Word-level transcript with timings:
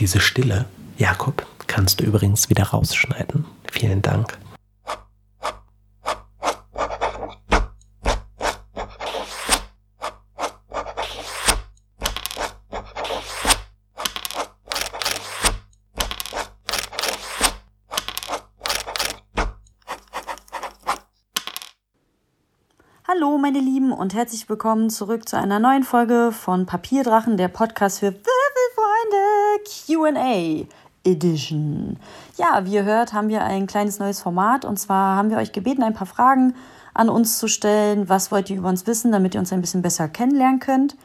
Diese 0.00 0.18
Stille, 0.18 0.64
Jakob, 0.96 1.46
kannst 1.66 2.00
du 2.00 2.04
übrigens 2.04 2.48
wieder 2.48 2.64
rausschneiden. 2.64 3.44
Vielen 3.70 4.00
Dank. 4.00 4.38
Hallo 23.06 23.36
meine 23.36 23.58
Lieben 23.58 23.92
und 23.92 24.14
herzlich 24.14 24.48
willkommen 24.48 24.88
zurück 24.88 25.28
zu 25.28 25.36
einer 25.36 25.58
neuen 25.58 25.82
Folge 25.82 26.32
von 26.32 26.64
Papierdrachen, 26.64 27.36
der 27.36 27.48
Podcast 27.48 27.98
für 27.98 28.12
QA 30.00 30.66
Edition. 31.04 31.98
Ja, 32.36 32.64
wie 32.64 32.74
ihr 32.74 32.84
hört, 32.84 33.12
haben 33.12 33.28
wir 33.28 33.42
ein 33.42 33.66
kleines 33.66 33.98
neues 33.98 34.20
Format 34.20 34.64
und 34.64 34.78
zwar 34.78 35.16
haben 35.16 35.30
wir 35.30 35.38
euch 35.38 35.52
gebeten, 35.52 35.82
ein 35.82 35.94
paar 35.94 36.06
Fragen 36.06 36.54
an 36.94 37.08
uns 37.08 37.38
zu 37.38 37.48
stellen. 37.48 38.08
Was 38.08 38.30
wollt 38.32 38.50
ihr 38.50 38.56
über 38.56 38.68
uns 38.68 38.86
wissen, 38.86 39.12
damit 39.12 39.34
ihr 39.34 39.40
uns 39.40 39.52
ein 39.52 39.60
bisschen 39.60 39.82
besser 39.82 40.08
kennenlernen 40.08 40.60
könnt? 40.60 40.96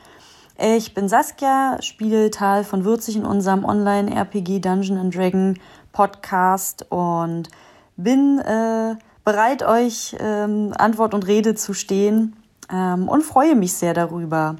Ich 0.57 0.93
bin 0.93 1.09
Saskia, 1.09 1.81
spiele 1.81 2.31
Tal 2.31 2.63
von 2.63 2.85
Würzig 2.85 3.17
in 3.17 3.25
unserem 3.25 3.65
Online-RPG 3.65 4.59
Dungeon 4.59 4.97
and 4.97 5.15
Dragon 5.15 5.59
Podcast 5.91 6.85
und 6.89 7.49
bin 7.97 8.39
äh, 8.39 8.95
bereit, 9.25 9.63
euch 9.63 10.15
ähm, 10.19 10.73
Antwort 10.77 11.13
und 11.13 11.27
Rede 11.27 11.55
zu 11.55 11.73
stehen 11.73 12.35
ähm, 12.71 13.09
und 13.09 13.23
freue 13.23 13.55
mich 13.55 13.73
sehr 13.73 13.93
darüber. 13.93 14.55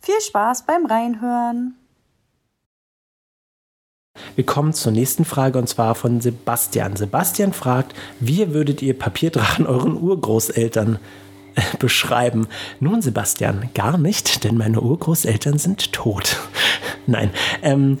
Viel 0.00 0.20
Spaß 0.20 0.64
beim 0.64 0.86
Reinhören. 0.86 1.76
Wir 4.36 4.44
kommen 4.44 4.72
zur 4.72 4.92
nächsten 4.92 5.24
Frage 5.24 5.58
und 5.58 5.68
zwar 5.68 5.94
von 5.94 6.20
Sebastian. 6.20 6.96
Sebastian 6.96 7.52
fragt, 7.52 7.94
wie 8.20 8.52
würdet 8.52 8.82
ihr 8.82 8.98
Papierdrachen 8.98 9.66
euren 9.66 9.96
Urgroßeltern 9.96 10.98
äh, 11.54 11.62
beschreiben? 11.78 12.46
Nun, 12.80 13.02
Sebastian, 13.02 13.70
gar 13.74 13.98
nicht, 13.98 14.44
denn 14.44 14.56
meine 14.56 14.80
Urgroßeltern 14.80 15.58
sind 15.58 15.92
tot. 15.92 16.36
Nein, 17.06 17.30
ähm, 17.62 17.98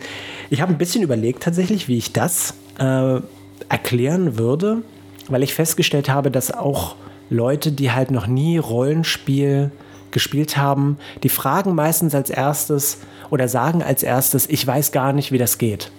ich 0.50 0.60
habe 0.60 0.72
ein 0.72 0.78
bisschen 0.78 1.02
überlegt 1.02 1.42
tatsächlich, 1.42 1.88
wie 1.88 1.98
ich 1.98 2.12
das 2.12 2.54
äh, 2.78 3.20
erklären 3.68 4.38
würde 4.38 4.82
weil 5.28 5.42
ich 5.42 5.54
festgestellt 5.54 6.08
habe, 6.08 6.30
dass 6.30 6.50
auch 6.50 6.96
Leute, 7.30 7.72
die 7.72 7.92
halt 7.92 8.10
noch 8.10 8.26
nie 8.26 8.58
Rollenspiel 8.58 9.70
gespielt 10.10 10.56
haben, 10.56 10.98
die 11.22 11.28
fragen 11.28 11.74
meistens 11.74 12.14
als 12.14 12.30
erstes 12.30 12.98
oder 13.30 13.48
sagen 13.48 13.82
als 13.82 14.02
erstes, 14.02 14.48
ich 14.48 14.64
weiß 14.66 14.92
gar 14.92 15.12
nicht, 15.12 15.32
wie 15.32 15.38
das 15.38 15.58
geht. 15.58 15.90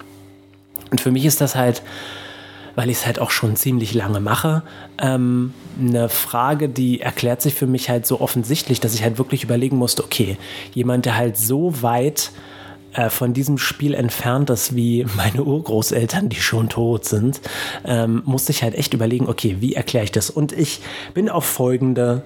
Und 0.96 1.02
für 1.02 1.12
mich 1.12 1.26
ist 1.26 1.42
das 1.42 1.58
halt, 1.58 1.82
weil 2.76 2.90
ich 2.90 3.00
es 3.00 3.06
halt 3.06 3.20
auch 3.20 3.30
schon 3.30 3.58
ziemlich 3.58 3.94
lange 3.94 4.22
mache, 4.22 4.64
ähm, 4.98 5.54
eine 5.78 6.08
Frage, 6.08 6.70
die 6.70 7.02
erklärt 7.02 7.42
sich 7.42 7.54
für 7.54 7.68
mich 7.68 7.90
halt 7.90 8.06
so 8.06 8.22
offensichtlich, 8.22 8.80
dass 8.80 8.94
ich 8.94 9.04
halt 9.04 9.18
wirklich 9.18 9.44
überlegen 9.44 9.76
musste, 9.76 10.06
okay, 10.06 10.38
jemand, 10.74 11.06
der 11.06 11.18
halt 11.18 11.36
so 11.36 11.82
weit 11.82 12.32
äh, 12.94 13.10
von 13.10 13.34
diesem 13.34 13.58
Spiel 13.58 13.94
entfernt 13.94 14.50
ist 14.50 14.74
wie 14.74 15.06
meine 15.18 15.44
Urgroßeltern, 15.44 16.30
die 16.30 16.40
schon 16.40 16.70
tot 16.70 17.04
sind, 17.04 17.42
ähm, 17.84 18.22
musste 18.24 18.54
ich 18.54 18.64
halt 18.64 18.76
echt 18.76 18.94
überlegen, 18.94 19.28
okay, 19.28 19.58
wie 19.60 19.74
erkläre 19.74 20.06
ich 20.06 20.14
das? 20.14 20.30
Und 20.30 20.54
ich 20.54 20.80
bin 21.14 21.28
auf 21.28 21.44
folgende 21.44 22.24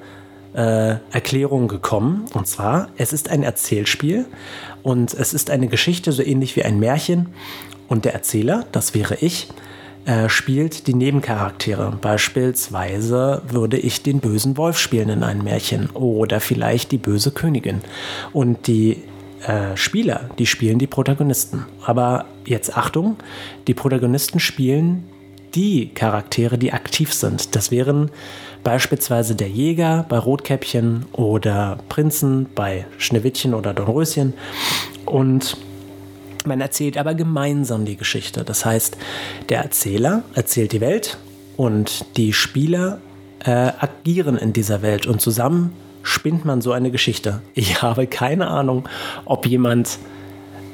äh, 0.53 0.97
Erklärung 1.11 1.67
gekommen. 1.67 2.25
Und 2.35 2.47
zwar, 2.47 2.89
es 2.97 3.13
ist 3.13 3.29
ein 3.29 3.41
Erzählspiel 3.41 4.25
und 4.83 5.13
es 5.13 5.33
ist 5.33 5.49
eine 5.49 5.67
Geschichte 5.67 6.11
so 6.11 6.23
ähnlich 6.23 6.55
wie 6.55 6.63
ein 6.63 6.79
Märchen. 6.79 7.29
Und 7.89 8.05
der 8.05 8.13
Erzähler, 8.13 8.65
das 8.71 8.93
wäre 8.93 9.15
ich, 9.15 9.49
äh, 10.05 10.29
spielt 10.29 10.87
die 10.87 10.93
Nebencharaktere. 10.93 11.97
Beispielsweise 12.01 13.41
würde 13.47 13.77
ich 13.77 14.01
den 14.01 14.19
bösen 14.19 14.55
Wolf 14.57 14.77
spielen 14.77 15.09
in 15.09 15.23
einem 15.23 15.43
Märchen 15.43 15.89
oder 15.89 16.39
vielleicht 16.39 16.91
die 16.91 16.97
böse 16.97 17.31
Königin. 17.31 17.81
Und 18.31 18.67
die 18.67 19.03
äh, 19.45 19.75
Spieler, 19.75 20.29
die 20.39 20.45
spielen 20.45 20.79
die 20.79 20.87
Protagonisten. 20.87 21.65
Aber 21.85 22.25
jetzt 22.45 22.77
Achtung, 22.77 23.17
die 23.67 23.73
Protagonisten 23.73 24.39
spielen 24.39 25.03
die 25.55 25.89
Charaktere, 25.89 26.57
die 26.57 26.73
aktiv 26.73 27.13
sind. 27.13 27.55
Das 27.55 27.71
wären 27.71 28.11
beispielsweise 28.63 29.35
der 29.35 29.49
Jäger 29.49 30.05
bei 30.07 30.17
Rotkäppchen 30.17 31.05
oder 31.13 31.77
Prinzen 31.89 32.47
bei 32.53 32.85
Schneewittchen 32.97 33.53
oder 33.53 33.73
Dornröschen. 33.73 34.33
Und 35.05 35.57
man 36.45 36.61
erzählt 36.61 36.97
aber 36.97 37.15
gemeinsam 37.15 37.85
die 37.85 37.97
Geschichte. 37.97 38.43
Das 38.43 38.65
heißt, 38.65 38.97
der 39.49 39.61
Erzähler 39.61 40.23
erzählt 40.35 40.71
die 40.71 40.81
Welt 40.81 41.17
und 41.57 42.05
die 42.17 42.33
Spieler 42.33 42.99
äh, 43.43 43.71
agieren 43.79 44.37
in 44.37 44.53
dieser 44.53 44.81
Welt 44.81 45.05
und 45.05 45.21
zusammen 45.21 45.73
spinnt 46.03 46.45
man 46.45 46.61
so 46.61 46.71
eine 46.71 46.91
Geschichte? 46.91 47.41
Ich 47.53 47.81
habe 47.81 48.07
keine 48.07 48.47
Ahnung, 48.47 48.87
ob 49.25 49.45
jemand 49.45 49.99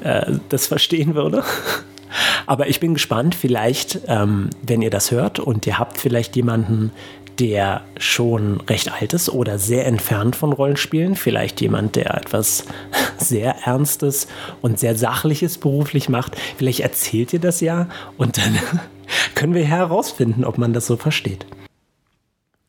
äh, 0.02 0.32
das 0.48 0.66
verstehen 0.66 1.14
würde. 1.14 1.42
Aber 2.46 2.68
ich 2.68 2.80
bin 2.80 2.94
gespannt, 2.94 3.34
vielleicht, 3.34 4.00
ähm, 4.06 4.50
wenn 4.62 4.80
ihr 4.80 4.90
das 4.90 5.10
hört 5.10 5.38
und 5.38 5.66
ihr 5.66 5.78
habt 5.78 5.98
vielleicht 5.98 6.36
jemanden, 6.36 6.92
der 7.38 7.82
schon 7.98 8.60
recht 8.62 8.92
alt 8.92 9.12
ist 9.12 9.28
oder 9.28 9.58
sehr 9.58 9.86
entfernt 9.86 10.36
von 10.36 10.52
Rollenspielen, 10.52 11.16
vielleicht 11.16 11.60
jemand, 11.60 11.96
der 11.96 12.14
etwas 12.14 12.64
sehr 13.18 13.56
Ernstes 13.64 14.26
und 14.62 14.78
sehr 14.78 14.96
Sachliches 14.96 15.58
beruflich 15.58 16.08
macht, 16.08 16.36
vielleicht 16.56 16.80
erzählt 16.80 17.32
ihr 17.32 17.40
das 17.40 17.60
ja 17.60 17.88
und 18.16 18.38
dann 18.38 18.58
können 19.34 19.54
wir 19.54 19.64
herausfinden, 19.64 20.44
ob 20.44 20.58
man 20.58 20.72
das 20.72 20.86
so 20.86 20.96
versteht. 20.96 21.46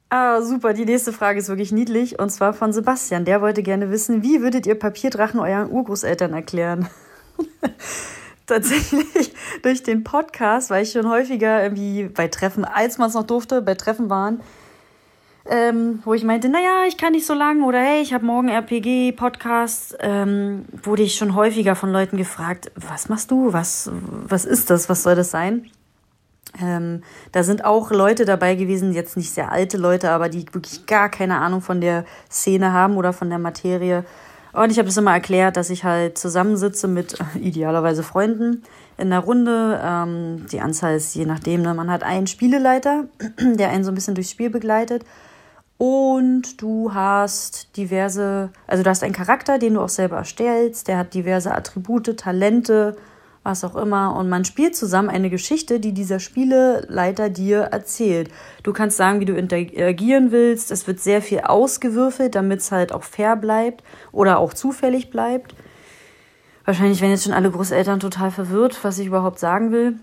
Ah, 0.10 0.42
super. 0.42 0.74
Die 0.74 0.86
nächste 0.86 1.12
Frage 1.12 1.40
ist 1.40 1.50
wirklich 1.50 1.74
niedlich 1.74 2.18
und 2.18 2.30
zwar 2.30 2.54
von 2.54 2.72
Sebastian. 2.72 3.26
Der 3.26 3.42
wollte 3.42 3.62
gerne 3.62 3.92
wissen, 3.92 4.24
wie 4.24 4.42
würdet 4.42 4.66
ihr 4.66 4.76
Papierdrachen 4.76 5.40
euren 5.40 5.70
Urgroßeltern 5.70 6.34
erklären? 6.34 6.88
Tatsächlich 8.48 9.34
durch 9.62 9.84
den 9.84 10.06
Podcast, 10.06 10.70
weil 10.70 10.84
ich 10.84 10.94
schon 10.94 11.10
häufiger 11.10 11.62
irgendwie 11.62 12.06
bei 12.06 12.30
Treffen, 12.30 12.64
als 12.64 12.98
man 12.98 13.10
es 13.10 13.14
noch 13.14 13.28
durfte, 13.28 13.62
bei 13.62 13.76
Treffen 13.76 14.10
waren, 14.10 14.40
ähm, 15.50 16.00
wo 16.06 16.14
ich 16.14 16.24
meinte, 16.24 16.48
naja, 16.48 16.86
ich 16.88 16.98
kann 16.98 17.12
nicht 17.12 17.26
so 17.26 17.34
lang 17.34 17.62
oder 17.64 17.80
hey, 17.80 18.02
ich 18.02 18.14
habe 18.14 18.26
morgen 18.26 18.48
RPG-Podcast, 18.48 19.98
ähm, 20.00 20.66
wurde 20.82 21.04
ich 21.04 21.16
schon 21.16 21.36
häufiger 21.36 21.76
von 21.76 21.92
Leuten 21.92 22.16
gefragt, 22.16 22.72
was 22.76 23.10
machst 23.10 23.32
du? 23.32 23.52
Was, 23.52 23.92
was 23.92 24.46
ist 24.46 24.70
das? 24.70 24.88
Was 24.88 25.04
soll 25.04 25.16
das 25.16 25.30
sein? 25.30 25.70
Ähm, 26.62 27.04
da 27.34 27.44
sind 27.44 27.66
auch 27.66 27.92
Leute 27.92 28.24
dabei 28.24 28.56
gewesen, 28.56 28.94
jetzt 28.94 29.18
nicht 29.18 29.32
sehr 29.32 29.52
alte 29.52 29.78
Leute, 29.78 30.12
aber 30.12 30.30
die 30.30 30.46
wirklich 30.54 30.86
gar 30.86 31.10
keine 31.10 31.40
Ahnung 31.40 31.62
von 31.62 31.82
der 31.82 32.06
Szene 32.32 32.72
haben 32.72 32.96
oder 32.96 33.12
von 33.12 33.30
der 33.30 33.40
Materie. 33.40 34.06
Und 34.58 34.72
ich 34.72 34.80
habe 34.80 34.90
es 34.90 34.98
immer 34.98 35.14
erklärt, 35.14 35.56
dass 35.56 35.70
ich 35.70 35.84
halt 35.84 36.18
zusammensitze 36.18 36.88
mit 36.88 37.20
idealerweise 37.40 38.02
Freunden 38.02 38.64
in 38.98 39.12
der 39.12 39.20
Runde. 39.20 39.80
Ähm, 39.84 40.48
die 40.52 40.62
Anzahl 40.62 40.96
ist 40.96 41.14
je 41.14 41.26
nachdem. 41.26 41.62
Ne? 41.62 41.76
Man 41.76 41.92
hat 41.92 42.02
einen 42.02 42.26
Spieleleiter, 42.26 43.06
der 43.40 43.70
einen 43.70 43.84
so 43.84 43.92
ein 43.92 43.96
bisschen 43.96 44.16
durchs 44.16 44.32
Spiel 44.32 44.50
begleitet. 44.50 45.06
Und 45.78 46.60
du 46.60 46.96
hast 46.96 47.78
diverse, 47.78 48.50
also 48.66 48.82
du 48.82 48.90
hast 48.90 49.04
einen 49.04 49.14
Charakter, 49.14 49.60
den 49.60 49.76
du 49.76 49.82
auch 49.82 49.90
selber 49.90 50.18
erstellst. 50.18 50.88
Der 50.88 50.98
hat 50.98 51.14
diverse 51.14 51.54
Attribute, 51.54 52.18
Talente, 52.18 52.98
was 53.48 53.64
auch 53.64 53.76
immer. 53.76 54.16
Und 54.16 54.30
man 54.30 54.46
spielt 54.46 54.76
zusammen 54.76 55.10
eine 55.10 55.32
Geschichte, 55.32 55.80
die 55.80 55.94
dieser 55.94 56.20
Spieleleiter 56.20 57.30
dir 57.30 57.62
erzählt. 57.62 58.30
Du 58.62 58.74
kannst 58.74 58.98
sagen, 58.98 59.20
wie 59.22 59.26
du 59.26 59.34
interagieren 59.34 60.32
willst. 60.32 60.70
Es 60.70 60.86
wird 60.86 61.00
sehr 61.00 61.22
viel 61.22 61.40
ausgewürfelt, 61.40 62.36
damit 62.36 62.60
es 62.60 62.72
halt 62.72 62.92
auch 62.92 63.04
fair 63.04 63.36
bleibt 63.38 63.84
oder 64.12 64.38
auch 64.38 64.54
zufällig 64.54 65.10
bleibt. 65.10 65.56
Wahrscheinlich 66.66 67.00
werden 67.00 67.12
jetzt 67.12 67.24
schon 67.24 67.34
alle 67.34 67.50
Großeltern 67.50 68.02
total 68.02 68.30
verwirrt, 68.30 68.84
was 68.84 69.00
ich 69.00 69.08
überhaupt 69.08 69.40
sagen 69.40 69.72
will. 69.72 69.96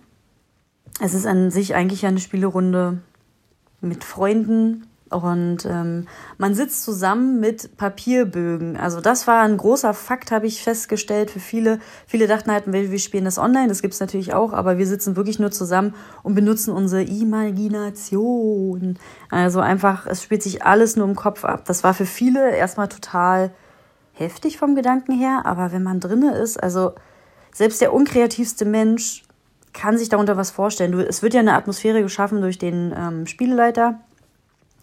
Es 1.00 1.12
ist 1.12 1.26
an 1.26 1.50
sich 1.50 1.74
eigentlich 1.74 2.06
eine 2.06 2.20
Spielerunde 2.20 2.98
mit 3.82 4.02
Freunden, 4.02 4.86
und 5.10 5.64
ähm, 5.66 6.06
man 6.38 6.54
sitzt 6.54 6.82
zusammen 6.82 7.38
mit 7.38 7.76
Papierbögen. 7.76 8.76
Also 8.76 9.00
das 9.00 9.26
war 9.26 9.42
ein 9.42 9.56
großer 9.56 9.94
Fakt, 9.94 10.30
habe 10.30 10.46
ich 10.46 10.62
festgestellt 10.62 11.30
für 11.30 11.40
viele. 11.40 11.78
Viele 12.06 12.26
dachten 12.26 12.50
halt, 12.50 12.72
wir 12.72 12.98
spielen 12.98 13.24
das 13.24 13.38
online, 13.38 13.68
das 13.68 13.82
gibt's 13.82 14.00
natürlich 14.00 14.34
auch, 14.34 14.52
aber 14.52 14.78
wir 14.78 14.86
sitzen 14.86 15.14
wirklich 15.16 15.38
nur 15.38 15.50
zusammen 15.50 15.94
und 16.22 16.34
benutzen 16.34 16.72
unsere 16.72 17.02
Imagination. 17.02 18.98
Also 19.30 19.60
einfach, 19.60 20.06
es 20.06 20.22
spielt 20.22 20.42
sich 20.42 20.64
alles 20.64 20.96
nur 20.96 21.06
im 21.06 21.14
Kopf 21.14 21.44
ab. 21.44 21.64
Das 21.66 21.84
war 21.84 21.94
für 21.94 22.06
viele 22.06 22.56
erstmal 22.56 22.88
total 22.88 23.52
heftig 24.12 24.58
vom 24.58 24.74
Gedanken 24.74 25.12
her, 25.12 25.42
aber 25.44 25.72
wenn 25.72 25.82
man 25.82 26.00
drinne 26.00 26.34
ist, 26.36 26.60
also 26.60 26.92
selbst 27.52 27.80
der 27.80 27.92
unkreativste 27.92 28.64
Mensch 28.64 29.22
kann 29.72 29.98
sich 29.98 30.08
darunter 30.08 30.36
was 30.36 30.50
vorstellen. 30.50 30.92
Du, 30.92 31.06
es 31.06 31.22
wird 31.22 31.34
ja 31.34 31.40
eine 31.40 31.54
Atmosphäre 31.54 32.02
geschaffen 32.02 32.40
durch 32.40 32.58
den 32.58 32.94
ähm, 32.96 33.26
Spieleleiter 33.26 34.00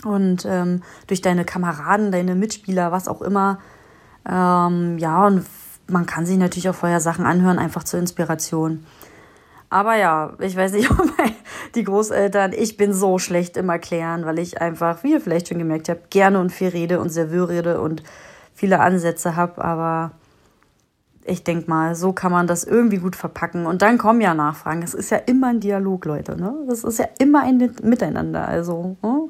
und 0.06 0.46
ähm, 0.46 0.82
durch 1.08 1.22
deine 1.22 1.46
Kameraden, 1.46 2.12
deine 2.12 2.36
Mitspieler, 2.36 2.92
was 2.92 3.08
auch 3.08 3.22
immer. 3.22 3.60
Ähm, 4.28 4.98
ja, 4.98 5.26
und 5.28 5.46
man 5.88 6.06
kann 6.06 6.26
sich 6.26 6.38
natürlich 6.38 6.70
auch 6.70 6.76
vorher 6.76 7.00
Sachen 7.00 7.26
anhören, 7.26 7.60
einfach 7.60 7.84
zur 7.84 8.00
Inspiration. 8.00 8.86
Aber 9.70 9.96
ja, 9.96 10.34
ich 10.40 10.56
weiß 10.56 10.74
nicht, 10.74 10.92
ob 11.00 11.10
die 11.76 11.84
Großeltern, 11.84 12.54
ich 12.54 12.78
bin 12.78 12.94
so 12.94 13.20
schlecht 13.20 13.58
im 13.58 13.70
Erklären, 13.70 14.26
weil 14.26 14.40
ich 14.40 14.62
einfach, 14.62 15.04
wie 15.04 15.14
ihr 15.14 15.22
vielleicht 15.22 15.48
schon 15.48 15.60
gemerkt 15.60 15.90
habt, 15.90 16.12
gerne 16.12 16.40
und 16.40 16.52
viel 16.52 16.70
rede 16.70 17.00
und 17.00 17.10
sehr 17.10 17.32
rede 17.32 17.80
und 17.80 18.04
viele 18.54 18.80
Ansätze 18.80 19.36
habe. 19.36 19.64
Aber 19.64 20.12
ich 21.24 21.44
denke 21.44 21.70
mal, 21.70 21.96
so 21.96 22.14
kann 22.14 22.32
man 22.32 22.48
das 22.48 22.64
irgendwie 22.64 22.98
gut 22.98 23.16
verpacken. 23.16 23.66
Und 23.66 23.82
dann 23.82 23.98
kommen 23.98 24.22
ja 24.22 24.34
Nachfragen. 24.34 24.82
Es 24.84 24.94
ist 24.94 25.12
ja 25.12 25.18
immer 25.18 25.48
ein 25.48 25.60
Dialog, 25.60 26.06
Leute. 26.06 26.36
Ne? 26.36 26.54
Das 26.68 26.84
ist 26.84 27.00
ja 27.00 27.08
immer 27.20 27.44
ein 27.44 27.58
Miteinander. 27.84 28.48
Also, 28.48 28.98
ne? 29.02 29.30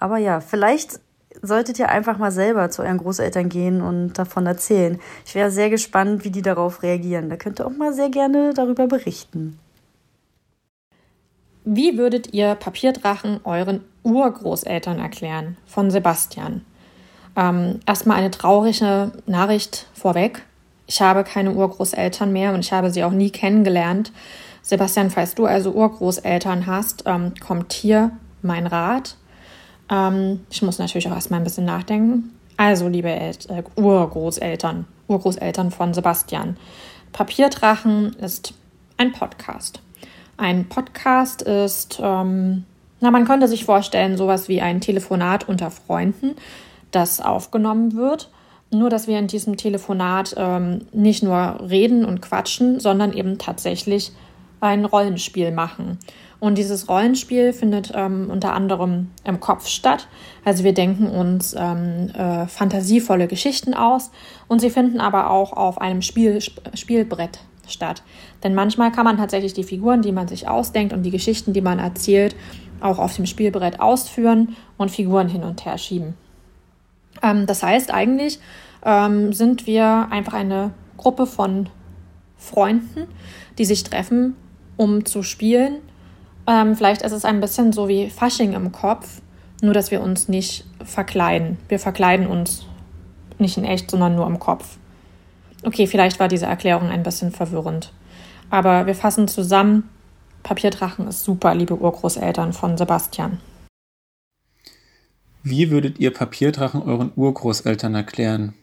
Aber 0.00 0.18
ja, 0.18 0.40
vielleicht 0.40 1.00
solltet 1.42 1.78
ihr 1.78 1.88
einfach 1.88 2.18
mal 2.18 2.32
selber 2.32 2.70
zu 2.70 2.82
euren 2.82 2.98
Großeltern 2.98 3.48
gehen 3.48 3.80
und 3.80 4.14
davon 4.14 4.46
erzählen. 4.46 4.98
Ich 5.24 5.34
wäre 5.34 5.50
sehr 5.50 5.70
gespannt, 5.70 6.24
wie 6.24 6.30
die 6.30 6.42
darauf 6.42 6.82
reagieren. 6.82 7.30
Da 7.30 7.36
könnt 7.36 7.60
ihr 7.60 7.66
auch 7.66 7.76
mal 7.76 7.92
sehr 7.92 8.10
gerne 8.10 8.52
darüber 8.54 8.86
berichten. 8.86 9.58
Wie 11.64 11.98
würdet 11.98 12.32
ihr 12.32 12.54
Papierdrachen 12.54 13.40
euren 13.44 13.82
Urgroßeltern 14.02 14.98
erklären? 14.98 15.56
Von 15.66 15.90
Sebastian. 15.90 16.64
Ähm, 17.36 17.80
erstmal 17.86 18.16
eine 18.16 18.30
traurige 18.30 19.12
Nachricht 19.26 19.86
vorweg. 19.94 20.42
Ich 20.86 21.00
habe 21.00 21.22
keine 21.22 21.52
Urgroßeltern 21.52 22.32
mehr 22.32 22.52
und 22.52 22.60
ich 22.60 22.72
habe 22.72 22.90
sie 22.90 23.04
auch 23.04 23.12
nie 23.12 23.30
kennengelernt. 23.30 24.10
Sebastian, 24.62 25.10
falls 25.10 25.34
du 25.34 25.46
also 25.46 25.72
Urgroßeltern 25.72 26.66
hast, 26.66 27.04
ähm, 27.06 27.34
kommt 27.40 27.72
hier 27.72 28.10
mein 28.42 28.66
Rat. 28.66 29.16
Ähm, 29.90 30.40
ich 30.50 30.62
muss 30.62 30.78
natürlich 30.78 31.08
auch 31.08 31.14
erstmal 31.14 31.40
ein 31.40 31.44
bisschen 31.44 31.64
nachdenken. 31.64 32.30
Also, 32.56 32.88
liebe 32.88 33.08
El 33.08 33.34
äh, 33.48 33.62
Urgroßeltern, 33.76 34.86
Urgroßeltern 35.08 35.70
von 35.70 35.94
Sebastian. 35.94 36.56
Papierdrachen 37.12 38.14
ist 38.14 38.54
ein 38.96 39.12
Podcast. 39.12 39.80
Ein 40.36 40.68
Podcast 40.68 41.42
ist, 41.42 41.98
ähm, 42.02 42.64
na, 43.00 43.10
man 43.10 43.24
könnte 43.24 43.48
sich 43.48 43.64
vorstellen, 43.64 44.16
sowas 44.16 44.48
wie 44.48 44.60
ein 44.60 44.80
Telefonat 44.80 45.48
unter 45.48 45.70
Freunden, 45.70 46.36
das 46.90 47.20
aufgenommen 47.20 47.94
wird. 47.94 48.30
Nur, 48.70 48.88
dass 48.88 49.08
wir 49.08 49.18
in 49.18 49.26
diesem 49.26 49.56
Telefonat 49.56 50.34
ähm, 50.36 50.86
nicht 50.92 51.22
nur 51.22 51.60
reden 51.68 52.04
und 52.04 52.22
quatschen, 52.22 52.78
sondern 52.78 53.12
eben 53.12 53.38
tatsächlich 53.38 54.12
ein 54.60 54.84
Rollenspiel 54.84 55.50
machen. 55.50 55.98
Und 56.40 56.56
dieses 56.56 56.88
Rollenspiel 56.88 57.52
findet 57.52 57.92
ähm, 57.94 58.30
unter 58.30 58.54
anderem 58.54 59.10
im 59.24 59.40
Kopf 59.40 59.68
statt. 59.68 60.08
Also 60.44 60.64
wir 60.64 60.72
denken 60.72 61.06
uns 61.06 61.54
ähm, 61.56 62.08
äh, 62.14 62.46
fantasievolle 62.46 63.28
Geschichten 63.28 63.74
aus 63.74 64.10
und 64.48 64.60
sie 64.60 64.70
finden 64.70 65.00
aber 65.00 65.30
auch 65.30 65.52
auf 65.52 65.78
einem 65.78 66.00
Spiel, 66.00 66.40
Spielbrett 66.40 67.40
statt. 67.68 68.02
Denn 68.42 68.54
manchmal 68.54 68.90
kann 68.90 69.04
man 69.04 69.18
tatsächlich 69.18 69.52
die 69.52 69.64
Figuren, 69.64 70.00
die 70.00 70.12
man 70.12 70.28
sich 70.28 70.48
ausdenkt 70.48 70.94
und 70.94 71.02
die 71.02 71.10
Geschichten, 71.10 71.52
die 71.52 71.60
man 71.60 71.78
erzählt, 71.78 72.34
auch 72.80 72.98
auf 72.98 73.14
dem 73.16 73.26
Spielbrett 73.26 73.78
ausführen 73.78 74.56
und 74.78 74.90
Figuren 74.90 75.28
hin 75.28 75.42
und 75.42 75.64
her 75.66 75.76
schieben. 75.76 76.14
Ähm, 77.22 77.46
das 77.46 77.62
heißt, 77.62 77.92
eigentlich 77.92 78.40
ähm, 78.84 79.32
sind 79.32 79.66
wir 79.66 80.08
einfach 80.10 80.32
eine 80.32 80.72
Gruppe 80.96 81.26
von 81.26 81.68
Freunden, 82.36 83.06
die 83.58 83.64
sich 83.64 83.84
treffen, 83.84 84.36
um 84.76 85.04
zu 85.04 85.22
spielen. 85.22 85.80
Ähm, 86.50 86.74
vielleicht 86.74 87.02
ist 87.02 87.12
es 87.12 87.24
ein 87.24 87.40
bisschen 87.40 87.72
so 87.72 87.86
wie 87.86 88.10
Fasching 88.10 88.54
im 88.54 88.72
Kopf, 88.72 89.20
nur 89.62 89.72
dass 89.72 89.92
wir 89.92 90.00
uns 90.00 90.26
nicht 90.28 90.64
verkleiden. 90.84 91.58
Wir 91.68 91.78
verkleiden 91.78 92.26
uns 92.26 92.66
nicht 93.38 93.56
in 93.56 93.64
echt, 93.64 93.88
sondern 93.88 94.16
nur 94.16 94.26
im 94.26 94.40
Kopf. 94.40 94.76
Okay, 95.62 95.86
vielleicht 95.86 96.18
war 96.18 96.26
diese 96.26 96.46
Erklärung 96.46 96.88
ein 96.88 97.04
bisschen 97.04 97.30
verwirrend. 97.30 97.92
Aber 98.50 98.86
wir 98.86 98.96
fassen 98.96 99.28
zusammen. 99.28 99.88
Papierdrachen 100.42 101.06
ist 101.06 101.22
super, 101.22 101.54
liebe 101.54 101.76
Urgroßeltern 101.76 102.52
von 102.52 102.76
Sebastian. 102.76 103.38
Wie 105.44 105.70
würdet 105.70 106.00
ihr 106.00 106.12
Papierdrachen 106.12 106.82
euren 106.82 107.12
Urgroßeltern 107.14 107.94
erklären? 107.94 108.54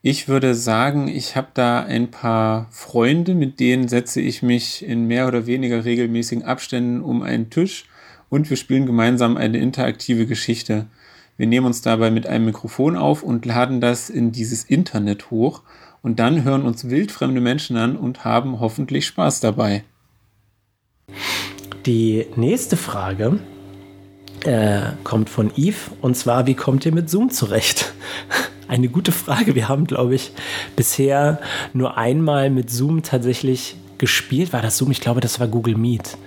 Ich 0.00 0.28
würde 0.28 0.54
sagen, 0.54 1.08
ich 1.08 1.34
habe 1.34 1.48
da 1.54 1.80
ein 1.82 2.12
paar 2.12 2.68
Freunde, 2.70 3.34
mit 3.34 3.58
denen 3.58 3.88
setze 3.88 4.20
ich 4.20 4.42
mich 4.42 4.86
in 4.86 5.08
mehr 5.08 5.26
oder 5.26 5.46
weniger 5.46 5.84
regelmäßigen 5.84 6.44
Abständen 6.44 7.00
um 7.00 7.22
einen 7.22 7.50
Tisch 7.50 7.86
und 8.28 8.48
wir 8.48 8.56
spielen 8.56 8.86
gemeinsam 8.86 9.36
eine 9.36 9.58
interaktive 9.58 10.26
Geschichte. 10.26 10.86
Wir 11.36 11.48
nehmen 11.48 11.66
uns 11.66 11.82
dabei 11.82 12.12
mit 12.12 12.28
einem 12.28 12.44
Mikrofon 12.44 12.96
auf 12.96 13.24
und 13.24 13.44
laden 13.44 13.80
das 13.80 14.08
in 14.08 14.30
dieses 14.30 14.62
Internet 14.62 15.32
hoch 15.32 15.62
und 16.00 16.20
dann 16.20 16.44
hören 16.44 16.62
uns 16.62 16.88
wildfremde 16.88 17.40
Menschen 17.40 17.76
an 17.76 17.96
und 17.96 18.24
haben 18.24 18.60
hoffentlich 18.60 19.04
Spaß 19.04 19.40
dabei. 19.40 19.82
Die 21.86 22.26
nächste 22.36 22.76
Frage 22.76 23.40
äh, 24.44 24.92
kommt 25.02 25.28
von 25.28 25.50
Yves 25.56 25.90
und 26.00 26.16
zwar, 26.16 26.46
wie 26.46 26.54
kommt 26.54 26.86
ihr 26.86 26.92
mit 26.92 27.10
Zoom 27.10 27.30
zurecht? 27.30 27.92
Eine 28.68 28.88
gute 28.88 29.12
Frage. 29.12 29.54
Wir 29.54 29.68
haben, 29.68 29.86
glaube 29.86 30.14
ich, 30.14 30.30
bisher 30.76 31.40
nur 31.72 31.96
einmal 31.96 32.50
mit 32.50 32.70
Zoom 32.70 33.02
tatsächlich 33.02 33.76
gespielt. 33.96 34.52
War 34.52 34.60
das 34.60 34.76
Zoom? 34.76 34.90
Ich 34.90 35.00
glaube, 35.00 35.20
das 35.20 35.40
war 35.40 35.48
Google 35.48 35.76
Meet. 35.76 36.18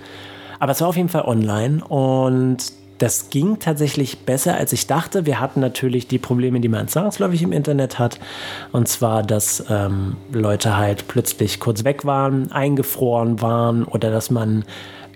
Aber 0.58 0.72
es 0.72 0.80
war 0.80 0.88
auf 0.88 0.96
jeden 0.96 1.08
Fall 1.08 1.22
online 1.22 1.84
und 1.84 2.58
das 2.98 3.30
ging 3.30 3.58
tatsächlich 3.58 4.20
besser, 4.20 4.56
als 4.56 4.72
ich 4.72 4.86
dachte. 4.86 5.26
Wir 5.26 5.40
hatten 5.40 5.58
natürlich 5.58 6.06
die 6.06 6.18
Probleme, 6.18 6.60
die 6.60 6.68
man 6.68 6.86
zwangsläufig 6.86 7.42
im 7.42 7.50
Internet 7.50 7.98
hat. 7.98 8.20
Und 8.70 8.86
zwar, 8.86 9.24
dass 9.24 9.64
ähm, 9.68 10.16
Leute 10.32 10.76
halt 10.76 11.08
plötzlich 11.08 11.58
kurz 11.58 11.82
weg 11.82 12.04
waren, 12.04 12.52
eingefroren 12.52 13.40
waren 13.40 13.84
oder 13.84 14.10
dass 14.10 14.30
man 14.30 14.64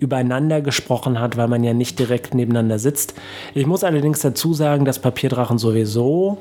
übereinander 0.01 0.61
gesprochen 0.61 1.21
hat, 1.21 1.37
weil 1.37 1.49
man 1.49 1.63
ja 1.65 1.75
nicht 1.75 1.99
direkt 1.99 2.35
nebeneinander 2.35 2.79
sitzt. 2.79 3.15
Ich 3.55 3.67
muss 3.67 3.85
allerdings 3.85 4.21
dazu 4.21 4.53
sagen, 4.53 4.85
dass 4.85 4.99
Papierdrachen 4.99 5.59
sowieso 5.59 6.39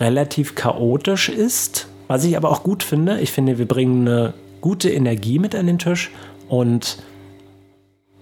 relativ 0.00 0.54
chaotisch 0.54 1.28
ist, 1.28 1.88
was 2.08 2.24
ich 2.24 2.36
aber 2.36 2.50
auch 2.50 2.62
gut 2.62 2.82
finde. 2.82 3.20
Ich 3.20 3.32
finde, 3.32 3.58
wir 3.58 3.68
bringen 3.68 4.08
eine 4.08 4.34
gute 4.60 4.90
Energie 4.90 5.38
mit 5.38 5.54
an 5.54 5.66
den 5.66 5.78
Tisch 5.78 6.10
und 6.48 6.98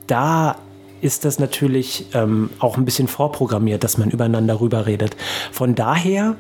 da 0.07 0.57
ist 1.01 1.25
das 1.25 1.39
natürlich 1.39 2.07
ähm, 2.13 2.51
auch 2.59 2.77
ein 2.77 2.85
bisschen 2.85 3.09
vorprogrammiert, 3.09 3.85
dass 3.85 3.99
man 3.99 4.11
übereinander 4.11 4.61
rüber 4.61 4.87
redet. 4.87 5.17
Von 5.53 5.75
daher 5.75 6.37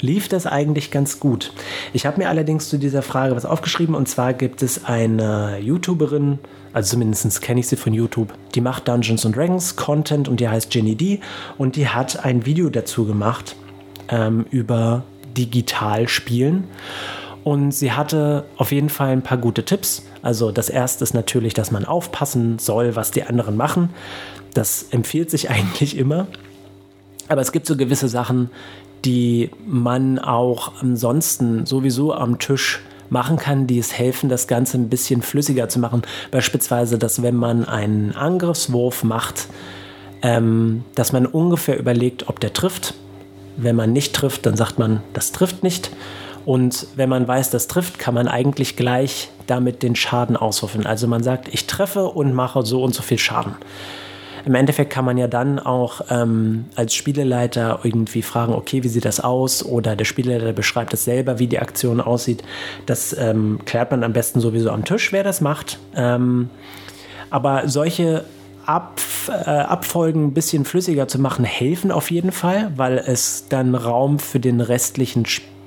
lief 0.00 0.28
das 0.28 0.46
eigentlich 0.46 0.90
ganz 0.90 1.20
gut. 1.20 1.52
Ich 1.94 2.04
habe 2.04 2.18
mir 2.18 2.28
allerdings 2.28 2.68
zu 2.68 2.78
dieser 2.78 3.00
Frage 3.00 3.34
was 3.34 3.46
aufgeschrieben 3.46 3.94
und 3.94 4.08
zwar 4.08 4.34
gibt 4.34 4.62
es 4.62 4.84
eine 4.84 5.58
YouTuberin, 5.58 6.38
also 6.74 6.90
zumindest 6.90 7.40
kenne 7.40 7.60
ich 7.60 7.68
sie 7.68 7.76
von 7.76 7.94
YouTube, 7.94 8.34
die 8.54 8.60
macht 8.60 8.86
Dungeons 8.88 9.24
and 9.24 9.34
Dragons 9.34 9.76
Content 9.76 10.28
und 10.28 10.40
die 10.40 10.48
heißt 10.48 10.74
Jenny 10.74 10.94
D 10.94 11.20
und 11.56 11.76
die 11.76 11.88
hat 11.88 12.24
ein 12.24 12.44
Video 12.44 12.68
dazu 12.68 13.06
gemacht 13.06 13.56
ähm, 14.08 14.46
über 14.50 15.04
digital 15.36 16.08
spielen. 16.08 16.64
Und 17.44 17.72
sie 17.72 17.92
hatte 17.92 18.44
auf 18.56 18.72
jeden 18.72 18.88
Fall 18.88 19.10
ein 19.10 19.22
paar 19.22 19.38
gute 19.38 19.64
Tipps. 19.64 20.02
Also 20.22 20.50
das 20.50 20.68
erste 20.68 21.04
ist 21.04 21.14
natürlich, 21.14 21.54
dass 21.54 21.70
man 21.70 21.84
aufpassen 21.84 22.58
soll, 22.58 22.96
was 22.96 23.12
die 23.12 23.22
anderen 23.22 23.56
machen. 23.56 23.90
Das 24.52 24.86
empfiehlt 24.90 25.30
sich 25.30 25.50
eigentlich 25.50 25.96
immer. 25.96 26.26
Aber 27.28 27.40
es 27.40 27.52
gibt 27.52 27.66
so 27.66 27.76
gewisse 27.76 28.08
Sachen, 28.08 28.50
die 29.04 29.50
man 29.64 30.18
auch 30.18 30.82
ansonsten 30.82 31.66
sowieso 31.66 32.12
am 32.12 32.38
Tisch 32.38 32.80
machen 33.10 33.36
kann, 33.36 33.66
die 33.66 33.78
es 33.78 33.92
helfen, 33.96 34.28
das 34.28 34.48
Ganze 34.48 34.78
ein 34.78 34.88
bisschen 34.88 35.22
flüssiger 35.22 35.68
zu 35.68 35.78
machen. 35.78 36.02
Beispielsweise, 36.30 36.98
dass 36.98 37.22
wenn 37.22 37.36
man 37.36 37.64
einen 37.64 38.16
Angriffswurf 38.16 39.04
macht, 39.04 39.46
ähm, 40.22 40.84
dass 40.94 41.12
man 41.12 41.26
ungefähr 41.26 41.78
überlegt, 41.78 42.28
ob 42.28 42.40
der 42.40 42.52
trifft. 42.52 42.94
Wenn 43.56 43.76
man 43.76 43.92
nicht 43.92 44.14
trifft, 44.14 44.46
dann 44.46 44.56
sagt 44.56 44.78
man, 44.78 45.02
das 45.12 45.32
trifft 45.32 45.62
nicht. 45.62 45.90
Und 46.44 46.86
wenn 46.94 47.08
man 47.08 47.26
weiß, 47.26 47.50
das 47.50 47.66
trifft, 47.66 47.98
kann 47.98 48.14
man 48.14 48.28
eigentlich 48.28 48.76
gleich 48.76 49.30
damit 49.46 49.82
den 49.82 49.96
Schaden 49.96 50.36
auswürfeln. 50.36 50.86
Also 50.86 51.08
man 51.08 51.22
sagt, 51.22 51.48
ich 51.52 51.66
treffe 51.66 52.06
und 52.06 52.34
mache 52.34 52.62
so 52.62 52.82
und 52.82 52.94
so 52.94 53.02
viel 53.02 53.18
Schaden. 53.18 53.54
Im 54.44 54.54
Endeffekt 54.54 54.92
kann 54.92 55.04
man 55.04 55.18
ja 55.18 55.26
dann 55.26 55.58
auch 55.58 56.02
ähm, 56.08 56.66
als 56.76 56.94
Spieleleiter 56.94 57.80
irgendwie 57.82 58.22
fragen, 58.22 58.54
okay, 58.54 58.84
wie 58.84 58.88
sieht 58.88 59.04
das 59.04 59.18
aus? 59.18 59.64
Oder 59.64 59.96
der 59.96 60.04
Spieleleiter 60.04 60.52
beschreibt 60.52 60.94
es 60.94 61.04
selber, 61.04 61.40
wie 61.40 61.48
die 61.48 61.58
Aktion 61.58 62.00
aussieht. 62.00 62.44
Das 62.86 63.12
ähm, 63.18 63.58
klärt 63.64 63.90
man 63.90 64.04
am 64.04 64.12
besten 64.12 64.38
sowieso 64.38 64.70
am 64.70 64.84
Tisch, 64.84 65.10
wer 65.10 65.24
das 65.24 65.40
macht. 65.40 65.80
Ähm, 65.96 66.48
aber 67.28 67.66
solche 67.66 68.24
Ab, 68.66 69.00
äh, 69.28 69.50
Abfolgen 69.50 70.26
ein 70.26 70.34
bisschen 70.34 70.64
flüssiger 70.64 71.08
zu 71.08 71.20
machen, 71.20 71.44
helfen 71.44 71.90
auf 71.90 72.10
jeden 72.10 72.32
Fall, 72.32 72.72
weil 72.76 72.98
es 72.98 73.48
dann 73.48 73.74
Raum 73.74 74.18
für 74.18 74.40
den 74.40 74.60
restlichen 74.60 75.24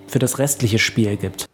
für 0.07 0.19
das 0.19 0.39
restliche 0.39 0.79
Spiel 0.79 1.17
gibt. 1.17 1.45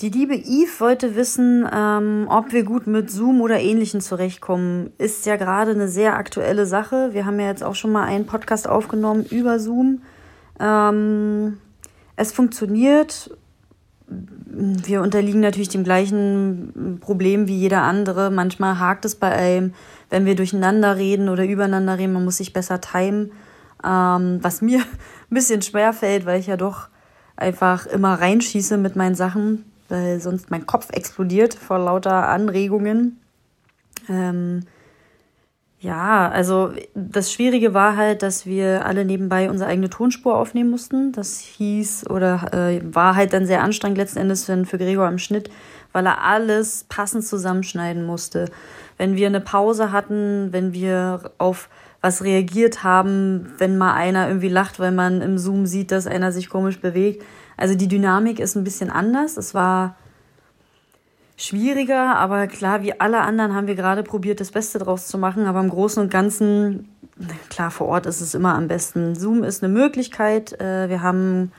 Die 0.00 0.08
liebe 0.08 0.34
Eve 0.34 0.80
wollte 0.80 1.14
wissen, 1.14 1.68
ähm, 1.72 2.26
ob 2.28 2.52
wir 2.52 2.64
gut 2.64 2.88
mit 2.88 3.10
Zoom 3.10 3.40
oder 3.40 3.60
Ähnlichem 3.60 4.00
zurechtkommen. 4.00 4.90
Ist 4.98 5.24
ja 5.24 5.36
gerade 5.36 5.70
eine 5.70 5.88
sehr 5.88 6.16
aktuelle 6.16 6.66
Sache. 6.66 7.10
Wir 7.12 7.26
haben 7.26 7.38
ja 7.38 7.46
jetzt 7.46 7.62
auch 7.62 7.76
schon 7.76 7.92
mal 7.92 8.04
einen 8.04 8.26
Podcast 8.26 8.68
aufgenommen 8.68 9.24
über 9.30 9.60
Zoom. 9.60 10.02
Ähm, 10.58 11.58
es 12.16 12.32
funktioniert 12.32 13.30
wir 14.06 15.00
unterliegen 15.02 15.40
natürlich 15.40 15.70
dem 15.70 15.84
gleichen 15.84 16.98
Problem 17.00 17.48
wie 17.48 17.56
jeder 17.56 17.82
andere. 17.82 18.30
Manchmal 18.30 18.78
hakt 18.78 19.04
es 19.04 19.14
bei 19.16 19.30
einem, 19.30 19.74
wenn 20.10 20.26
wir 20.26 20.36
durcheinander 20.36 20.96
reden 20.96 21.28
oder 21.28 21.44
übereinander 21.44 21.98
reden. 21.98 22.12
Man 22.12 22.24
muss 22.24 22.36
sich 22.36 22.52
besser 22.52 22.80
timen. 22.80 23.32
Ähm, 23.84 24.38
was 24.42 24.62
mir 24.62 24.78
ein 25.30 25.34
bisschen 25.34 25.62
schwer 25.62 25.92
fällt, 25.92 26.26
weil 26.26 26.40
ich 26.40 26.46
ja 26.46 26.56
doch 26.56 26.88
einfach 27.36 27.86
immer 27.86 28.14
reinschieße 28.20 28.76
mit 28.76 28.94
meinen 28.96 29.14
Sachen, 29.14 29.64
weil 29.88 30.20
sonst 30.20 30.50
mein 30.50 30.66
Kopf 30.66 30.90
explodiert 30.92 31.54
vor 31.54 31.78
lauter 31.78 32.28
Anregungen. 32.28 33.20
Ähm, 34.08 34.60
ja, 35.84 36.30
also 36.30 36.72
das 36.94 37.30
Schwierige 37.30 37.74
war 37.74 37.94
halt, 37.94 38.22
dass 38.22 38.46
wir 38.46 38.86
alle 38.86 39.04
nebenbei 39.04 39.50
unsere 39.50 39.68
eigene 39.68 39.90
Tonspur 39.90 40.34
aufnehmen 40.34 40.70
mussten. 40.70 41.12
Das 41.12 41.38
hieß 41.38 42.08
oder 42.08 42.54
äh, 42.54 42.80
war 42.82 43.14
halt 43.14 43.34
dann 43.34 43.44
sehr 43.44 43.62
anstrengend 43.62 43.98
letzten 43.98 44.20
Endes 44.20 44.46
für 44.46 44.78
Gregor 44.78 45.06
am 45.06 45.18
Schnitt, 45.18 45.50
weil 45.92 46.06
er 46.06 46.24
alles 46.24 46.86
passend 46.88 47.26
zusammenschneiden 47.26 48.06
musste. 48.06 48.46
Wenn 48.96 49.14
wir 49.14 49.26
eine 49.26 49.42
Pause 49.42 49.92
hatten, 49.92 50.48
wenn 50.52 50.72
wir 50.72 51.32
auf 51.36 51.68
was 52.00 52.24
reagiert 52.24 52.82
haben, 52.82 53.52
wenn 53.58 53.76
mal 53.76 53.92
einer 53.92 54.26
irgendwie 54.28 54.48
lacht, 54.48 54.80
weil 54.80 54.92
man 54.92 55.20
im 55.20 55.36
Zoom 55.36 55.66
sieht, 55.66 55.90
dass 55.90 56.06
einer 56.06 56.32
sich 56.32 56.48
komisch 56.48 56.80
bewegt. 56.80 57.22
Also 57.58 57.74
die 57.74 57.88
Dynamik 57.88 58.40
ist 58.40 58.56
ein 58.56 58.64
bisschen 58.64 58.88
anders. 58.88 59.36
Es 59.36 59.52
war 59.52 59.96
schwieriger, 61.36 62.16
aber 62.16 62.46
klar, 62.46 62.82
wie 62.82 62.98
alle 63.00 63.20
anderen 63.20 63.54
haben 63.54 63.66
wir 63.66 63.74
gerade 63.74 64.02
probiert, 64.02 64.40
das 64.40 64.50
Beste 64.50 64.78
draus 64.78 65.06
zu 65.08 65.18
machen. 65.18 65.46
Aber 65.46 65.60
im 65.60 65.68
Großen 65.68 66.02
und 66.02 66.10
Ganzen, 66.10 66.88
klar, 67.48 67.70
vor 67.70 67.88
Ort 67.88 68.06
ist 68.06 68.20
es 68.20 68.34
immer 68.34 68.54
am 68.54 68.68
besten. 68.68 69.14
Zoom 69.14 69.42
ist 69.42 69.62
eine 69.62 69.72
Möglichkeit. 69.72 70.58
Äh, 70.60 70.88
wir 70.88 71.02
haben, 71.02 71.52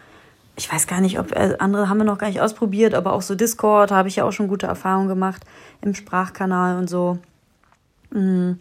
ich 0.55 0.71
weiß 0.71 0.87
gar 0.87 1.01
nicht, 1.01 1.19
ob 1.19 1.31
äh, 1.33 1.55
andere 1.59 1.89
haben 1.89 1.97
wir 1.97 2.05
noch 2.05 2.17
gar 2.17 2.27
nicht 2.27 2.41
ausprobiert, 2.41 2.93
aber 2.93 3.13
auch 3.13 3.21
so 3.21 3.35
Discord 3.35 3.91
habe 3.91 4.07
ich 4.07 4.17
ja 4.17 4.23
auch 4.23 4.31
schon 4.31 4.47
gute 4.47 4.67
Erfahrungen 4.67 5.07
gemacht 5.07 5.43
im 5.81 5.93
Sprachkanal 5.93 6.77
und 6.77 6.89
so. 6.89 7.19
Mm. 8.11 8.53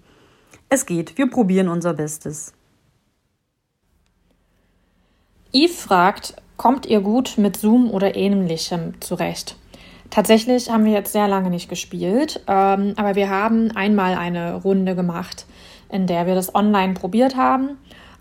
Es 0.69 0.87
geht, 0.87 1.17
wir 1.19 1.31
probieren 1.31 1.69
unser 1.69 1.95
Bestes. 1.95 2.53
Yves 5.53 5.81
fragt, 5.81 6.35
kommt 6.57 6.87
ihr 6.87 7.01
gut 7.01 7.35
mit 7.39 7.57
Zoom 7.57 7.93
oder 7.93 8.17
ähnlichem 8.17 9.01
zurecht? 9.01 9.57
Tatsächlich 10.15 10.71
haben 10.71 10.85
wir 10.85 10.93
jetzt 10.93 11.13
sehr 11.13 11.27
lange 11.27 11.51
nicht 11.51 11.69
gespielt, 11.69 12.41
ähm, 12.47 12.93
aber 12.95 13.17
wir 13.17 13.31
haben 13.31 13.73
einmal 13.73 14.15
eine 14.15 14.55
Runde 14.55 14.95
gemacht, 14.95 15.45
in 15.91 16.07
der 16.07 16.29
wir 16.29 16.37
das 16.37 16.55
online 16.55 16.95
probiert 16.95 17.35
haben. 17.35 17.71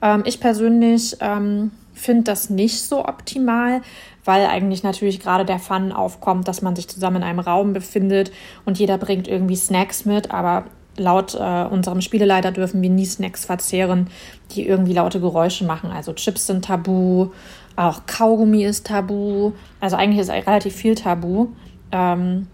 Ähm, 0.02 0.24
ich 0.26 0.40
persönlich 0.40 1.16
ähm, 1.20 1.70
finde 1.94 2.24
das 2.24 2.50
nicht 2.50 2.82
so 2.82 3.06
optimal, 3.06 3.84
weil 4.26 4.48
eigentlich 4.48 4.82
natürlich 4.82 5.20
gerade 5.20 5.46
der 5.46 5.60
Fun 5.60 5.92
aufkommt, 5.92 6.48
dass 6.48 6.64
man 6.64 6.76
sich 6.76 6.88
zusammen 6.88 7.18
in 7.18 7.24
einem 7.24 7.38
Raum 7.38 7.74
befindet 7.74 8.32
und 8.66 8.80
jeder 8.80 8.98
bringt 8.98 9.28
irgendwie 9.28 9.56
Snacks 9.56 10.04
mit, 10.04 10.32
aber 10.32 10.64
laut 10.98 11.36
äh, 11.36 11.66
unserem 11.66 12.02
Spieleleiter 12.02 12.52
dürfen 12.52 12.82
wir 12.82 12.90
nie 12.90 13.06
Snacks 13.06 13.46
verzehren, 13.46 14.08
die 14.56 14.68
irgendwie 14.68 14.94
laute 14.94 15.20
Geräusche 15.20 15.64
machen. 15.64 15.92
Also 15.92 16.14
Chips 16.14 16.48
sind 16.48 16.66
tabu, 16.66 17.30
auch 17.76 18.08
Kaugummi 18.08 18.64
ist 18.64 18.88
tabu. 18.88 19.52
Also 19.80 19.96
eigentlich 19.96 20.22
ist 20.22 20.32
relativ 20.32 20.74
viel 20.74 20.96
tabu. 20.96 21.50
Ähm, 21.94 22.48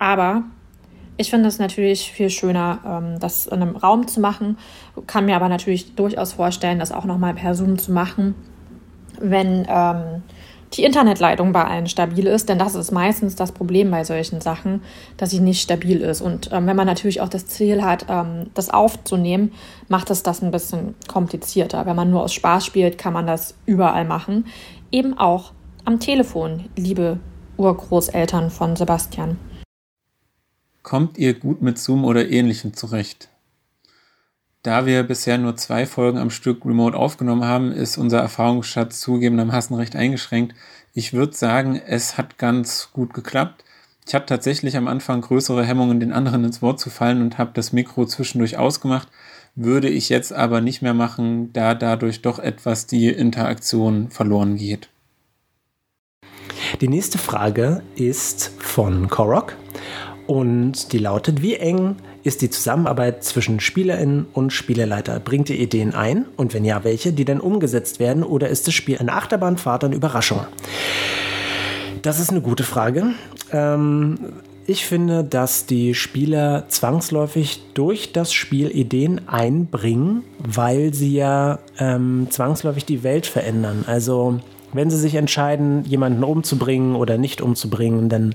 aber 0.00 0.42
ich 1.16 1.30
finde 1.30 1.48
es 1.48 1.58
natürlich 1.58 2.10
viel 2.10 2.30
schöner, 2.30 2.78
ähm, 2.86 3.20
das 3.20 3.46
in 3.46 3.60
einem 3.60 3.76
Raum 3.76 4.08
zu 4.08 4.20
machen. 4.20 4.56
Kann 5.06 5.26
mir 5.26 5.36
aber 5.36 5.48
natürlich 5.48 5.94
durchaus 5.94 6.32
vorstellen, 6.32 6.78
das 6.78 6.92
auch 6.92 7.04
nochmal 7.04 7.34
per 7.34 7.54
Zoom 7.54 7.78
zu 7.78 7.92
machen, 7.92 8.34
wenn 9.20 9.66
ähm, 9.68 10.22
die 10.74 10.84
Internetleitung 10.84 11.52
bei 11.52 11.64
allen 11.64 11.88
stabil 11.88 12.26
ist, 12.26 12.48
denn 12.48 12.58
das 12.58 12.74
ist 12.74 12.92
meistens 12.92 13.34
das 13.34 13.52
Problem 13.52 13.90
bei 13.90 14.04
solchen 14.04 14.40
Sachen, 14.40 14.82
dass 15.16 15.30
sie 15.30 15.40
nicht 15.40 15.62
stabil 15.62 16.00
ist. 16.02 16.20
Und 16.20 16.50
ähm, 16.52 16.66
wenn 16.66 16.76
man 16.76 16.86
natürlich 16.86 17.20
auch 17.20 17.28
das 17.28 17.46
Ziel 17.46 17.82
hat, 17.82 18.06
ähm, 18.08 18.50
das 18.54 18.70
aufzunehmen, 18.70 19.52
macht 19.88 20.10
es 20.10 20.22
das 20.22 20.42
ein 20.42 20.50
bisschen 20.50 20.94
komplizierter. 21.08 21.86
Wenn 21.86 21.96
man 21.96 22.10
nur 22.10 22.22
aus 22.22 22.34
Spaß 22.34 22.64
spielt, 22.64 22.98
kann 22.98 23.12
man 23.12 23.26
das 23.26 23.54
überall 23.66 24.04
machen. 24.04 24.46
Eben 24.92 25.18
auch 25.18 25.52
am 25.84 26.00
Telefon, 26.00 26.66
liebe 26.76 27.18
Urgroßeltern 27.58 28.50
von 28.50 28.76
Sebastian. 28.76 29.36
Kommt 30.82 31.18
ihr 31.18 31.34
gut 31.34 31.60
mit 31.60 31.78
Zoom 31.78 32.04
oder 32.04 32.30
ähnlichem 32.30 32.72
zurecht? 32.72 33.28
Da 34.62 34.86
wir 34.86 35.02
bisher 35.02 35.38
nur 35.38 35.56
zwei 35.56 35.86
Folgen 35.86 36.18
am 36.18 36.30
Stück 36.30 36.64
remote 36.64 36.96
aufgenommen 36.96 37.44
haben, 37.44 37.72
ist 37.72 37.98
unser 37.98 38.20
Erfahrungsschatz 38.20 39.00
zugegebenermaßen 39.00 39.76
recht 39.76 39.96
eingeschränkt. 39.96 40.54
Ich 40.94 41.12
würde 41.12 41.36
sagen, 41.36 41.80
es 41.84 42.16
hat 42.16 42.38
ganz 42.38 42.90
gut 42.92 43.14
geklappt. 43.14 43.64
Ich 44.06 44.14
hatte 44.14 44.26
tatsächlich 44.26 44.76
am 44.76 44.88
Anfang 44.88 45.20
größere 45.20 45.64
Hemmungen, 45.64 46.00
den 46.00 46.12
anderen 46.12 46.44
ins 46.44 46.62
Wort 46.62 46.80
zu 46.80 46.90
fallen 46.90 47.20
und 47.20 47.38
habe 47.38 47.50
das 47.54 47.72
Mikro 47.72 48.06
zwischendurch 48.06 48.56
ausgemacht. 48.56 49.08
Würde 49.54 49.88
ich 49.88 50.08
jetzt 50.08 50.32
aber 50.32 50.60
nicht 50.60 50.82
mehr 50.82 50.94
machen, 50.94 51.52
da 51.52 51.74
dadurch 51.74 52.22
doch 52.22 52.38
etwas 52.38 52.86
die 52.86 53.08
Interaktion 53.08 54.10
verloren 54.10 54.56
geht. 54.56 54.88
Die 56.80 56.88
nächste 56.88 57.18
Frage 57.18 57.82
ist 57.96 58.52
von 58.58 59.08
Korok 59.08 59.56
und 60.26 60.92
die 60.92 60.98
lautet, 60.98 61.42
wie 61.42 61.56
eng 61.56 61.96
ist 62.22 62.42
die 62.42 62.50
Zusammenarbeit 62.50 63.24
zwischen 63.24 63.60
SpielerInnen 63.60 64.26
und 64.34 64.52
Spielerleiter? 64.52 65.20
Bringt 65.20 65.48
ihr 65.50 65.58
Ideen 65.58 65.94
ein? 65.94 66.26
Und 66.36 66.52
wenn 66.52 66.64
ja, 66.64 66.84
welche, 66.84 67.12
die 67.12 67.24
dann 67.24 67.40
umgesetzt 67.40 68.00
werden? 68.00 68.22
Oder 68.22 68.48
ist 68.48 68.66
das 68.66 68.74
Spiel 68.74 68.98
eine 68.98 69.14
Achterbahnfahrt 69.14 69.84
und 69.84 69.92
Überraschung? 69.92 70.40
Das 72.02 72.20
ist 72.20 72.30
eine 72.30 72.42
gute 72.42 72.64
Frage. 72.64 73.06
Ähm, 73.52 74.18
ich 74.66 74.84
finde, 74.84 75.24
dass 75.24 75.64
die 75.64 75.94
Spieler 75.94 76.66
zwangsläufig 76.68 77.62
durch 77.72 78.12
das 78.12 78.34
Spiel 78.34 78.68
Ideen 78.68 79.26
einbringen, 79.26 80.24
weil 80.38 80.92
sie 80.92 81.14
ja 81.14 81.58
ähm, 81.78 82.26
zwangsläufig 82.28 82.84
die 82.84 83.02
Welt 83.02 83.26
verändern. 83.26 83.84
Also 83.86 84.40
wenn 84.72 84.90
sie 84.90 84.98
sich 84.98 85.14
entscheiden, 85.14 85.84
jemanden 85.84 86.24
umzubringen 86.24 86.94
oder 86.94 87.18
nicht 87.18 87.40
umzubringen, 87.40 88.08
dann 88.08 88.34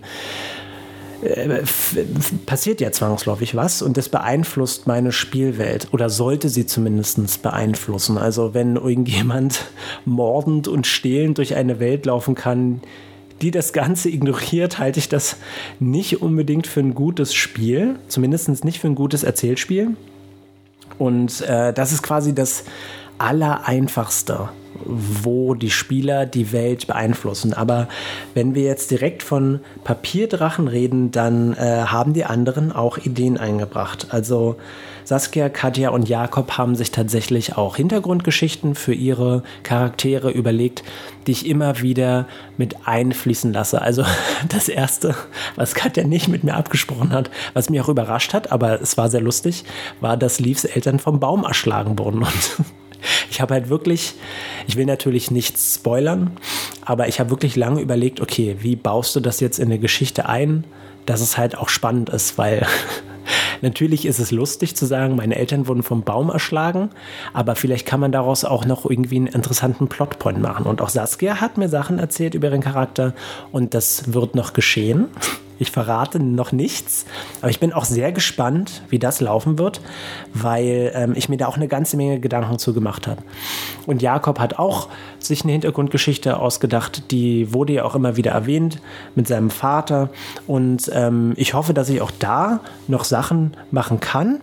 äh, 1.23 1.63
passiert 2.45 2.81
ja 2.81 2.91
zwangsläufig 2.91 3.55
was 3.55 3.81
und 3.81 3.97
das 3.97 4.09
beeinflusst 4.09 4.87
meine 4.87 5.11
Spielwelt 5.11 5.87
oder 5.91 6.09
sollte 6.09 6.49
sie 6.49 6.65
zumindest 6.65 7.41
beeinflussen. 7.41 8.17
Also 8.17 8.53
wenn 8.53 8.75
irgendjemand 8.75 9.65
mordend 10.05 10.67
und 10.67 10.87
stehlend 10.87 11.37
durch 11.37 11.55
eine 11.55 11.79
Welt 11.79 12.05
laufen 12.05 12.35
kann, 12.35 12.81
die 13.41 13.51
das 13.51 13.73
Ganze 13.73 14.09
ignoriert, 14.09 14.79
halte 14.79 14.99
ich 14.99 15.09
das 15.09 15.37
nicht 15.79 16.21
unbedingt 16.21 16.67
für 16.67 16.79
ein 16.79 16.95
gutes 16.95 17.33
Spiel, 17.33 17.95
zumindest 18.07 18.63
nicht 18.63 18.79
für 18.79 18.87
ein 18.87 18.95
gutes 18.95 19.23
Erzählspiel. 19.23 19.95
Und 20.97 21.41
äh, 21.41 21.73
das 21.73 21.91
ist 21.91 22.03
quasi 22.03 22.35
das 22.35 22.65
Allereinfachste 23.23 24.49
wo 24.85 25.53
die 25.53 25.69
Spieler 25.69 26.25
die 26.25 26.51
Welt 26.51 26.87
beeinflussen. 26.87 27.53
Aber 27.53 27.87
wenn 28.33 28.55
wir 28.55 28.63
jetzt 28.63 28.91
direkt 28.91 29.23
von 29.23 29.59
Papierdrachen 29.83 30.67
reden, 30.67 31.11
dann 31.11 31.53
äh, 31.53 31.85
haben 31.85 32.13
die 32.13 32.25
anderen 32.25 32.71
auch 32.71 32.97
Ideen 32.97 33.37
eingebracht. 33.37 34.07
Also 34.09 34.55
Saskia, 35.05 35.49
Katja 35.49 35.89
und 35.89 36.07
Jakob 36.07 36.57
haben 36.57 36.75
sich 36.75 36.91
tatsächlich 36.91 37.57
auch 37.57 37.75
Hintergrundgeschichten 37.75 38.75
für 38.75 38.93
ihre 38.93 39.43
Charaktere 39.63 40.31
überlegt, 40.31 40.83
die 41.27 41.31
ich 41.33 41.47
immer 41.47 41.81
wieder 41.81 42.27
mit 42.57 42.87
einfließen 42.87 43.51
lasse. 43.51 43.81
Also 43.81 44.05
das 44.49 44.69
Erste, 44.69 45.15
was 45.55 45.75
Katja 45.75 46.05
nicht 46.05 46.29
mit 46.29 46.43
mir 46.43 46.55
abgesprochen 46.55 47.11
hat, 47.11 47.29
was 47.53 47.69
mich 47.69 47.81
auch 47.81 47.89
überrascht 47.89 48.33
hat, 48.33 48.51
aber 48.51 48.81
es 48.81 48.97
war 48.97 49.09
sehr 49.09 49.21
lustig, 49.21 49.65
war, 49.99 50.17
dass 50.17 50.39
Leaves 50.39 50.65
Eltern 50.65 50.99
vom 50.99 51.19
Baum 51.19 51.43
erschlagen 51.43 51.99
wurden. 51.99 52.19
Und 52.19 52.65
ich 53.29 53.41
habe 53.41 53.53
halt 53.53 53.69
wirklich, 53.69 54.13
ich 54.67 54.75
will 54.75 54.85
natürlich 54.85 55.31
nichts 55.31 55.75
spoilern, 55.75 56.31
aber 56.85 57.07
ich 57.07 57.19
habe 57.19 57.29
wirklich 57.29 57.55
lange 57.55 57.81
überlegt, 57.81 58.21
okay, 58.21 58.57
wie 58.59 58.75
baust 58.75 59.15
du 59.15 59.19
das 59.19 59.39
jetzt 59.39 59.59
in 59.59 59.65
eine 59.65 59.79
Geschichte 59.79 60.27
ein, 60.27 60.65
dass 61.05 61.21
es 61.21 61.37
halt 61.37 61.57
auch 61.57 61.69
spannend 61.69 62.09
ist, 62.09 62.37
weil 62.37 62.65
natürlich 63.61 64.05
ist 64.05 64.19
es 64.19 64.31
lustig 64.31 64.75
zu 64.75 64.85
sagen, 64.85 65.15
meine 65.15 65.35
Eltern 65.35 65.67
wurden 65.67 65.83
vom 65.83 66.03
Baum 66.03 66.29
erschlagen, 66.29 66.89
aber 67.33 67.55
vielleicht 67.55 67.85
kann 67.85 67.99
man 67.99 68.11
daraus 68.11 68.45
auch 68.45 68.65
noch 68.65 68.89
irgendwie 68.89 69.17
einen 69.17 69.27
interessanten 69.27 69.87
Plotpoint 69.87 70.41
machen. 70.41 70.65
Und 70.65 70.81
auch 70.81 70.89
Saskia 70.89 71.41
hat 71.41 71.57
mir 71.57 71.69
Sachen 71.69 71.99
erzählt 71.99 72.33
über 72.35 72.47
ihren 72.49 72.61
Charakter 72.61 73.13
und 73.51 73.73
das 73.73 74.13
wird 74.13 74.35
noch 74.35 74.53
geschehen. 74.53 75.09
Ich 75.59 75.71
verrate 75.71 76.19
noch 76.19 76.51
nichts, 76.51 77.05
aber 77.41 77.49
ich 77.49 77.59
bin 77.59 77.73
auch 77.73 77.85
sehr 77.85 78.11
gespannt, 78.11 78.81
wie 78.89 78.99
das 78.99 79.21
laufen 79.21 79.59
wird, 79.59 79.81
weil 80.33 80.91
ähm, 80.95 81.13
ich 81.15 81.29
mir 81.29 81.37
da 81.37 81.47
auch 81.47 81.55
eine 81.55 81.67
ganze 81.67 81.95
Menge 81.95 82.19
Gedanken 82.19 82.57
zu 82.57 82.73
gemacht 82.73 83.07
habe. 83.07 83.21
Und 83.85 84.01
Jakob 84.01 84.39
hat 84.39 84.57
auch 84.57 84.89
sich 85.25 85.43
eine 85.43 85.51
Hintergrundgeschichte 85.51 86.37
ausgedacht, 86.37 87.11
die 87.11 87.53
wurde 87.53 87.73
ja 87.73 87.85
auch 87.85 87.95
immer 87.95 88.17
wieder 88.17 88.31
erwähnt 88.31 88.81
mit 89.15 89.27
seinem 89.27 89.49
Vater. 89.49 90.09
Und 90.47 90.91
ähm, 90.93 91.33
ich 91.35 91.53
hoffe, 91.53 91.73
dass 91.73 91.89
ich 91.89 92.01
auch 92.01 92.11
da 92.19 92.61
noch 92.87 93.03
Sachen 93.03 93.55
machen 93.71 93.99
kann. 93.99 94.41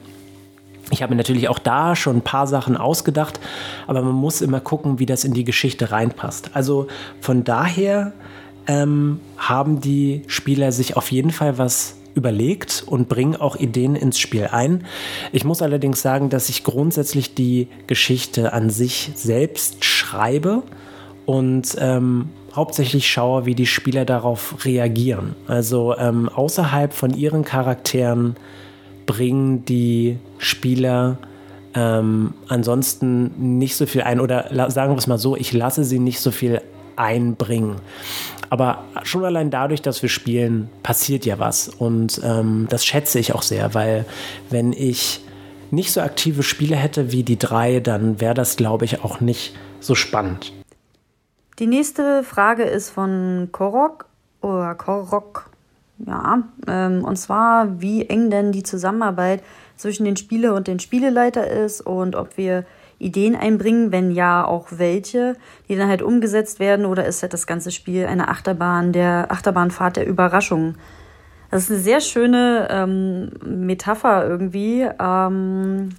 Ich 0.90 1.02
habe 1.02 1.12
mir 1.12 1.18
natürlich 1.18 1.48
auch 1.48 1.60
da 1.60 1.94
schon 1.94 2.16
ein 2.16 2.22
paar 2.22 2.46
Sachen 2.46 2.76
ausgedacht, 2.76 3.38
aber 3.86 4.02
man 4.02 4.14
muss 4.14 4.40
immer 4.40 4.60
gucken, 4.60 4.98
wie 4.98 5.06
das 5.06 5.24
in 5.24 5.32
die 5.32 5.44
Geschichte 5.44 5.92
reinpasst. 5.92 6.50
Also 6.54 6.88
von 7.20 7.44
daher 7.44 8.12
ähm, 8.66 9.20
haben 9.38 9.80
die 9.80 10.22
Spieler 10.26 10.72
sich 10.72 10.96
auf 10.96 11.12
jeden 11.12 11.30
Fall 11.30 11.58
was 11.58 11.96
überlegt 12.14 12.84
und 12.86 13.08
bringen 13.08 13.36
auch 13.36 13.56
Ideen 13.56 13.94
ins 13.94 14.18
Spiel 14.18 14.48
ein. 14.48 14.84
Ich 15.32 15.44
muss 15.44 15.62
allerdings 15.62 16.02
sagen, 16.02 16.28
dass 16.28 16.48
ich 16.48 16.64
grundsätzlich 16.64 17.34
die 17.34 17.68
Geschichte 17.86 18.52
an 18.52 18.70
sich 18.70 19.12
selbst 19.14 19.84
schreibe 20.10 20.62
und 21.26 21.76
ähm, 21.78 22.30
hauptsächlich 22.54 23.08
schaue, 23.08 23.46
wie 23.46 23.54
die 23.54 23.66
Spieler 23.66 24.04
darauf 24.04 24.64
reagieren. 24.64 25.36
Also 25.46 25.96
ähm, 25.96 26.28
außerhalb 26.28 26.92
von 26.92 27.14
ihren 27.14 27.44
Charakteren 27.44 28.36
bringen 29.06 29.64
die 29.64 30.18
Spieler 30.38 31.18
ähm, 31.74 32.34
ansonsten 32.48 33.58
nicht 33.58 33.76
so 33.76 33.86
viel 33.86 34.02
ein 34.02 34.18
oder 34.18 34.70
sagen 34.70 34.92
wir 34.92 34.98
es 34.98 35.06
mal 35.06 35.18
so, 35.18 35.36
ich 35.36 35.52
lasse 35.52 35.84
sie 35.84 36.00
nicht 36.00 36.20
so 36.20 36.32
viel 36.32 36.60
einbringen. 36.96 37.76
Aber 38.48 38.84
schon 39.04 39.24
allein 39.24 39.50
dadurch, 39.50 39.80
dass 39.80 40.02
wir 40.02 40.08
spielen, 40.08 40.68
passiert 40.82 41.24
ja 41.24 41.38
was. 41.38 41.68
Und 41.68 42.20
ähm, 42.24 42.66
das 42.68 42.84
schätze 42.84 43.20
ich 43.20 43.32
auch 43.32 43.42
sehr, 43.42 43.74
weil 43.74 44.04
wenn 44.50 44.72
ich 44.72 45.20
nicht 45.70 45.92
so 45.92 46.00
aktive 46.00 46.42
Spiele 46.42 46.74
hätte 46.74 47.12
wie 47.12 47.22
die 47.22 47.38
drei, 47.38 47.78
dann 47.78 48.20
wäre 48.20 48.34
das, 48.34 48.56
glaube 48.56 48.84
ich, 48.84 49.04
auch 49.04 49.20
nicht 49.20 49.54
so 49.80 49.94
spannend. 49.94 50.52
Die 51.58 51.66
nächste 51.66 52.22
Frage 52.24 52.62
ist 52.62 52.90
von 52.90 53.48
Korok 53.52 54.06
oder 54.40 54.74
Korok. 54.74 55.50
Ja, 56.06 56.42
ähm, 56.66 57.04
und 57.04 57.16
zwar, 57.16 57.80
wie 57.82 58.06
eng 58.06 58.30
denn 58.30 58.52
die 58.52 58.62
Zusammenarbeit 58.62 59.42
zwischen 59.76 60.04
den 60.04 60.16
Spieler 60.16 60.54
und 60.54 60.66
den 60.66 60.78
Spieleleiter 60.78 61.46
ist 61.46 61.82
und 61.82 62.16
ob 62.16 62.38
wir 62.38 62.64
Ideen 62.98 63.34
einbringen? 63.34 63.92
Wenn 63.92 64.10
ja, 64.10 64.44
auch 64.44 64.68
welche, 64.70 65.36
die 65.68 65.76
dann 65.76 65.88
halt 65.88 66.02
umgesetzt 66.02 66.60
werden? 66.60 66.86
Oder 66.86 67.06
ist 67.06 67.22
halt 67.22 67.32
das 67.32 67.46
ganze 67.46 67.70
Spiel 67.70 68.06
eine 68.06 68.28
Achterbahn, 68.28 68.92
der 68.92 69.26
Achterbahnfahrt 69.30 69.96
der 69.96 70.06
Überraschungen? 70.06 70.78
Das 71.50 71.64
ist 71.64 71.70
eine 71.70 71.80
sehr 71.80 72.00
schöne 72.00 72.68
ähm, 72.70 73.32
Metapher 73.44 74.26
irgendwie. 74.26 74.88
Ähm, 75.00 75.90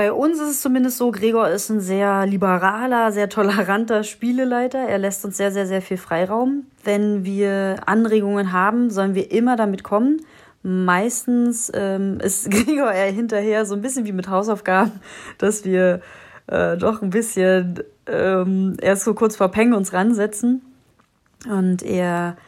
bei 0.00 0.14
uns 0.14 0.40
ist 0.40 0.48
es 0.48 0.60
zumindest 0.62 0.96
so, 0.96 1.10
Gregor 1.10 1.50
ist 1.50 1.68
ein 1.68 1.82
sehr 1.82 2.24
liberaler, 2.24 3.12
sehr 3.12 3.28
toleranter 3.28 4.02
Spieleleiter. 4.12 4.78
Er 4.78 4.96
lässt 4.96 5.26
uns 5.26 5.36
sehr, 5.36 5.52
sehr, 5.52 5.66
sehr 5.66 5.82
viel 5.82 5.98
Freiraum. 5.98 6.64
Wenn 6.82 7.26
wir 7.26 7.76
Anregungen 7.84 8.50
haben, 8.50 8.88
sollen 8.88 9.14
wir 9.14 9.30
immer 9.30 9.56
damit 9.56 9.82
kommen. 9.82 10.22
Meistens 10.62 11.70
ähm, 11.74 12.18
ist 12.22 12.50
Gregor 12.50 12.90
eher 12.90 13.12
hinterher 13.12 13.66
so 13.66 13.74
ein 13.74 13.82
bisschen 13.82 14.06
wie 14.06 14.12
mit 14.12 14.30
Hausaufgaben, 14.30 14.92
dass 15.36 15.66
wir 15.66 16.00
äh, 16.46 16.78
doch 16.78 17.02
ein 17.02 17.10
bisschen 17.10 17.80
ähm, 18.06 18.78
erst 18.80 19.04
so 19.04 19.12
kurz 19.12 19.36
vor 19.36 19.48
Peng 19.48 19.74
uns 19.74 19.92
ransetzen. 19.92 20.62
Und 21.46 21.82
er 21.82 22.38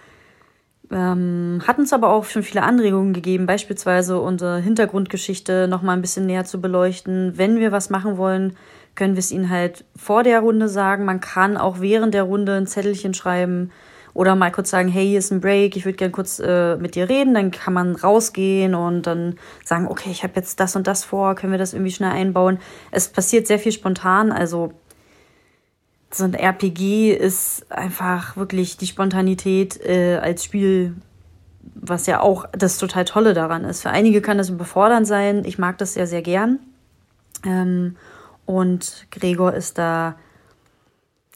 ähm, 0.93 1.63
hat 1.67 1.79
uns 1.79 1.93
aber 1.93 2.11
auch 2.11 2.25
schon 2.25 2.43
viele 2.43 2.63
Anregungen 2.63 3.13
gegeben, 3.13 3.47
beispielsweise 3.47 4.21
unsere 4.21 4.61
Hintergrundgeschichte 4.61 5.67
noch 5.69 5.83
mal 5.83 5.95
ein 5.95 6.03
bisschen 6.03 6.27
näher 6.27 6.45
zu 6.45 6.61
beleuchten. 6.61 7.33
Wenn 7.37 7.59
wir 7.59 7.73
was 7.73 7.91
machen 7.91 8.17
wollen, 8.17 8.57
können 8.95 9.15
wir 9.15 9.21
es 9.21 9.33
ihnen 9.33 9.51
halt 9.51 9.85
vor 9.97 10.23
der 10.23 10.41
Runde 10.41 10.69
sagen. 10.69 11.05
Man 11.05 11.21
kann 11.21 11.57
auch 11.57 11.81
während 11.81 12.15
der 12.15 12.25
Runde 12.25 12.55
ein 12.55 12.67
Zettelchen 12.67 13.15
schreiben, 13.15 13.71
oder 14.15 14.35
mal 14.35 14.53
kurz 14.53 14.71
sagen, 14.71 14.89
hey, 14.89 15.07
hier 15.07 15.19
ist 15.19 15.31
ein 15.31 15.41
Break, 15.41 15.77
ich 15.77 15.85
würde 15.85 15.97
gerne 15.97 16.13
kurz 16.13 16.39
äh, 16.39 16.77
mit 16.77 16.95
dir 16.95 17.09
reden. 17.09 17.35
Dann 17.35 17.51
kann 17.51 17.73
man 17.73 17.97
rausgehen 17.97 18.75
und 18.75 19.07
dann 19.07 19.37
sagen, 19.65 19.87
okay, 19.89 20.11
ich 20.11 20.23
habe 20.23 20.35
jetzt 20.37 20.61
das 20.61 20.77
und 20.77 20.87
das 20.87 21.05
vor, 21.05 21.35
können 21.35 21.53
wir 21.53 21.59
das 21.59 21.73
irgendwie 21.73 21.93
schnell 21.93 22.13
einbauen. 22.13 22.59
Es 22.91 23.09
passiert 23.09 23.47
sehr 23.47 23.59
viel 23.59 23.73
spontan, 23.73 24.31
also 24.31 24.73
so 26.15 26.25
ein 26.25 26.35
RPG 26.35 27.13
ist 27.13 27.71
einfach 27.71 28.37
wirklich 28.37 28.77
die 28.77 28.87
Spontanität 28.87 29.81
äh, 29.85 30.17
als 30.17 30.45
Spiel, 30.45 30.95
was 31.75 32.07
ja 32.07 32.21
auch 32.21 32.47
das 32.53 32.79
total 32.79 33.05
Tolle 33.05 33.35
daran 33.35 33.65
ist. 33.65 33.83
Für 33.83 33.91
einige 33.91 34.21
kann 34.21 34.39
das 34.39 34.51
überfordernd 34.51 35.07
sein. 35.07 35.45
Ich 35.45 35.59
mag 35.59 35.79
das 35.79 35.95
sehr, 35.95 36.07
sehr 36.07 36.23
gern. 36.23 36.59
Ähm, 37.45 37.97
und 38.45 39.07
Gregor 39.11 39.55
ist 39.55 39.79
da 39.79 40.17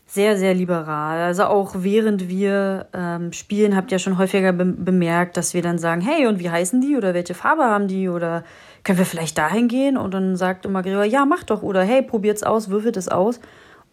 sehr, 0.07 0.37
sehr 0.37 0.55
liberal. 0.55 1.21
Also 1.21 1.45
auch 1.45 1.75
während 1.79 2.29
wir 2.29 2.87
ähm, 2.93 3.33
spielen, 3.33 3.77
habt 3.77 3.93
ihr 3.93 3.99
schon 3.99 4.19
häufiger 4.19 4.53
be 4.53 4.65
bemerkt, 4.65 5.37
dass 5.37 5.53
wir 5.53 5.63
dann 5.63 5.79
sagen, 5.79 6.01
hey, 6.01 6.27
und 6.27 6.39
wie 6.39 6.51
heißen 6.51 6.81
die 6.81 6.97
oder 6.97 7.13
welche 7.13 7.35
Farbe 7.35 7.65
haben 7.65 7.89
die 7.89 8.09
oder 8.09 8.45
können 8.85 8.99
wir 8.99 9.05
vielleicht 9.05 9.37
dahin 9.37 9.69
gehen? 9.69 9.97
Und 9.97 10.15
dann 10.15 10.37
sagt 10.37 10.65
immer 10.65 10.83
Gregor, 10.83 11.05
ja, 11.05 11.25
mach 11.25 11.43
doch 11.43 11.63
oder 11.63 11.83
hey, 11.83 12.03
probiert's 12.03 12.45
aus, 12.45 12.71
würfelt 12.71 12.97
es 12.97 13.09
aus. 13.09 13.41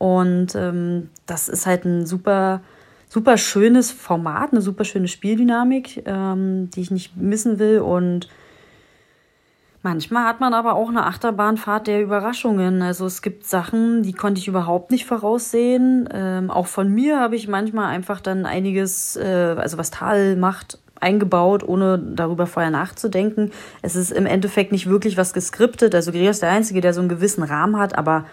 Und 0.03 0.53
ähm, 0.55 1.11
das 1.27 1.47
ist 1.47 1.65
halt 1.65 1.85
ein 1.85 2.05
super, 2.05 2.59
super 3.07 3.37
schönes 3.37 3.89
Format, 3.89 4.51
eine 4.51 4.59
super 4.59 4.83
schöne 4.83 5.07
Spieldynamik, 5.07 6.03
ähm, 6.05 6.69
die 6.71 6.81
ich 6.81 6.91
nicht 6.91 7.15
missen 7.15 7.57
will 7.57 7.79
und 7.79 8.27
Manchmal 9.85 10.23
hat 10.23 10.39
man 10.39 10.53
aber 10.53 10.75
auch 10.75 10.87
eine 10.87 11.05
Achterbahnfahrt 11.05 11.87
der 11.87 12.01
Überraschungen. 12.01 12.81
Also 12.81 13.05
es 13.05 13.21
gibt 13.21 13.45
Sachen, 13.45 14.01
die 14.03 14.13
konnte 14.13 14.39
ich 14.39 14.47
überhaupt 14.47 14.91
nicht 14.91 15.05
voraussehen. 15.05 16.07
Ähm, 16.13 16.49
auch 16.49 16.67
von 16.67 16.87
mir 16.87 17.19
habe 17.19 17.35
ich 17.35 17.49
manchmal 17.49 17.87
einfach 17.87 18.21
dann 18.21 18.45
einiges, 18.45 19.17
äh, 19.17 19.55
also 19.57 19.77
was 19.77 19.91
Tal 19.91 20.37
macht, 20.37 20.79
eingebaut, 21.01 21.67
ohne 21.67 21.99
darüber 21.99 22.47
vorher 22.47 22.71
nachzudenken. 22.71 23.51
Es 23.81 23.97
ist 23.97 24.11
im 24.11 24.25
Endeffekt 24.25 24.71
nicht 24.71 24.87
wirklich 24.87 25.17
was 25.17 25.33
geskriptet. 25.33 25.93
Also 25.93 26.13
Gregor 26.13 26.29
ist 26.29 26.41
der 26.41 26.51
Einzige, 26.51 26.79
der 26.79 26.93
so 26.93 27.01
einen 27.01 27.09
gewissen 27.09 27.43
Rahmen 27.43 27.77
hat, 27.77 27.97
aber 27.97 28.23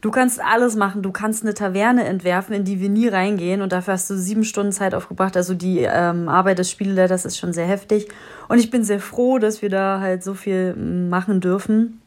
Du 0.00 0.10
kannst 0.10 0.40
alles 0.40 0.76
machen. 0.76 1.02
Du 1.02 1.10
kannst 1.10 1.42
eine 1.42 1.54
Taverne 1.54 2.04
entwerfen, 2.04 2.54
in 2.54 2.64
die 2.64 2.80
wir 2.80 2.88
nie 2.88 3.08
reingehen. 3.08 3.62
Und 3.62 3.72
dafür 3.72 3.94
hast 3.94 4.08
du 4.10 4.16
sieben 4.16 4.44
Stunden 4.44 4.72
Zeit 4.72 4.94
aufgebracht. 4.94 5.36
Also 5.36 5.54
die 5.54 5.80
ähm, 5.80 6.28
Arbeit 6.28 6.58
des 6.58 6.70
Spielleiters 6.70 7.24
ist 7.24 7.38
schon 7.38 7.52
sehr 7.52 7.66
heftig. 7.66 8.08
Und 8.48 8.58
ich 8.58 8.70
bin 8.70 8.84
sehr 8.84 9.00
froh, 9.00 9.38
dass 9.38 9.60
wir 9.60 9.70
da 9.70 10.00
halt 10.00 10.22
so 10.22 10.34
viel 10.34 10.74
machen 10.74 11.40
dürfen. 11.40 12.00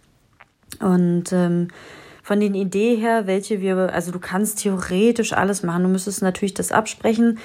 Und 0.80 1.34
ähm, 1.34 1.68
von 2.24 2.40
den 2.40 2.54
Ideen 2.54 3.00
her, 3.00 3.28
welche 3.28 3.60
wir, 3.62 3.94
also 3.94 4.12
du 4.12 4.20
kannst 4.20 4.60
theoretisch 4.60 5.34
alles 5.34 5.64
machen. 5.64 5.84
Du 5.84 5.90
müsstest 5.90 6.22
natürlich 6.22 6.54
das 6.54 6.72
absprechen. 6.72 7.40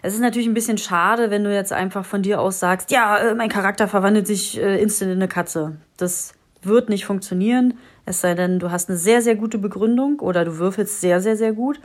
Es 0.00 0.14
ist 0.14 0.20
natürlich 0.20 0.48
ein 0.48 0.54
bisschen 0.54 0.78
schade, 0.78 1.30
wenn 1.30 1.44
du 1.44 1.54
jetzt 1.54 1.72
einfach 1.72 2.04
von 2.04 2.22
dir 2.22 2.40
aus 2.40 2.60
sagst, 2.60 2.90
ja, 2.90 3.18
äh, 3.18 3.34
mein 3.34 3.48
Charakter 3.48 3.88
verwandelt 3.88 4.26
sich 4.26 4.60
äh, 4.60 4.80
instant 4.80 5.10
in 5.10 5.18
eine 5.18 5.28
Katze. 5.28 5.76
Das 5.96 6.34
wird 6.62 6.88
nicht 6.88 7.06
funktionieren. 7.06 7.74
Es 8.06 8.20
sei 8.20 8.34
denn, 8.34 8.58
du 8.58 8.70
hast 8.70 8.88
eine 8.88 8.98
sehr, 8.98 9.22
sehr 9.22 9.34
gute 9.34 9.58
Begründung 9.58 10.20
oder 10.20 10.44
du 10.44 10.58
würfelst 10.58 11.00
sehr, 11.00 11.20
sehr, 11.20 11.36
sehr 11.36 11.52
gut. 11.52 11.80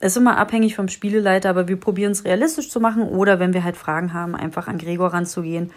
Ist 0.00 0.16
immer 0.16 0.36
abhängig 0.38 0.76
vom 0.76 0.88
Spieleleiter, 0.88 1.50
aber 1.50 1.68
wir 1.68 1.78
probieren 1.78 2.12
es 2.12 2.24
realistisch 2.24 2.70
zu 2.70 2.80
machen 2.80 3.02
oder 3.02 3.40
wenn 3.40 3.52
wir 3.52 3.64
halt 3.64 3.76
Fragen 3.76 4.12
haben, 4.12 4.34
einfach 4.36 4.68
an 4.68 4.78
Gregor 4.78 5.12
ranzugehen 5.12 5.70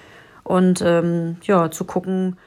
und 0.43 0.81
ähm, 0.85 1.37
ja, 1.43 1.71
zu 1.71 1.85
gucken, 1.85 2.37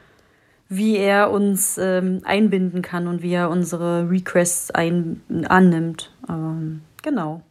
wie 0.69 0.97
er 0.97 1.31
uns 1.31 1.79
ähm, 1.79 2.21
einbinden 2.25 2.81
kann 2.81 3.07
und 3.09 3.23
wie 3.23 3.33
er 3.33 3.51
unsere 3.51 4.09
Requests 4.09 4.71
ein 4.71 5.21
annimmt. 5.49 6.13
Ähm, 6.29 6.83
genau. 7.03 7.43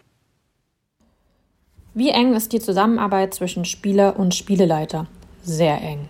Wie 1.94 2.10
eng 2.10 2.34
ist 2.34 2.54
die 2.54 2.60
Zusammenarbeit 2.60 3.34
zwischen 3.34 3.66
Spieler 3.66 4.18
und 4.18 4.34
Spieleleiter? 4.34 5.06
Sehr 5.44 5.80
eng. 5.82 6.08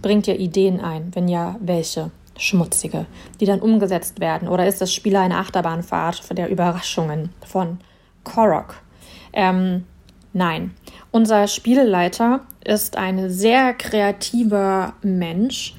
Bringt 0.00 0.26
ihr 0.26 0.38
Ideen 0.38 0.80
ein? 0.80 1.10
Wenn 1.14 1.28
ja, 1.28 1.56
welche? 1.60 2.10
Schmutzige, 2.38 3.06
die 3.40 3.44
dann 3.44 3.60
umgesetzt 3.60 4.20
werden? 4.20 4.48
Oder 4.48 4.66
ist 4.66 4.80
das 4.80 4.92
Spiel 4.92 5.16
eine 5.16 5.36
Achterbahnfahrt 5.36 6.36
der 6.36 6.48
Überraschungen 6.48 7.30
von 7.46 7.78
Korok? 8.24 8.76
Ähm, 9.32 9.84
nein. 10.32 10.74
Unser 11.10 11.46
Spielleiter 11.48 12.40
ist 12.64 12.96
ein 12.96 13.30
sehr 13.30 13.74
kreativer 13.74 14.94
Mensch, 15.02 15.74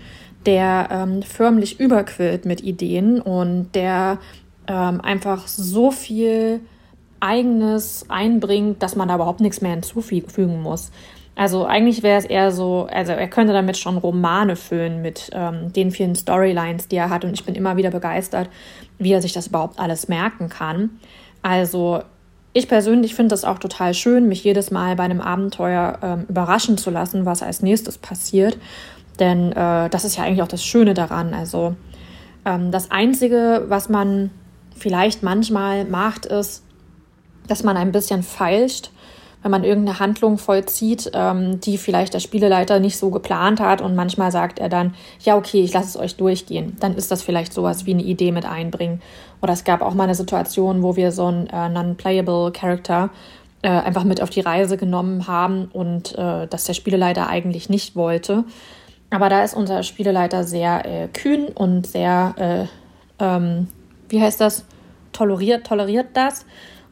der 0.45 0.88
ähm, 0.91 1.24
förmlich 1.24 1.80
überquillt 1.80 2.45
mit 2.45 2.62
Ideen 2.62 3.22
und 3.22 3.74
der 3.74 4.19
ähm, 4.67 5.02
einfach 5.02 5.48
so 5.48 5.91
viel 5.91 6.62
eigenes 7.19 8.06
einbringt, 8.10 8.82
dass 8.82 8.95
man 8.95 9.08
da 9.08 9.15
überhaupt 9.15 9.41
nichts 9.41 9.62
mehr 9.62 9.72
hinzufügen 9.72 10.62
muss. 10.62 10.91
Also 11.39 11.65
eigentlich 11.65 12.04
wäre 12.04 12.19
es 12.19 12.25
eher 12.25 12.52
so, 12.52 12.89
also 12.91 13.13
er 13.13 13.30
könnte 13.30 13.54
damit 13.54 13.78
schon 13.78 13.95
Romane 13.97 14.58
füllen 14.58 15.02
mit 15.02 15.30
ähm, 15.32 15.71
den 15.71 15.89
vielen 15.91 16.13
Storylines, 16.13 16.89
die 16.89 16.97
er 16.97 17.10
hat. 17.10 17.23
Und 17.23 17.32
ich 17.32 17.45
bin 17.45 17.56
immer 17.56 17.78
wieder 17.78 17.91
begeistert, 17.91 18.49
wie 18.97 19.13
er 19.13 19.21
sich 19.21 19.32
das 19.32 19.47
überhaupt 19.47 19.80
alles 19.80 20.10
merken 20.10 20.49
kann. 20.49 20.99
Also 21.41 22.04
ich 22.52 22.67
persönlich 22.67 23.15
finde 23.15 23.30
das 23.30 23.45
auch 23.45 23.58
total 23.58 23.93
schön, 23.93 24.28
mich 24.28 24.43
jedes 24.43 24.69
Mal 24.69 24.97
bei 24.97 25.04
einem 25.04 25.21
Abenteuer 25.21 25.97
ähm, 26.04 26.25
überraschen 26.28 26.78
zu 26.78 26.89
lassen, 26.89 27.25
was 27.25 27.41
als 27.41 27.62
nächstes 27.62 27.97
passiert. 27.97 28.58
Denn 29.17 29.54
äh, 29.54 29.89
das 29.89 30.04
ist 30.04 30.17
ja 30.17 30.25
eigentlich 30.25 30.41
auch 30.43 30.49
das 30.49 30.65
Schöne 30.65 30.93
daran. 30.93 31.34
Also 31.34 31.73
ähm, 32.43 32.69
das 32.69 32.91
Einzige, 32.91 33.63
was 33.69 33.88
man 33.88 34.30
vielleicht 34.75 35.23
manchmal 35.23 35.86
macht, 35.86 36.25
ist, 36.25 36.65
dass 37.47 37.63
man 37.63 37.78
ein 37.78 37.93
bisschen 37.93 38.23
feilscht 38.23 38.91
wenn 39.41 39.52
man 39.52 39.63
irgendeine 39.63 39.99
Handlung 39.99 40.38
vollzieht, 40.38 41.12
ähm, 41.13 41.60
die 41.62 41.78
vielleicht 41.78 42.13
der 42.13 42.19
Spieleleiter 42.19 42.80
nicht 42.80 42.97
so 42.97 43.10
geplant 43.10 43.60
hat 43.60 43.82
und 43.82 43.95
manchmal 43.95 44.32
sagt 44.32 44.60
er 44.60 44.69
dann, 44.69 44.95
ja, 45.21 45.38
okay, 45.38 45.62
ich 45.62 45.73
lasse 45.73 45.88
es 45.88 45.97
euch 45.97 46.17
durchgehen. 46.17 46.75
Dann 46.80 46.95
ist 46.95 47.12
das 47.12 47.21
vielleicht 47.21 47.54
sowas 47.54 47.86
wie 47.86 47.93
eine 47.93 48.04
Idee 48.04 48.32
mit 48.32 48.45
einbringen. 48.45 49.02
Oder 49.41 49.54
es 49.54 49.63
gab 49.63 49.82
auch 49.82 49.93
mal 49.93 50.04
eine 50.04 50.15
Situation, 50.15 50.84
wo 50.84 50.95
wir 50.95 51.12
so 51.12 51.28
einen 51.28 51.47
äh, 51.47 51.69
non-playable 51.69 52.52
Character 52.52 53.10
äh, 53.62 53.69
einfach 53.69 54.04
mit 54.04 54.21
auf 54.21 54.30
die 54.30 54.41
Reise 54.41 54.75
genommen 54.75 55.28
haben 55.28 55.69
und 55.71 56.17
äh, 56.17 56.47
dass 56.47 56.65
der 56.65 56.73
Spieleleiter 56.73 57.28
eigentlich 57.28 57.69
nicht 57.69 57.95
wollte. 57.95 58.43
Aber 59.10 59.30
da 59.30 59.43
ist 59.43 59.56
unser 59.56 59.84
Spieleleiter 59.84 60.43
sehr 60.43 60.86
äh, 60.86 61.08
kühn 61.08 61.47
und 61.47 61.88
sehr, 61.88 62.36
äh, 63.19 63.23
ähm, 63.23 63.67
wie 64.10 64.21
heißt 64.21 64.39
das, 64.41 64.65
toleriert, 65.13 65.65
toleriert 65.65 66.08
das 66.13 66.45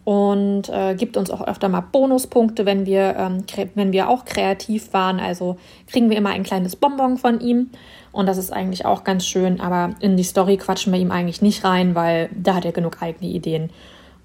und 0.08 0.70
äh, 0.70 0.96
gibt 0.96 1.17
uns 1.17 1.30
auch 1.30 1.46
öfter 1.46 1.67
mal 1.67 1.82
Bonuspunkte, 1.82 2.65
wenn 2.65 2.86
wir, 2.86 3.17
ähm, 3.17 3.43
wenn 3.76 3.91
wir 3.91 4.08
auch 4.08 4.24
kreativ 4.24 4.93
waren. 4.93 5.20
Also 5.20 5.58
kriegen 5.86 6.10
wir 6.10 6.15
immer 6.15 6.30
ein 6.30 6.43
kleines 6.43 6.78
Bonbon 6.78 7.17
von 7.17 7.41
ihm 7.41 7.72
und 8.13 8.26
das 8.26 8.38
ist 8.38 8.54
eigentlich 8.54 8.86
auch 8.86 9.04
ganz 9.04 9.26
schön. 9.26 9.60
Aber 9.60 9.96
in 10.00 10.15
die 10.15 10.24
Story 10.24 10.56
quatschen 10.56 10.93
wir 10.93 11.00
ihm 11.02 11.12
eigentlich 11.12 11.41
nicht 11.41 11.65
rein, 11.65 11.93
weil 11.93 12.30
da 12.34 12.56
hat 12.56 12.63
er 12.63 12.72
genug 12.72 13.02
eigene 13.02 13.30
Ideen. 13.30 13.70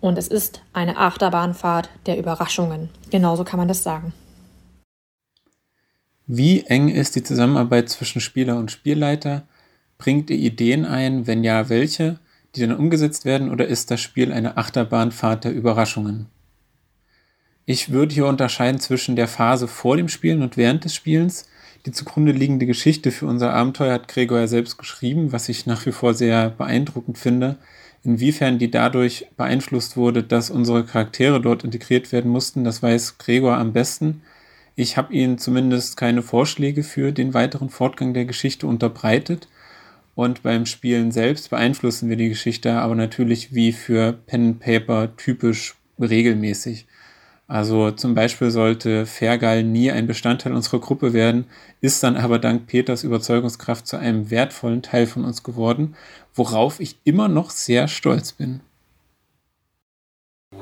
Und 0.01 0.19
es 0.19 0.29
ist 0.29 0.63
eine 0.73 0.99
Achterbahnfahrt 0.99 1.91
der 2.07 2.17
Überraschungen. 2.17 2.89
Genauso 3.11 3.43
kann 3.43 3.59
man 3.59 3.67
das 3.67 3.83
sagen. 3.83 4.13
Wie 6.29 6.63
eng 6.65 6.91
ist 6.91 7.17
die 7.17 7.25
Zusammenarbeit 7.25 7.89
zwischen 7.89 8.21
Spieler 8.21 8.57
und 8.57 8.71
Spielleiter? 8.71 9.49
Bringt 9.99 10.31
ihr 10.31 10.39
Ideen 10.39 10.85
ein? 10.85 11.27
Wenn 11.27 11.43
ja, 11.43 11.69
welche, 11.69 12.21
die 12.55 12.61
dann 12.61 12.77
umgesetzt 12.77 13.25
werden? 13.25 13.51
Oder 13.51 13.67
ist 13.67 13.91
das 13.91 14.01
Spiel 14.01 14.33
eine 14.33 14.57
Achterbahnfahrt 14.57 15.45
der 15.45 15.53
Überraschungen? 15.53 16.27
Ich 17.65 17.91
würde 17.91 18.15
hier 18.15 18.27
unterscheiden 18.27 18.81
zwischen 18.81 19.17
der 19.17 19.29
Phase 19.29 19.69
vor 19.69 19.97
dem 19.97 20.09
Spielen 20.09 20.43
und 20.43 20.57
während 20.57 20.85
des 20.85 20.95
Spielens. 20.95 21.49
Die 21.87 21.93
zugrunde 21.93 22.33
liegende 22.33 22.67
Geschichte 22.67 23.11
für 23.11 23.27
unser 23.27 23.53
Abenteuer 23.53 23.95
hat 23.95 24.09
Gregor 24.09 24.39
ja 24.39 24.47
selbst 24.47 24.79
geschrieben, 24.79 25.33
was 25.33 25.49
ich 25.49 25.67
nach 25.67 25.85
wie 25.87 25.93
vor 25.93 26.15
sehr 26.15 26.51
beeindruckend 26.51 27.19
finde 27.19 27.59
inwiefern 28.05 28.59
die 28.59 28.71
dadurch 28.71 29.27
beeinflusst 29.37 29.97
wurde, 29.97 30.23
dass 30.23 30.51
unsere 30.51 30.85
Charaktere 30.85 31.41
dort 31.41 31.65
integriert 31.65 32.13
werden 32.13 32.31
mussten, 32.31 32.65
das 32.65 32.83
weiß 32.83 33.19
Gregor 33.19 33.57
am 33.57 33.73
besten. 33.73 34.23
Ich 34.75 34.97
habe 34.97 35.13
ihnen 35.13 35.39
zumindest 35.39 35.97
keine 35.97 36.23
Vorschläge 36.23 36.83
für 36.83 37.13
den 37.13 37.35
weiteren 37.35 37.69
Fortgang 37.69 38.15
der 38.15 38.25
Geschichte 38.25 38.67
unterbreitet. 38.67 39.49
Und 40.15 40.43
beim 40.43 40.67
Spielen 40.67 41.11
selbst 41.11 41.51
beeinflussen 41.51 42.09
wir 42.09 42.17
die 42.17 42.29
Geschichte 42.29 42.73
aber 42.75 42.95
natürlich 42.95 43.55
wie 43.55 43.73
für 43.73 44.13
Pen 44.13 44.49
and 44.49 44.61
Paper 44.61 45.17
typisch 45.17 45.75
regelmäßig. 45.99 46.87
Also 47.49 47.91
zum 47.91 48.15
Beispiel 48.15 48.51
sollte 48.51 49.05
Fergal 49.05 49.63
nie 49.63 49.91
ein 49.91 50.07
Bestandteil 50.07 50.55
unserer 50.55 50.81
Gruppe 50.81 51.13
werden, 51.13 51.47
ist 51.81 52.03
dann 52.03 52.17
aber 52.17 52.39
dank 52.39 52.67
Peters 52.67 53.05
Überzeugungskraft 53.05 53.87
zu 53.87 53.99
einem 53.99 54.31
wertvollen 54.31 54.81
Teil 54.81 55.07
von 55.07 55.25
uns 55.25 55.43
geworden, 55.43 55.95
worauf 56.35 56.81
ich 56.81 56.97
immer 57.05 57.29
noch 57.29 57.51
sehr 57.51 57.89
stolz 57.89 58.33
bin. 58.33 58.61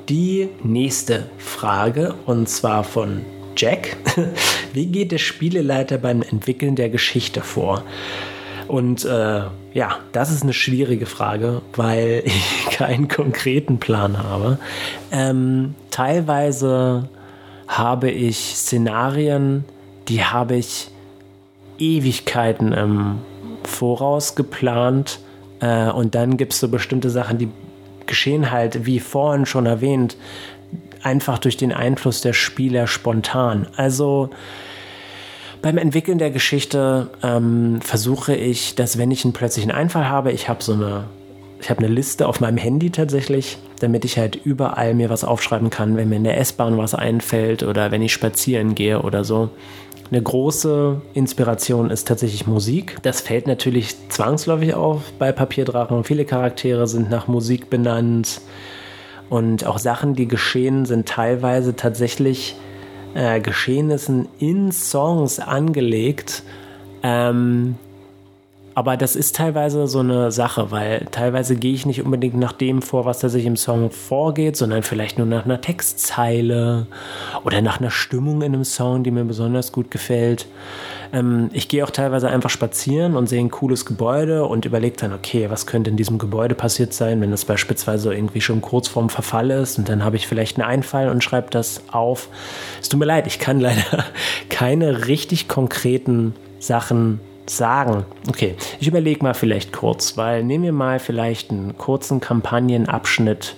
Die 0.08 0.48
nächste 0.64 1.30
Frage, 1.38 2.14
und 2.26 2.48
zwar 2.48 2.82
von 2.82 3.24
Jack. 3.56 3.96
Wie 4.72 4.86
geht 4.86 5.12
der 5.12 5.18
Spieleleiter 5.18 5.98
beim 5.98 6.22
Entwickeln 6.22 6.74
der 6.74 6.88
Geschichte 6.88 7.40
vor? 7.40 7.84
Und 8.70 9.04
äh, 9.04 9.42
ja, 9.74 9.98
das 10.12 10.30
ist 10.30 10.44
eine 10.44 10.52
schwierige 10.52 11.06
Frage, 11.06 11.60
weil 11.74 12.22
ich 12.24 12.66
keinen 12.70 13.08
konkreten 13.08 13.78
Plan 13.78 14.22
habe. 14.22 14.58
Ähm, 15.10 15.74
teilweise 15.90 17.08
habe 17.66 18.10
ich 18.12 18.36
Szenarien, 18.56 19.64
die 20.08 20.24
habe 20.24 20.54
ich 20.54 20.88
Ewigkeiten 21.80 22.72
im 22.72 23.18
Voraus 23.64 24.36
geplant. 24.36 25.18
Äh, 25.58 25.90
und 25.90 26.14
dann 26.14 26.36
gibt 26.36 26.52
es 26.52 26.60
so 26.60 26.68
bestimmte 26.68 27.10
Sachen, 27.10 27.38
die 27.38 27.48
geschehen 28.06 28.52
halt, 28.52 28.86
wie 28.86 29.00
vorhin 29.00 29.46
schon 29.46 29.66
erwähnt, 29.66 30.16
einfach 31.02 31.38
durch 31.38 31.56
den 31.56 31.72
Einfluss 31.72 32.20
der 32.20 32.34
Spieler 32.34 32.86
spontan. 32.86 33.66
Also 33.76 34.30
beim 35.62 35.78
Entwickeln 35.78 36.18
der 36.18 36.30
Geschichte 36.30 37.10
ähm, 37.22 37.80
versuche 37.82 38.34
ich, 38.34 38.74
dass 38.74 38.98
wenn 38.98 39.10
ich 39.10 39.24
einen 39.24 39.32
plötzlichen 39.32 39.70
Einfall 39.70 40.08
habe, 40.08 40.32
ich 40.32 40.48
habe 40.48 40.62
so 40.62 40.72
eine, 40.72 41.04
ich 41.60 41.70
habe 41.70 41.80
eine 41.80 41.92
Liste 41.92 42.26
auf 42.26 42.40
meinem 42.40 42.56
Handy 42.56 42.90
tatsächlich, 42.90 43.58
damit 43.80 44.04
ich 44.04 44.18
halt 44.18 44.36
überall 44.36 44.94
mir 44.94 45.10
was 45.10 45.24
aufschreiben 45.24 45.70
kann, 45.70 45.96
wenn 45.96 46.08
mir 46.08 46.16
in 46.16 46.24
der 46.24 46.38
S-Bahn 46.38 46.78
was 46.78 46.94
einfällt 46.94 47.62
oder 47.62 47.90
wenn 47.90 48.02
ich 48.02 48.12
spazieren 48.12 48.74
gehe 48.74 49.02
oder 49.02 49.24
so. 49.24 49.50
Eine 50.10 50.22
große 50.22 51.00
Inspiration 51.14 51.90
ist 51.90 52.08
tatsächlich 52.08 52.46
Musik. 52.46 52.96
Das 53.02 53.20
fällt 53.20 53.46
natürlich 53.46 53.94
zwangsläufig 54.08 54.74
auf 54.74 55.02
bei 55.18 55.30
Papierdrachen. 55.30 56.02
Viele 56.02 56.24
Charaktere 56.24 56.88
sind 56.88 57.10
nach 57.10 57.28
Musik 57.28 57.70
benannt 57.70 58.40
und 59.28 59.64
auch 59.64 59.78
Sachen, 59.78 60.14
die 60.14 60.26
geschehen, 60.26 60.84
sind 60.84 61.08
teilweise 61.08 61.76
tatsächlich 61.76 62.56
äh, 63.14 63.40
Geschehnissen 63.40 64.28
in 64.38 64.72
Songs 64.72 65.38
angelegt. 65.40 66.42
Ähm, 67.02 67.76
aber 68.80 68.96
das 68.96 69.14
ist 69.14 69.36
teilweise 69.36 69.86
so 69.86 69.98
eine 69.98 70.32
Sache, 70.32 70.70
weil 70.70 71.06
teilweise 71.10 71.54
gehe 71.54 71.74
ich 71.74 71.84
nicht 71.84 72.02
unbedingt 72.02 72.38
nach 72.38 72.54
dem 72.54 72.80
vor, 72.80 73.04
was 73.04 73.18
da 73.18 73.28
sich 73.28 73.44
im 73.44 73.58
Song 73.58 73.90
vorgeht, 73.90 74.56
sondern 74.56 74.82
vielleicht 74.82 75.18
nur 75.18 75.26
nach 75.26 75.44
einer 75.44 75.60
Textzeile 75.60 76.86
oder 77.44 77.60
nach 77.60 77.78
einer 77.78 77.90
Stimmung 77.90 78.40
in 78.40 78.54
einem 78.54 78.64
Song, 78.64 79.04
die 79.04 79.10
mir 79.10 79.24
besonders 79.24 79.72
gut 79.72 79.90
gefällt. 79.90 80.46
Ähm, 81.12 81.50
ich 81.52 81.68
gehe 81.68 81.84
auch 81.84 81.90
teilweise 81.90 82.30
einfach 82.30 82.48
spazieren 82.48 83.16
und 83.16 83.28
sehe 83.28 83.40
ein 83.40 83.50
cooles 83.50 83.84
Gebäude 83.84 84.46
und 84.46 84.64
überlege 84.64 84.96
dann, 84.96 85.12
okay, 85.12 85.50
was 85.50 85.66
könnte 85.66 85.90
in 85.90 85.98
diesem 85.98 86.16
Gebäude 86.16 86.54
passiert 86.54 86.94
sein, 86.94 87.20
wenn 87.20 87.34
es 87.34 87.44
beispielsweise 87.44 88.14
irgendwie 88.14 88.40
schon 88.40 88.62
kurz 88.62 88.88
vorm 88.88 89.10
Verfall 89.10 89.50
ist 89.50 89.76
und 89.76 89.90
dann 89.90 90.02
habe 90.02 90.16
ich 90.16 90.26
vielleicht 90.26 90.58
einen 90.58 90.66
Einfall 90.66 91.10
und 91.10 91.22
schreibe 91.22 91.50
das 91.50 91.82
auf. 91.92 92.30
Es 92.80 92.88
tut 92.88 92.98
mir 92.98 93.04
leid, 93.04 93.26
ich 93.26 93.38
kann 93.38 93.60
leider 93.60 94.06
keine 94.48 95.06
richtig 95.06 95.48
konkreten 95.48 96.34
Sachen 96.60 97.20
sagen. 97.56 98.04
Okay, 98.28 98.56
ich 98.78 98.88
überlege 98.88 99.22
mal 99.22 99.34
vielleicht 99.34 99.72
kurz, 99.72 100.16
weil 100.16 100.44
nehmen 100.44 100.64
wir 100.64 100.72
mal 100.72 100.98
vielleicht 100.98 101.50
einen 101.50 101.76
kurzen 101.78 102.20
Kampagnenabschnitt, 102.20 103.56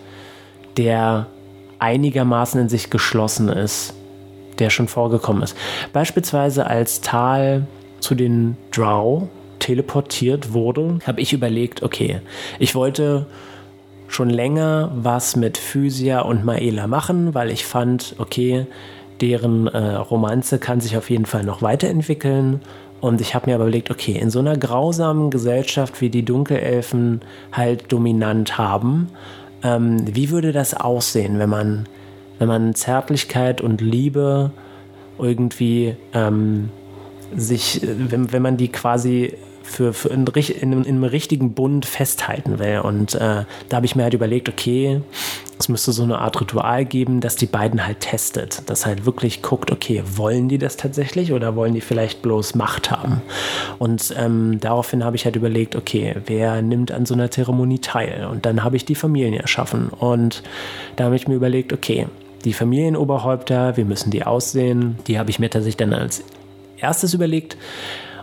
der 0.76 1.26
einigermaßen 1.78 2.60
in 2.60 2.68
sich 2.68 2.90
geschlossen 2.90 3.48
ist 3.48 3.94
der 4.58 4.70
schon 4.70 4.88
vorgekommen 4.88 5.42
ist. 5.42 5.56
Beispielsweise 5.92 6.66
als 6.66 7.00
Tal 7.00 7.66
zu 8.00 8.14
den 8.14 8.56
Drow 8.70 9.28
teleportiert 9.58 10.52
wurde, 10.52 10.98
habe 11.06 11.20
ich 11.20 11.32
überlegt, 11.32 11.82
okay, 11.82 12.20
ich 12.58 12.74
wollte 12.74 13.26
schon 14.08 14.28
länger 14.28 14.90
was 14.94 15.36
mit 15.36 15.56
Physia 15.56 16.20
und 16.20 16.44
Maela 16.44 16.86
machen, 16.86 17.34
weil 17.34 17.50
ich 17.50 17.64
fand, 17.64 18.16
okay, 18.18 18.66
deren 19.20 19.68
äh, 19.68 19.94
Romanze 19.94 20.58
kann 20.58 20.80
sich 20.80 20.96
auf 20.96 21.08
jeden 21.08 21.26
Fall 21.26 21.44
noch 21.44 21.62
weiterentwickeln. 21.62 22.60
Und 23.02 23.20
ich 23.20 23.34
habe 23.34 23.50
mir 23.50 23.56
aber 23.56 23.64
überlegt, 23.64 23.90
okay, 23.90 24.12
in 24.12 24.30
so 24.30 24.38
einer 24.38 24.56
grausamen 24.56 25.30
Gesellschaft, 25.30 26.00
wie 26.00 26.08
die 26.08 26.24
Dunkelelfen 26.24 27.20
halt 27.52 27.92
dominant 27.92 28.56
haben, 28.56 29.08
ähm, 29.62 30.04
wie 30.06 30.30
würde 30.30 30.52
das 30.52 30.72
aussehen, 30.72 31.38
wenn 31.38 31.50
man 31.50 31.86
wenn 32.38 32.48
man 32.48 32.74
Zärtlichkeit 32.74 33.60
und 33.60 33.80
Liebe 33.80 34.50
irgendwie 35.16 35.94
ähm, 36.12 36.70
sich, 37.36 37.80
wenn, 37.82 38.32
wenn 38.32 38.42
man 38.42 38.56
die 38.56 38.66
quasi 38.66 39.34
für, 39.62 39.92
für 39.92 40.08
in, 40.08 40.26
in, 40.26 40.72
in, 40.72 40.84
einem 40.84 41.04
richtigen 41.04 41.54
Bund 41.54 41.86
festhalten 41.86 42.58
will. 42.58 42.80
Und 42.80 43.14
äh, 43.14 43.44
da 43.68 43.76
habe 43.76 43.86
ich 43.86 43.96
mir 43.96 44.04
halt 44.04 44.14
überlegt, 44.14 44.48
okay, 44.48 45.00
es 45.58 45.68
müsste 45.68 45.92
so 45.92 46.02
eine 46.02 46.18
Art 46.18 46.40
Ritual 46.40 46.84
geben, 46.84 47.20
dass 47.20 47.36
die 47.36 47.46
beiden 47.46 47.86
halt 47.86 48.00
testet. 48.00 48.68
Dass 48.68 48.84
halt 48.84 49.06
wirklich 49.06 49.42
guckt, 49.42 49.70
okay, 49.70 50.02
wollen 50.16 50.48
die 50.48 50.58
das 50.58 50.76
tatsächlich 50.76 51.32
oder 51.32 51.54
wollen 51.54 51.74
die 51.74 51.80
vielleicht 51.80 52.22
bloß 52.22 52.54
Macht 52.54 52.90
haben? 52.90 53.22
Und 53.78 54.14
ähm, 54.18 54.58
daraufhin 54.60 55.04
habe 55.04 55.16
ich 55.16 55.24
halt 55.24 55.36
überlegt, 55.36 55.76
okay, 55.76 56.16
wer 56.26 56.62
nimmt 56.62 56.90
an 56.90 57.06
so 57.06 57.14
einer 57.14 57.30
Zeremonie 57.30 57.78
teil? 57.78 58.26
Und 58.30 58.44
dann 58.44 58.64
habe 58.64 58.76
ich 58.76 58.84
die 58.84 58.94
Familien 58.96 59.34
erschaffen. 59.34 59.88
Und 59.88 60.42
da 60.96 61.04
habe 61.04 61.16
ich 61.16 61.28
mir 61.28 61.34
überlegt, 61.34 61.72
okay, 61.72 62.06
die 62.44 62.52
Familienoberhäupter, 62.52 63.76
wie 63.76 63.84
müssen 63.84 64.10
die 64.10 64.24
aussehen? 64.24 64.98
Die 65.06 65.18
habe 65.18 65.30
ich 65.30 65.38
mir 65.38 65.48
tatsächlich 65.48 65.76
dann 65.76 65.92
als 65.92 66.24
erstes 66.78 67.14
überlegt. 67.14 67.56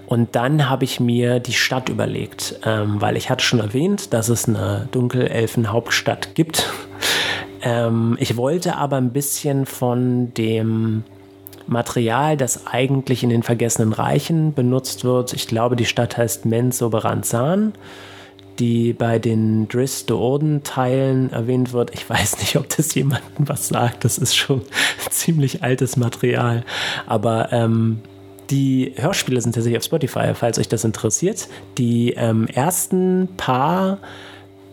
Und 0.09 0.35
dann 0.35 0.67
habe 0.67 0.85
ich 0.85 0.99
mir 0.99 1.39
die 1.39 1.53
Stadt 1.53 1.87
überlegt, 1.87 2.59
ähm, 2.65 2.99
weil 2.99 3.15
ich 3.15 3.29
hatte 3.29 3.45
schon 3.45 3.59
erwähnt, 3.59 4.11
dass 4.11 4.27
es 4.27 4.49
eine 4.49 4.89
Dunkelelfen-Hauptstadt 4.91 6.33
gibt. 6.33 6.67
ähm, 7.61 8.17
ich 8.19 8.35
wollte 8.35 8.75
aber 8.75 8.97
ein 8.97 9.13
bisschen 9.13 9.67
von 9.67 10.33
dem 10.33 11.03
Material, 11.67 12.37
das 12.37 12.65
eigentlich 12.65 13.21
in 13.21 13.29
den 13.29 13.43
Vergessenen 13.43 13.93
Reichen 13.93 14.55
benutzt 14.55 15.03
wird. 15.03 15.33
Ich 15.33 15.47
glaube, 15.47 15.75
die 15.75 15.85
Stadt 15.85 16.17
heißt 16.17 16.43
Mensoberanzan 16.43 17.73
die 18.57 18.91
bei 18.91 19.19
den 19.19 19.69
Driss 19.69 20.05
Orden-Teilen 20.09 21.31
erwähnt 21.31 21.71
wird. 21.71 21.93
Ich 21.93 22.09
weiß 22.09 22.39
nicht, 22.39 22.57
ob 22.57 22.67
das 22.75 22.93
jemandem 22.93 23.47
was 23.47 23.69
sagt. 23.69 24.03
Das 24.03 24.17
ist 24.17 24.35
schon 24.35 24.63
ziemlich 25.09 25.63
altes 25.63 25.95
Material. 25.95 26.65
Aber 27.07 27.53
ähm, 27.53 28.01
die 28.49 28.93
Hörspiele 28.95 29.41
sind 29.41 29.53
tatsächlich 29.53 29.77
auf 29.77 29.83
Spotify, 29.83 30.33
falls 30.33 30.57
euch 30.57 30.67
das 30.67 30.83
interessiert. 30.83 31.47
Die 31.77 32.13
ähm, 32.17 32.47
ersten 32.47 33.29
paar 33.37 33.99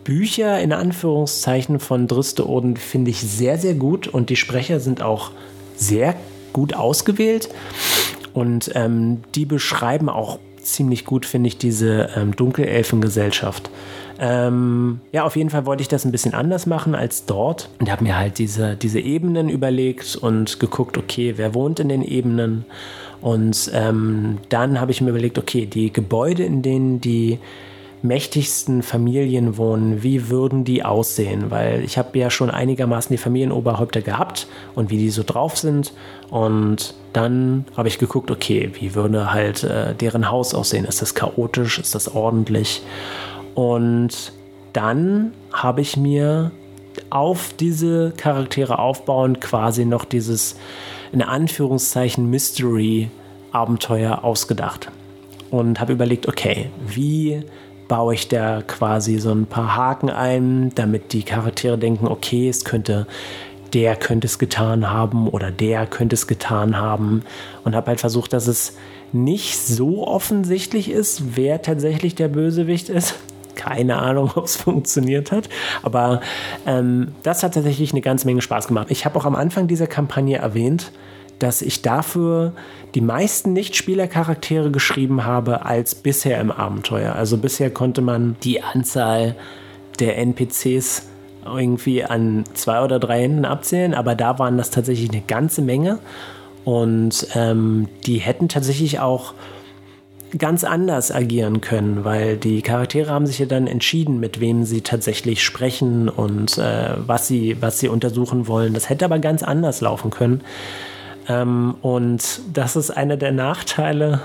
Bücher 0.03 0.59
in 0.59 0.73
Anführungszeichen 0.73 1.79
von 1.79 2.07
Driste 2.07 2.47
Oden 2.47 2.77
finde 2.77 3.11
ich 3.11 3.19
sehr, 3.19 3.57
sehr 3.57 3.73
gut 3.73 4.07
und 4.07 4.29
die 4.29 4.35
Sprecher 4.35 4.79
sind 4.79 5.01
auch 5.01 5.31
sehr 5.75 6.15
gut 6.53 6.73
ausgewählt 6.73 7.49
und 8.33 8.71
ähm, 8.73 9.21
die 9.35 9.45
beschreiben 9.45 10.09
auch 10.09 10.39
ziemlich 10.73 11.05
gut, 11.05 11.25
finde 11.25 11.47
ich, 11.47 11.57
diese 11.57 12.09
ähm, 12.15 12.35
Dunkelelfengesellschaft. 12.35 13.69
Ähm, 14.19 14.99
ja, 15.11 15.23
auf 15.23 15.35
jeden 15.35 15.49
Fall 15.49 15.65
wollte 15.65 15.81
ich 15.81 15.87
das 15.87 16.05
ein 16.05 16.11
bisschen 16.11 16.33
anders 16.33 16.65
machen 16.65 16.95
als 16.95 17.25
dort 17.25 17.69
und 17.79 17.91
habe 17.91 18.03
mir 18.03 18.17
halt 18.17 18.39
diese, 18.39 18.75
diese 18.75 18.99
Ebenen 18.99 19.49
überlegt 19.49 20.15
und 20.15 20.59
geguckt, 20.59 20.97
okay, 20.97 21.33
wer 21.37 21.53
wohnt 21.53 21.79
in 21.79 21.89
den 21.89 22.01
Ebenen 22.01 22.65
und 23.21 23.71
ähm, 23.73 24.37
dann 24.49 24.79
habe 24.79 24.91
ich 24.91 25.01
mir 25.01 25.09
überlegt, 25.09 25.37
okay, 25.37 25.65
die 25.65 25.91
Gebäude, 25.91 26.43
in 26.43 26.61
denen 26.61 27.01
die 27.01 27.39
mächtigsten 28.01 28.83
Familien 28.83 29.57
wohnen, 29.57 30.03
wie 30.03 30.29
würden 30.29 30.63
die 30.63 30.83
aussehen? 30.83 31.49
Weil 31.49 31.83
ich 31.83 31.97
habe 31.97 32.17
ja 32.17 32.29
schon 32.29 32.49
einigermaßen 32.49 33.13
die 33.13 33.17
Familienoberhäupter 33.17 34.01
gehabt 34.01 34.47
und 34.75 34.89
wie 34.89 34.97
die 34.97 35.09
so 35.09 35.23
drauf 35.23 35.57
sind. 35.57 35.93
Und 36.29 36.93
dann 37.13 37.65
habe 37.75 37.87
ich 37.87 37.97
geguckt, 37.97 38.29
okay, 38.29 38.71
wie 38.79 38.93
würde 38.93 39.33
halt 39.33 39.63
äh, 39.63 39.95
deren 39.95 40.29
Haus 40.29 40.53
aussehen? 40.53 40.85
Ist 40.85 41.01
das 41.01 41.15
chaotisch? 41.15 41.79
Ist 41.79 41.95
das 41.95 42.13
ordentlich? 42.13 42.83
Und 43.55 44.33
dann 44.73 45.33
habe 45.51 45.81
ich 45.81 45.97
mir 45.97 46.51
auf 47.09 47.53
diese 47.59 48.13
Charaktere 48.15 48.79
aufbauend 48.79 49.41
quasi 49.41 49.85
noch 49.85 50.05
dieses 50.05 50.57
in 51.11 51.21
Anführungszeichen 51.21 52.29
Mystery-Abenteuer 52.29 54.23
ausgedacht. 54.23 54.91
Und 55.49 55.79
habe 55.79 55.93
überlegt, 55.93 56.27
okay, 56.27 56.69
wie 56.85 57.43
baue 57.87 58.13
ich 58.13 58.27
da 58.27 58.61
quasi 58.61 59.19
so 59.19 59.31
ein 59.31 59.45
paar 59.45 59.75
Haken 59.75 60.09
ein, 60.09 60.71
damit 60.75 61.13
die 61.13 61.23
Charaktere 61.23 61.77
denken, 61.77 62.07
okay, 62.07 62.49
es 62.49 62.65
könnte, 62.65 63.07
der 63.73 63.95
könnte 63.95 64.27
es 64.27 64.39
getan 64.39 64.89
haben 64.89 65.27
oder 65.27 65.51
der 65.51 65.85
könnte 65.85 66.15
es 66.15 66.27
getan 66.27 66.77
haben. 66.77 67.23
Und 67.63 67.75
habe 67.75 67.87
halt 67.87 67.99
versucht, 67.99 68.33
dass 68.33 68.47
es 68.47 68.75
nicht 69.13 69.57
so 69.57 70.07
offensichtlich 70.07 70.89
ist, 70.89 71.35
wer 71.35 71.61
tatsächlich 71.61 72.15
der 72.15 72.27
Bösewicht 72.27 72.89
ist. 72.89 73.15
Keine 73.55 73.97
Ahnung, 73.97 74.31
ob 74.35 74.45
es 74.45 74.55
funktioniert 74.55 75.31
hat. 75.31 75.49
Aber 75.81 76.21
ähm, 76.67 77.15
das 77.23 77.41
hat 77.41 77.55
tatsächlich 77.55 77.91
eine 77.91 78.01
ganze 78.01 78.27
Menge 78.27 78.41
Spaß 78.41 78.67
gemacht. 78.67 78.87
Ich 78.91 79.05
habe 79.05 79.17
auch 79.17 79.25
am 79.25 79.35
Anfang 79.35 79.67
dieser 79.67 79.87
Kampagne 79.87 80.37
erwähnt, 80.37 80.91
dass 81.39 81.61
ich 81.61 81.81
dafür 81.81 82.53
die 82.95 83.01
meisten 83.01 83.53
Nicht-Spieler-Charaktere 83.53 84.71
geschrieben 84.71 85.25
habe 85.25 85.65
als 85.65 85.95
bisher 85.95 86.39
im 86.41 86.51
Abenteuer. 86.51 87.15
Also 87.15 87.37
bisher 87.37 87.69
konnte 87.69 88.01
man 88.01 88.35
die 88.43 88.63
Anzahl 88.63 89.35
der 89.99 90.17
NPCs 90.17 91.07
irgendwie 91.45 92.03
an 92.03 92.43
zwei 92.53 92.83
oder 92.83 92.99
drei 92.99 93.21
Händen 93.21 93.45
abzählen, 93.45 93.93
aber 93.93 94.15
da 94.15 94.37
waren 94.39 94.57
das 94.57 94.69
tatsächlich 94.69 95.09
eine 95.09 95.21
ganze 95.21 95.61
Menge. 95.61 95.99
Und 96.65 97.27
ähm, 97.33 97.87
die 98.05 98.17
hätten 98.17 98.49
tatsächlich 98.49 98.99
auch 98.99 99.33
ganz 100.37 100.65
anders 100.65 101.11
agieren 101.11 101.61
können, 101.61 102.03
weil 102.03 102.35
die 102.35 102.61
Charaktere 102.61 103.11
haben 103.11 103.25
sich 103.25 103.39
ja 103.39 103.45
dann 103.45 103.67
entschieden, 103.67 104.19
mit 104.19 104.41
wem 104.41 104.65
sie 104.65 104.81
tatsächlich 104.81 105.43
sprechen 105.43 106.09
und 106.09 106.57
äh, 106.57 106.95
was, 106.97 107.27
sie, 107.27 107.61
was 107.61 107.79
sie 107.79 107.87
untersuchen 107.87 108.47
wollen. 108.47 108.73
Das 108.73 108.89
hätte 108.89 109.05
aber 109.05 109.19
ganz 109.19 109.43
anders 109.43 109.79
laufen 109.79 110.11
können. 110.11 110.41
Ähm, 111.27 111.75
und 111.81 112.41
das 112.53 112.75
ist 112.75 112.91
einer 112.91 113.17
der 113.17 113.31
Nachteile, 113.31 114.21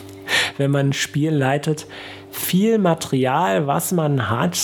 wenn 0.56 0.70
man 0.70 0.88
ein 0.88 0.92
Spiel 0.92 1.30
leitet. 1.30 1.86
Viel 2.30 2.78
Material, 2.78 3.66
was 3.66 3.92
man 3.92 4.30
hat, 4.30 4.58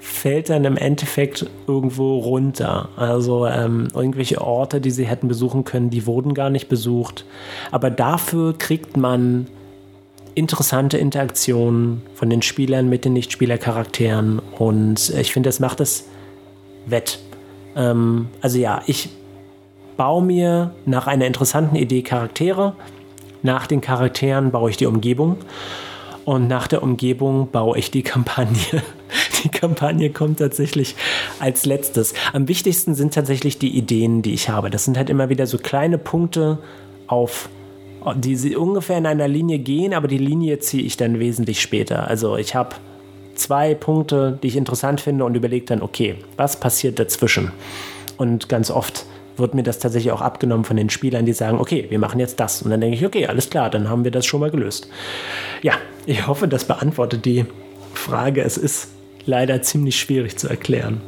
fällt 0.00 0.50
dann 0.50 0.64
im 0.64 0.76
Endeffekt 0.76 1.48
irgendwo 1.66 2.18
runter. 2.18 2.88
Also 2.96 3.46
ähm, 3.46 3.88
irgendwelche 3.94 4.40
Orte, 4.40 4.80
die 4.80 4.90
sie 4.90 5.06
hätten 5.06 5.28
besuchen 5.28 5.64
können, 5.64 5.90
die 5.90 6.06
wurden 6.06 6.34
gar 6.34 6.50
nicht 6.50 6.68
besucht. 6.68 7.24
Aber 7.70 7.90
dafür 7.90 8.56
kriegt 8.56 8.96
man 8.96 9.46
interessante 10.34 10.98
Interaktionen 10.98 12.02
von 12.14 12.30
den 12.30 12.42
Spielern 12.42 12.88
mit 12.88 13.04
den 13.04 13.12
Nichtspielercharakteren 13.12 14.40
und 14.58 15.10
ich 15.10 15.32
finde, 15.32 15.48
das 15.48 15.60
macht 15.60 15.80
es 15.80 16.08
wett. 16.86 17.18
Ähm, 17.76 18.28
also 18.40 18.58
ja, 18.58 18.82
ich 18.86 19.10
baue 20.02 20.24
mir 20.24 20.74
nach 20.84 21.06
einer 21.06 21.28
interessanten 21.28 21.76
Idee 21.76 22.02
Charaktere. 22.02 22.74
Nach 23.44 23.68
den 23.68 23.80
Charakteren 23.80 24.50
baue 24.50 24.70
ich 24.70 24.76
die 24.76 24.86
Umgebung. 24.86 25.36
Und 26.24 26.48
nach 26.48 26.66
der 26.66 26.82
Umgebung 26.82 27.52
baue 27.52 27.78
ich 27.78 27.92
die 27.92 28.02
Kampagne. 28.02 28.82
Die 29.44 29.48
Kampagne 29.48 30.10
kommt 30.10 30.40
tatsächlich 30.40 30.96
als 31.38 31.66
letztes. 31.66 32.14
Am 32.32 32.48
wichtigsten 32.48 32.96
sind 32.96 33.14
tatsächlich 33.14 33.58
die 33.58 33.76
Ideen, 33.76 34.22
die 34.22 34.34
ich 34.34 34.48
habe. 34.48 34.70
Das 34.70 34.84
sind 34.84 34.96
halt 34.96 35.10
immer 35.10 35.28
wieder 35.28 35.46
so 35.46 35.58
kleine 35.58 35.98
Punkte 35.98 36.58
auf 37.06 37.48
die 38.16 38.56
ungefähr 38.56 38.98
in 38.98 39.06
einer 39.06 39.28
Linie 39.28 39.58
gehen, 39.58 39.94
aber 39.94 40.08
die 40.08 40.18
Linie 40.18 40.58
ziehe 40.58 40.82
ich 40.82 40.96
dann 40.96 41.20
wesentlich 41.20 41.60
später. 41.60 42.08
Also 42.08 42.36
ich 42.36 42.54
habe 42.54 42.76
zwei 43.34 43.74
Punkte, 43.74 44.38
die 44.42 44.48
ich 44.48 44.56
interessant 44.56 45.00
finde 45.00 45.24
und 45.24 45.36
überlege 45.36 45.66
dann, 45.66 45.82
okay, 45.82 46.16
was 46.36 46.58
passiert 46.58 46.98
dazwischen? 46.98 47.52
Und 48.16 48.48
ganz 48.48 48.70
oft 48.70 49.06
wird 49.36 49.54
mir 49.54 49.62
das 49.62 49.78
tatsächlich 49.78 50.12
auch 50.12 50.20
abgenommen 50.20 50.64
von 50.64 50.76
den 50.76 50.90
Spielern, 50.90 51.26
die 51.26 51.32
sagen, 51.32 51.58
okay, 51.58 51.86
wir 51.88 51.98
machen 51.98 52.20
jetzt 52.20 52.40
das. 52.40 52.62
Und 52.62 52.70
dann 52.70 52.80
denke 52.80 52.96
ich, 52.96 53.04
okay, 53.04 53.26
alles 53.26 53.50
klar, 53.50 53.70
dann 53.70 53.88
haben 53.88 54.04
wir 54.04 54.10
das 54.10 54.26
schon 54.26 54.40
mal 54.40 54.50
gelöst. 54.50 54.88
Ja, 55.62 55.74
ich 56.06 56.26
hoffe, 56.26 56.48
das 56.48 56.64
beantwortet 56.64 57.24
die 57.24 57.46
Frage. 57.94 58.42
Es 58.42 58.56
ist 58.56 58.88
leider 59.24 59.62
ziemlich 59.62 59.98
schwierig 59.98 60.36
zu 60.36 60.48
erklären. 60.48 61.00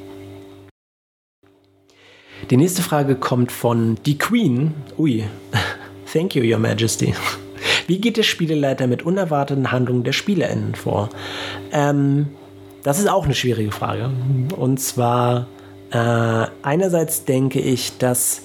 Die 2.50 2.56
nächste 2.56 2.82
Frage 2.82 3.16
kommt 3.16 3.52
von 3.52 3.96
Die 4.04 4.18
Queen. 4.18 4.74
Ui, 4.98 5.24
thank 6.12 6.34
you, 6.34 6.42
Your 6.44 6.58
Majesty. 6.58 7.14
Wie 7.86 8.00
geht 8.00 8.16
der 8.16 8.22
Spieleleiter 8.22 8.86
mit 8.86 9.02
unerwarteten 9.02 9.72
Handlungen 9.72 10.04
der 10.04 10.12
SpielerInnen 10.12 10.74
vor? 10.74 11.10
Ähm, 11.72 12.28
das 12.82 12.98
ist 12.98 13.08
auch 13.08 13.24
eine 13.24 13.34
schwierige 13.34 13.72
Frage. 13.72 14.10
Und 14.56 14.78
zwar 14.78 15.46
äh, 15.94 16.46
einerseits 16.62 17.24
denke 17.24 17.60
ich, 17.60 17.98
dass 17.98 18.42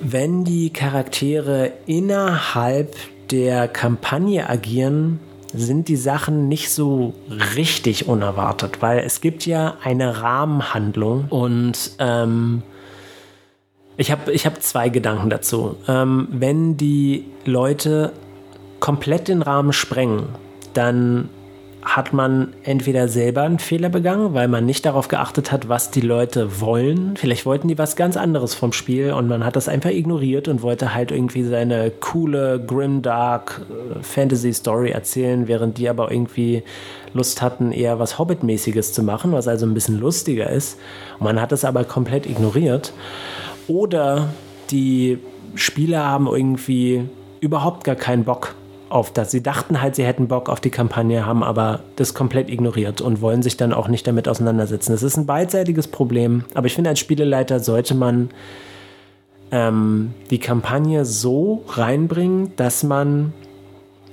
wenn 0.00 0.44
die 0.44 0.70
Charaktere 0.70 1.72
innerhalb 1.86 2.96
der 3.30 3.68
Kampagne 3.68 4.48
agieren, 4.48 5.20
sind 5.52 5.88
die 5.88 5.96
Sachen 5.96 6.48
nicht 6.48 6.70
so 6.70 7.14
richtig 7.54 8.08
unerwartet, 8.08 8.82
weil 8.82 9.00
es 9.00 9.20
gibt 9.20 9.46
ja 9.46 9.76
eine 9.82 10.22
Rahmenhandlung 10.22 11.26
und 11.28 11.92
ähm, 11.98 12.62
ich 13.96 14.10
habe 14.10 14.32
ich 14.32 14.44
hab 14.44 14.62
zwei 14.62 14.88
Gedanken 14.88 15.30
dazu. 15.30 15.76
Ähm, 15.88 16.28
wenn 16.30 16.76
die 16.76 17.24
Leute 17.44 18.12
komplett 18.80 19.28
den 19.28 19.42
Rahmen 19.42 19.72
sprengen, 19.72 20.24
dann 20.74 21.28
hat 21.86 22.12
man 22.12 22.52
entweder 22.64 23.06
selber 23.06 23.42
einen 23.42 23.60
Fehler 23.60 23.88
begangen, 23.88 24.34
weil 24.34 24.48
man 24.48 24.66
nicht 24.66 24.84
darauf 24.84 25.06
geachtet 25.06 25.52
hat, 25.52 25.68
was 25.68 25.92
die 25.92 26.00
Leute 26.00 26.60
wollen. 26.60 27.16
Vielleicht 27.16 27.46
wollten 27.46 27.68
die 27.68 27.78
was 27.78 27.94
ganz 27.94 28.16
anderes 28.16 28.54
vom 28.54 28.72
Spiel 28.72 29.12
und 29.12 29.28
man 29.28 29.44
hat 29.44 29.54
das 29.54 29.68
einfach 29.68 29.90
ignoriert 29.90 30.48
und 30.48 30.62
wollte 30.62 30.94
halt 30.94 31.12
irgendwie 31.12 31.44
seine 31.44 31.92
coole, 31.92 32.60
grimdark 32.60 33.62
äh, 33.70 34.02
Fantasy-Story 34.02 34.90
erzählen, 34.90 35.46
während 35.46 35.78
die 35.78 35.88
aber 35.88 36.10
irgendwie 36.10 36.64
Lust 37.14 37.40
hatten, 37.40 37.70
eher 37.70 38.00
was 38.00 38.18
Hobbit-mäßiges 38.18 38.92
zu 38.92 39.04
machen, 39.04 39.30
was 39.30 39.46
also 39.46 39.64
ein 39.64 39.72
bisschen 39.72 40.00
lustiger 40.00 40.50
ist. 40.50 40.78
Man 41.20 41.40
hat 41.40 41.52
es 41.52 41.64
aber 41.64 41.84
komplett 41.84 42.26
ignoriert. 42.26 42.92
Oder 43.68 44.28
die 44.70 45.18
Spieler 45.54 46.04
haben 46.04 46.26
irgendwie 46.26 47.04
überhaupt 47.38 47.84
gar 47.84 47.94
keinen 47.94 48.24
Bock 48.24 48.56
auf 48.88 49.12
das. 49.12 49.30
Sie 49.30 49.42
dachten 49.42 49.80
halt, 49.80 49.96
sie 49.96 50.04
hätten 50.04 50.28
Bock 50.28 50.48
auf 50.48 50.60
die 50.60 50.70
Kampagne, 50.70 51.26
haben 51.26 51.42
aber 51.42 51.80
das 51.96 52.14
komplett 52.14 52.48
ignoriert 52.48 53.00
und 53.00 53.20
wollen 53.20 53.42
sich 53.42 53.56
dann 53.56 53.72
auch 53.72 53.88
nicht 53.88 54.06
damit 54.06 54.28
auseinandersetzen. 54.28 54.92
Das 54.92 55.02
ist 55.02 55.16
ein 55.16 55.26
beidseitiges 55.26 55.88
Problem, 55.88 56.44
aber 56.54 56.66
ich 56.66 56.74
finde, 56.74 56.90
als 56.90 57.00
Spieleleiter 57.00 57.60
sollte 57.60 57.94
man 57.94 58.30
ähm, 59.50 60.14
die 60.30 60.38
Kampagne 60.38 61.04
so 61.04 61.64
reinbringen, 61.68 62.52
dass 62.56 62.82
man 62.82 63.32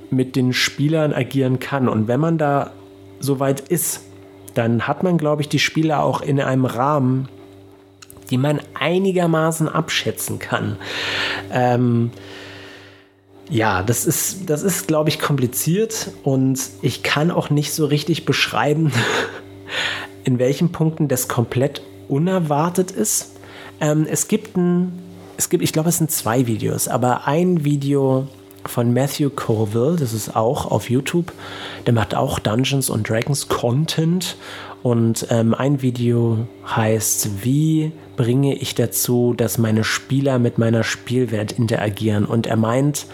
mit 0.09 0.35
den 0.35 0.53
Spielern 0.53 1.13
agieren 1.13 1.59
kann. 1.59 1.89
Und 1.89 2.07
wenn 2.07 2.19
man 2.19 2.37
da 2.37 2.71
so 3.19 3.39
weit 3.39 3.61
ist, 3.61 4.01
dann 4.53 4.87
hat 4.87 5.03
man, 5.03 5.17
glaube 5.17 5.41
ich, 5.41 5.49
die 5.49 5.59
Spieler 5.59 6.03
auch 6.03 6.21
in 6.21 6.39
einem 6.39 6.65
Rahmen, 6.65 7.27
die 8.29 8.37
man 8.37 8.59
einigermaßen 8.73 9.67
abschätzen 9.67 10.39
kann. 10.39 10.77
Ähm, 11.51 12.11
ja, 13.49 13.83
das 13.83 14.05
ist, 14.05 14.49
das 14.49 14.63
ist, 14.63 14.87
glaube 14.87 15.09
ich, 15.09 15.19
kompliziert 15.19 16.11
und 16.23 16.59
ich 16.81 17.03
kann 17.03 17.31
auch 17.31 17.49
nicht 17.49 17.73
so 17.73 17.85
richtig 17.85 18.25
beschreiben, 18.25 18.91
in 20.23 20.39
welchen 20.39 20.71
Punkten 20.71 21.07
das 21.07 21.27
komplett 21.27 21.81
unerwartet 22.07 22.91
ist. 22.91 23.31
Ähm, 23.81 24.07
es 24.09 24.27
gibt 24.27 24.55
ein, 24.55 24.93
es 25.37 25.49
gibt, 25.49 25.63
ich 25.63 25.73
glaube, 25.73 25.89
es 25.89 25.97
sind 25.97 26.11
zwei 26.11 26.47
Videos, 26.47 26.87
aber 26.87 27.27
ein 27.27 27.63
Video 27.63 28.27
von 28.65 28.93
Matthew 28.93 29.29
Colville, 29.29 29.97
das 29.97 30.13
ist 30.13 30.35
auch 30.35 30.71
auf 30.71 30.89
YouTube, 30.89 31.33
der 31.85 31.93
macht 31.93 32.15
auch 32.15 32.39
Dungeons 32.39 32.89
und 32.89 33.09
Dragons 33.09 33.49
Content 33.49 34.37
Und 34.83 35.27
ähm, 35.29 35.53
ein 35.53 35.81
Video 35.81 36.47
heißt, 36.67 37.43
wie 37.43 37.91
bringe 38.15 38.55
ich 38.55 38.75
dazu, 38.75 39.33
dass 39.35 39.57
meine 39.57 39.83
Spieler 39.83 40.39
mit 40.39 40.57
meiner 40.57 40.83
Spielwelt 40.83 41.53
interagieren? 41.53 42.25
Und 42.25 42.47
er 42.47 42.57
meint, 42.57 43.07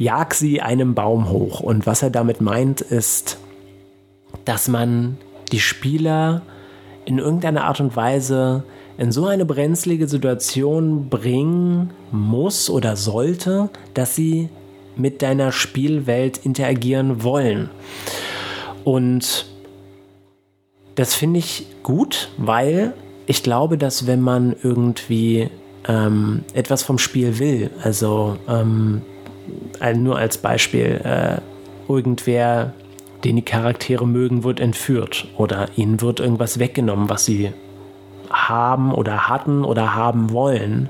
jag 0.00 0.32
sie 0.32 0.62
einem 0.62 0.94
Baum 0.94 1.28
hoch. 1.28 1.60
Und 1.60 1.86
was 1.86 2.02
er 2.02 2.10
damit 2.10 2.40
meint, 2.40 2.80
ist, 2.80 3.38
dass 4.46 4.66
man 4.66 5.18
die 5.52 5.60
Spieler 5.60 6.42
in 7.04 7.18
irgendeiner 7.18 7.64
Art 7.64 7.80
und 7.80 7.94
Weise 7.96 8.64
in 8.96 9.12
so 9.12 9.26
eine 9.26 9.44
brenzlige 9.44 10.08
Situation 10.08 11.08
bringen 11.10 11.90
muss 12.10 12.70
oder 12.70 12.96
sollte, 12.96 13.68
dass 13.92 14.14
sie 14.14 14.48
mit 14.96 15.22
deiner 15.22 15.52
Spielwelt 15.52 16.38
interagieren 16.38 17.22
wollen. 17.22 17.68
Und 18.84 19.46
das 20.94 21.14
finde 21.14 21.40
ich 21.40 21.66
gut, 21.82 22.30
weil 22.38 22.94
ich 23.26 23.42
glaube, 23.42 23.76
dass 23.76 24.06
wenn 24.06 24.20
man 24.20 24.56
irgendwie 24.62 25.50
ähm, 25.86 26.42
etwas 26.54 26.82
vom 26.82 26.98
Spiel 26.98 27.38
will, 27.38 27.70
also 27.82 28.36
ähm, 28.48 29.02
nur 29.94 30.18
als 30.18 30.38
Beispiel, 30.38 31.00
äh, 31.04 31.40
irgendwer, 31.90 32.72
den 33.24 33.36
die 33.36 33.42
Charaktere 33.42 34.06
mögen, 34.06 34.44
wird 34.44 34.60
entführt 34.60 35.28
oder 35.36 35.68
ihnen 35.76 36.00
wird 36.00 36.20
irgendwas 36.20 36.58
weggenommen, 36.58 37.08
was 37.08 37.24
sie 37.24 37.52
haben 38.30 38.92
oder 38.92 39.28
hatten 39.28 39.64
oder 39.64 39.94
haben 39.94 40.30
wollen. 40.30 40.88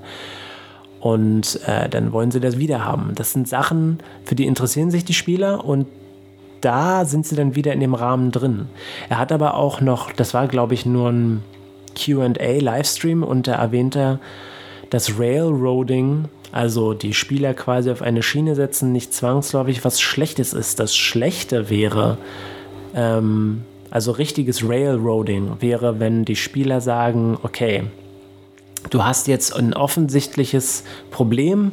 Und 1.01 1.61
äh, 1.67 1.89
dann 1.89 2.13
wollen 2.13 2.31
sie 2.31 2.41
das 2.41 2.59
wieder 2.59 2.85
haben. 2.85 3.13
Das 3.15 3.33
sind 3.33 3.49
Sachen, 3.49 3.99
für 4.25 4.35
die 4.35 4.47
interessieren 4.47 4.91
sich 4.91 5.05
die 5.05 5.15
Spieler 5.15 5.65
und 5.65 5.87
da 6.61 7.07
sind 7.07 7.27
sie 7.27 7.37
dann 7.37 7.55
wieder 7.55 7.73
in 7.73 7.81
dem 7.81 7.95
Rahmen 7.95 8.33
drin. 8.33 8.69
Er 9.09 9.19
hat 9.19 9.33
aber 9.33 9.55
auch 9.55 9.81
noch, 9.81 10.13
das 10.13 10.35
war 10.35 10.47
glaube 10.47 10.75
ich 10.75 10.85
nur 10.85 11.09
ein 11.09 11.43
QA-Livestream 11.97 13.23
und 13.23 13.47
da 13.47 13.55
erwähnte 13.55 14.21
das 14.91 15.19
Railroading, 15.19 16.27
also 16.53 16.95
die 16.95 17.15
Spieler 17.15 17.55
quasi 17.55 17.91
auf 17.91 18.03
eine 18.03 18.23
Schiene 18.23 18.55
setzen, 18.55 18.93
nicht 18.93 19.15
zwangsläufig 19.15 19.85
was 19.85 20.01
Schlechtes 20.01 20.53
ist. 20.53 20.81
Das 20.81 20.97
Schlechte 20.97 21.71
wäre, 21.71 22.19
ähm, 22.95 23.63
also 23.91 24.13
richtiges 24.13 24.69
Railroading 24.69 25.57
wäre, 25.61 26.01
wenn 26.01 26.25
die 26.25 26.37
Spieler 26.37 26.81
sagen, 26.81 27.39
okay, 27.43 27.85
du 28.91 29.05
hast 29.05 29.29
jetzt 29.29 29.55
ein 29.55 29.75
offensichtliches 29.75 30.85
Problem 31.11 31.73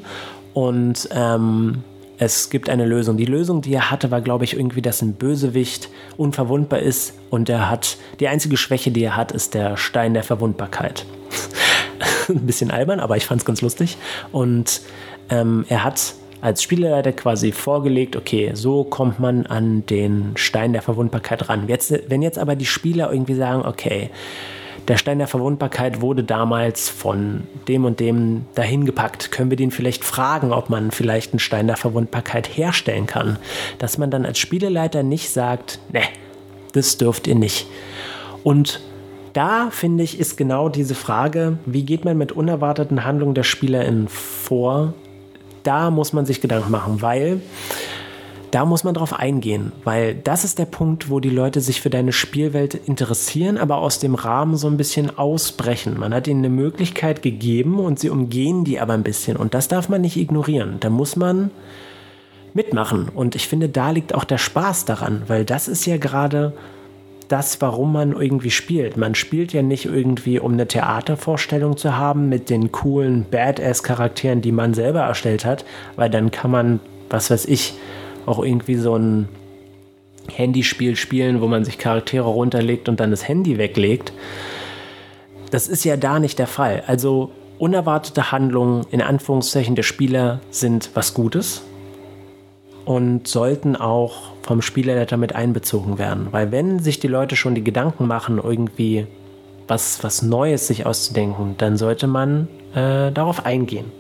und 0.54 1.10
ähm, 1.12 1.84
es 2.20 2.50
gibt 2.50 2.70
eine 2.70 2.86
Lösung. 2.86 3.18
Die 3.18 3.26
Lösung, 3.26 3.62
die 3.62 3.74
er 3.74 3.92
hatte, 3.92 4.10
war, 4.10 4.22
glaube 4.22 4.44
ich, 4.44 4.56
irgendwie, 4.56 4.82
dass 4.82 5.02
ein 5.02 5.14
Bösewicht 5.14 5.90
unverwundbar 6.18 6.80
ist 6.80 7.14
und 7.30 7.48
er 7.50 7.70
hat, 7.70 7.98
die 8.20 8.28
einzige 8.28 8.58
Schwäche, 8.58 8.92
die 8.92 9.04
er 9.04 9.16
hat, 9.16 9.32
ist 9.32 9.54
der 9.54 9.78
Stein 9.78 10.16
der 10.16 10.24
Verwundbarkeit. 10.24 11.06
ein 12.30 12.46
bisschen 12.46 12.72
albern, 12.72 13.00
aber 13.00 13.18
ich 13.18 13.26
fand 13.26 13.42
es 13.42 13.46
ganz 13.46 13.62
lustig. 13.62 13.98
Und 14.32 14.82
ähm, 15.30 15.66
er 15.70 15.84
hat 15.84 16.16
als 16.42 16.62
Spielleiter 16.62 17.14
quasi 17.14 17.52
vorgelegt, 17.52 18.16
okay, 18.16 18.52
so 18.54 18.84
kommt 18.84 19.20
man 19.20 19.46
an 19.46 19.86
den 19.88 20.34
Stein 20.36 20.74
der 20.74 20.82
Verwundbarkeit 20.82 21.50
ran. 21.50 21.68
Jetzt, 21.68 21.94
wenn 22.10 22.22
jetzt 22.22 22.38
aber 22.38 22.56
die 22.56 22.66
Spieler 22.66 23.12
irgendwie 23.12 23.34
sagen, 23.34 23.66
okay, 23.66 24.12
der 24.88 24.98
Stein 24.98 25.18
der 25.18 25.28
Verwundbarkeit 25.28 26.00
wurde 26.00 26.24
damals 26.24 26.88
von 26.88 27.44
dem 27.68 27.84
und 27.84 28.00
dem 28.00 28.46
dahin 28.56 28.86
gepackt. 28.86 29.32
Können 29.32 29.50
wir 29.50 29.58
den 29.58 29.72
vielleicht 29.72 30.06
fragen, 30.06 30.54
ob 30.54 30.70
man 30.70 30.92
vielleicht 30.92 31.34
einen 31.34 31.40
Stein 31.40 31.68
der 31.68 31.76
Verwundbarkeit 31.76 32.48
herstellen 32.48 33.06
kann? 33.06 33.38
Dass 33.80 33.98
man 33.98 34.12
dann 34.12 34.26
als 34.26 34.40
Spieleleiter 34.40 35.04
nicht 35.04 35.30
sagt, 35.30 35.80
ne, 35.92 36.04
das 36.72 36.98
dürft 36.98 37.28
ihr 37.28 37.36
nicht. 37.36 37.68
Und 38.44 38.80
da 39.38 39.70
finde 39.70 40.04
ich, 40.04 40.20
ist 40.20 40.36
genau 40.36 40.68
diese 40.68 40.96
Frage, 40.96 41.60
wie 41.68 41.84
geht 41.84 42.06
man 42.06 42.18
mit 42.18 42.32
unerwarteten 42.32 43.06
Handlungen 43.06 43.36
der 43.36 43.44
SpielerInnen 43.44 44.08
vor? 44.08 44.96
Da 45.62 45.92
muss 45.92 46.12
man 46.12 46.26
sich 46.26 46.42
Gedanken 46.42 46.72
machen, 46.72 47.04
weil 47.04 47.42
da 48.50 48.66
muss 48.66 48.84
man 48.84 48.96
drauf 48.96 49.14
eingehen, 49.14 49.74
weil 49.84 50.16
das 50.16 50.44
ist 50.44 50.58
der 50.58 50.66
Punkt, 50.66 51.12
wo 51.12 51.20
die 51.20 51.30
Leute 51.30 51.62
sich 51.62 51.82
für 51.82 51.92
deine 51.92 52.14
Spielwelt 52.14 52.74
interessieren, 52.74 53.60
aber 53.60 53.78
aus 53.78 54.00
dem 54.00 54.16
Rahmen 54.16 54.58
so 54.58 54.66
ein 54.68 54.78
bisschen 54.78 55.16
ausbrechen. 55.16 56.00
Man 56.00 56.16
hat 56.16 56.28
ihnen 56.28 56.44
eine 56.44 56.50
Möglichkeit 56.50 57.22
gegeben 57.22 57.80
und 57.80 58.00
sie 58.00 58.10
umgehen 58.10 58.64
die 58.64 58.80
aber 58.80 58.94
ein 58.94 59.04
bisschen 59.04 59.38
und 59.38 59.54
das 59.54 59.68
darf 59.68 59.88
man 59.88 60.02
nicht 60.02 60.18
ignorieren. 60.18 60.78
Da 60.80 60.90
muss 60.90 61.16
man 61.16 61.52
mitmachen 62.56 63.08
und 63.14 63.36
ich 63.36 63.48
finde, 63.48 63.70
da 63.70 63.92
liegt 63.92 64.16
auch 64.16 64.24
der 64.24 64.40
Spaß 64.40 64.86
daran, 64.86 65.22
weil 65.28 65.46
das 65.46 65.68
ist 65.68 65.86
ja 65.86 65.98
gerade 65.98 66.54
das, 67.28 67.62
warum 67.62 67.94
man 67.94 68.14
irgendwie 68.14 68.52
spielt. 68.52 68.98
Man 68.98 69.16
spielt 69.16 69.54
ja 69.54 69.62
nicht 69.62 69.86
irgendwie, 69.86 70.40
um 70.40 70.54
eine 70.54 70.68
Theatervorstellung 70.68 71.78
zu 71.78 71.98
haben 71.98 72.30
mit 72.30 72.50
den 72.50 72.72
coolen 72.72 73.26
Badass-Charakteren, 73.30 74.42
die 74.42 74.52
man 74.52 74.74
selber 74.74 75.02
erstellt 75.02 75.46
hat, 75.46 75.66
weil 75.96 76.10
dann 76.10 76.32
kann 76.32 76.52
man, 76.52 76.80
was 77.10 77.30
weiß 77.30 77.46
ich, 77.46 77.74
auch 78.26 78.44
irgendwie 78.44 78.76
so 78.76 78.96
ein 78.96 79.30
Handyspiel 80.30 80.96
spielen, 80.96 81.42
wo 81.42 81.48
man 81.48 81.64
sich 81.66 81.78
Charaktere 81.78 82.28
runterlegt 82.28 82.90
und 82.90 83.00
dann 83.00 83.12
das 83.12 83.28
Handy 83.28 83.58
weglegt. 83.58 84.12
Das 85.52 85.68
ist 85.68 85.86
ja 85.86 85.96
da 85.96 86.20
nicht 86.20 86.40
der 86.40 86.48
Fall. 86.48 86.84
Also 86.88 87.32
unerwartete 87.58 88.32
Handlungen 88.32 88.86
in 88.92 89.02
Anführungszeichen 89.02 89.76
der 89.76 89.84
Spieler 89.84 90.42
sind 90.50 90.92
was 90.94 91.14
Gutes 91.14 91.64
und 92.86 93.28
sollten 93.28 93.76
auch 93.76 94.32
vom 94.48 94.62
Spielerleiter 94.62 95.18
mit 95.18 95.36
einbezogen 95.36 96.00
werden. 96.00 96.28
Weil 96.32 96.52
wenn 96.52 96.80
sich 96.80 97.00
die 97.00 97.08
Leute 97.08 97.36
schon 97.36 97.54
die 97.54 97.64
Gedanken 97.64 98.08
machen, 98.08 98.40
irgendwie 98.42 99.06
was, 99.68 100.04
was 100.04 100.22
Neues 100.22 100.68
sich 100.68 100.86
auszudenken, 100.86 101.56
dann 101.58 101.78
sollte 101.78 102.08
man 102.08 102.48
äh, 102.74 103.12
darauf 103.12 103.46
eingehen. 103.46 103.92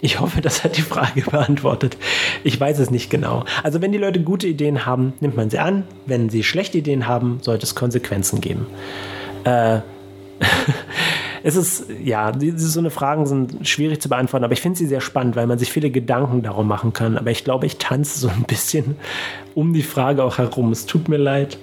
Ich 0.00 0.18
hoffe, 0.20 0.40
das 0.40 0.64
hat 0.64 0.76
die 0.76 0.82
Frage 0.82 1.22
beantwortet. 1.30 1.96
Ich 2.44 2.58
weiß 2.58 2.78
es 2.78 2.90
nicht 2.90 3.10
genau. 3.10 3.44
Also 3.62 3.82
wenn 3.82 3.92
die 3.92 3.98
Leute 3.98 4.22
gute 4.22 4.46
Ideen 4.46 4.86
haben, 4.86 5.12
nimmt 5.20 5.36
man 5.36 5.50
sie 5.50 5.58
an. 5.58 5.84
Wenn 6.06 6.30
sie 6.30 6.42
schlechte 6.42 6.78
Ideen 6.78 7.06
haben, 7.06 7.40
sollte 7.42 7.64
es 7.64 7.74
Konsequenzen 7.74 8.40
geben. 8.40 8.66
Äh, 9.44 9.80
es 11.42 11.56
ist, 11.56 11.86
ja, 12.02 12.32
so 12.56 12.80
eine 12.80 12.90
Fragen 12.90 13.26
sind 13.26 13.66
schwierig 13.66 14.00
zu 14.00 14.08
beantworten, 14.08 14.44
aber 14.44 14.52
ich 14.52 14.60
finde 14.60 14.78
sie 14.78 14.86
sehr 14.86 15.00
spannend, 15.00 15.36
weil 15.36 15.46
man 15.46 15.58
sich 15.58 15.72
viele 15.72 15.90
Gedanken 15.90 16.42
darum 16.42 16.68
machen 16.68 16.92
kann. 16.92 17.16
Aber 17.16 17.30
ich 17.30 17.44
glaube, 17.44 17.66
ich 17.66 17.78
tanze 17.78 18.18
so 18.18 18.28
ein 18.28 18.44
bisschen 18.44 18.96
um 19.54 19.72
die 19.72 19.82
Frage 19.82 20.24
auch 20.24 20.38
herum. 20.38 20.72
Es 20.72 20.86
tut 20.86 21.08
mir 21.08 21.16
leid. 21.16 21.58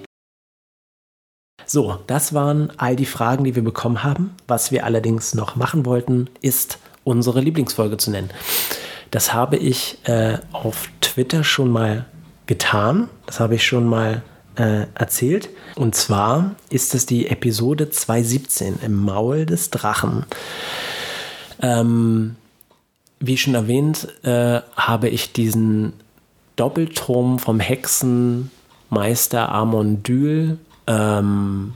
So, 1.65 1.99
das 2.07 2.33
waren 2.33 2.71
all 2.77 2.95
die 2.95 3.05
Fragen, 3.05 3.43
die 3.43 3.55
wir 3.55 3.63
bekommen 3.63 4.03
haben. 4.03 4.35
Was 4.47 4.71
wir 4.71 4.85
allerdings 4.85 5.33
noch 5.33 5.55
machen 5.55 5.85
wollten, 5.85 6.29
ist 6.41 6.79
unsere 7.03 7.41
Lieblingsfolge 7.41 7.97
zu 7.97 8.11
nennen. 8.11 8.29
Das 9.11 9.33
habe 9.33 9.57
ich 9.57 9.99
äh, 10.05 10.37
auf 10.53 10.89
Twitter 11.01 11.43
schon 11.43 11.69
mal 11.69 12.05
getan. 12.45 13.09
Das 13.25 13.39
habe 13.39 13.55
ich 13.55 13.65
schon 13.65 13.85
mal 13.85 14.23
äh, 14.57 14.87
erzählt. 14.95 15.49
Und 15.75 15.95
zwar 15.95 16.55
ist 16.69 16.95
es 16.95 17.05
die 17.05 17.27
Episode 17.27 17.89
217 17.89 18.79
im 18.83 18.95
Maul 18.95 19.45
des 19.45 19.69
Drachen. 19.69 20.25
Ähm, 21.61 22.35
wie 23.19 23.37
schon 23.37 23.55
erwähnt, 23.55 24.07
äh, 24.23 24.61
habe 24.75 25.09
ich 25.09 25.33
diesen 25.33 25.93
Doppelturm 26.55 27.39
vom 27.39 27.59
Hexenmeister 27.59 29.49
Amondyl 29.49 30.57
ähm, 30.87 31.73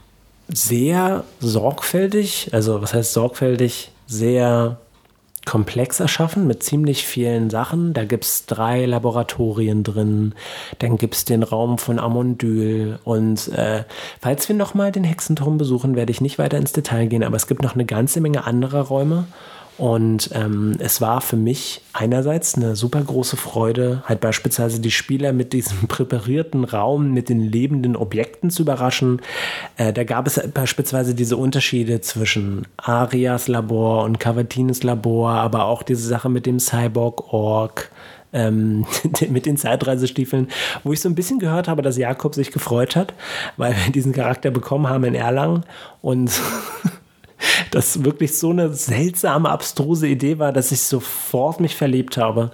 sehr 0.48 1.24
sorgfältig, 1.39 2.50
also 2.52 2.82
was 2.82 2.94
heißt 2.94 3.13
sorgfältig, 3.13 3.91
sehr 4.08 4.80
komplex 5.45 5.99
erschaffen 5.99 6.47
mit 6.47 6.63
ziemlich 6.63 7.06
vielen 7.06 7.49
Sachen. 7.49 7.93
Da 7.93 8.06
gibt 8.06 8.23
es 8.23 8.45
drei 8.45 8.86
Laboratorien 8.86 9.84
drin, 9.84 10.34
dann 10.80 10.97
gibt 10.97 11.15
es 11.15 11.25
den 11.25 11.43
Raum 11.43 11.77
von 11.77 11.99
Amondyl. 11.99 12.99
Und 13.04 13.47
äh, 13.49 13.84
falls 14.19 14.47
wir 14.47 14.56
nochmal 14.56 14.91
den 14.91 15.04
Hexenturm 15.04 15.57
besuchen, 15.57 15.95
werde 15.95 16.11
ich 16.11 16.22
nicht 16.22 16.39
weiter 16.39 16.57
ins 16.57 16.74
Detail 16.74 17.07
gehen, 17.07 17.24
aber 17.24 17.36
es 17.36 17.47
gibt 17.47 17.63
noch 17.63 17.76
eine 17.76 17.86
ganze 17.86 18.22
Menge 18.22 18.45
anderer 18.45 18.82
Räume 18.82 19.26
und 19.78 20.30
ähm, 20.34 20.76
es 20.80 21.01
war 21.01 21.22
für 21.22 21.38
mich 21.38 21.82
einerseits 21.93 22.55
eine 22.55 22.76
super 22.76 23.01
große 23.01 23.38
Freude, 23.38 24.03
halt 24.05 24.19
beispielsweise 24.19 24.80
die 24.80 24.91
Spieler 24.91 25.34
mit 25.34 25.53
diesem 25.53 25.78
präparierten 25.88 26.65
Raum, 26.65 27.13
mit 27.13 27.30
den 27.30 27.39
lebenden 27.39 27.95
Objekten 27.95 28.49
zu 28.51 28.63
überraschen. 28.63 29.22
Äh, 29.78 29.93
da 29.93 30.03
gab 30.03 30.28
es 30.28 30.39
beispielsweise 30.53 31.15
diese 31.15 31.38
Unterschiede 31.38 32.01
zwischen 32.01 32.67
Arias 32.78 33.47
Labor 33.47 34.03
und 34.03 34.19
Cavatines 34.19 34.84
Labor, 34.84 35.32
aber 35.32 35.65
auch 35.65 35.84
diese 35.84 36.07
Sache 36.07 36.30
mit 36.30 36.45
dem 36.45 36.59
Cyborg-Org. 36.59 37.89
Ähm, 38.34 38.86
mit 39.30 39.45
den 39.45 39.57
Zeitreisestiefeln, 39.57 40.47
wo 40.86 40.93
ich 40.93 41.01
so 41.01 41.09
ein 41.09 41.15
bisschen 41.15 41.39
gehört 41.39 41.67
habe, 41.67 41.82
dass 41.82 41.97
Jakob 41.97 42.34
sich 42.34 42.51
gefreut 42.51 42.95
hat, 42.95 43.13
weil 43.57 43.76
wir 43.76 43.91
diesen 43.91 44.13
Charakter 44.13 44.51
bekommen 44.51 44.88
haben 44.88 45.03
in 45.03 45.15
Erlangen 45.15 45.65
und 46.01 46.32
das 47.72 48.04
wirklich 48.04 48.38
so 48.38 48.50
eine 48.50 48.74
seltsame, 48.74 49.50
abstruse 49.50 50.08
Idee 50.08 50.39
war, 50.39 50.52
dass 50.52 50.72
ich 50.72 50.82
sofort 50.82 51.60
mich 51.60 51.76
verliebt 51.76 52.18
habe. 52.18 52.52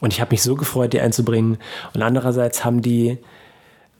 Und 0.00 0.12
ich 0.12 0.20
habe 0.20 0.32
mich 0.32 0.42
so 0.42 0.56
gefreut, 0.56 0.92
die 0.92 1.00
einzubringen. 1.00 1.58
Und 1.94 2.02
andererseits 2.02 2.64
haben 2.64 2.82
die 2.82 3.18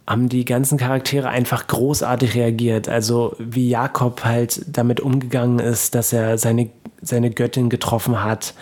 haben 0.06 0.28
die 0.28 0.44
ganzen 0.44 0.78
Charaktere 0.78 1.28
einfach 1.28 1.68
großartig 1.68 2.34
reagiert. 2.34 2.88
Also 2.88 3.36
wie 3.38 3.68
Jakob 3.68 4.24
halt 4.24 4.64
damit 4.66 5.00
umgegangen 5.00 5.60
ist, 5.60 5.94
dass 5.94 6.12
er 6.12 6.38
seine, 6.38 6.70
seine 7.00 7.30
Göttin 7.30 7.70
getroffen 7.70 8.22
hat 8.22 8.54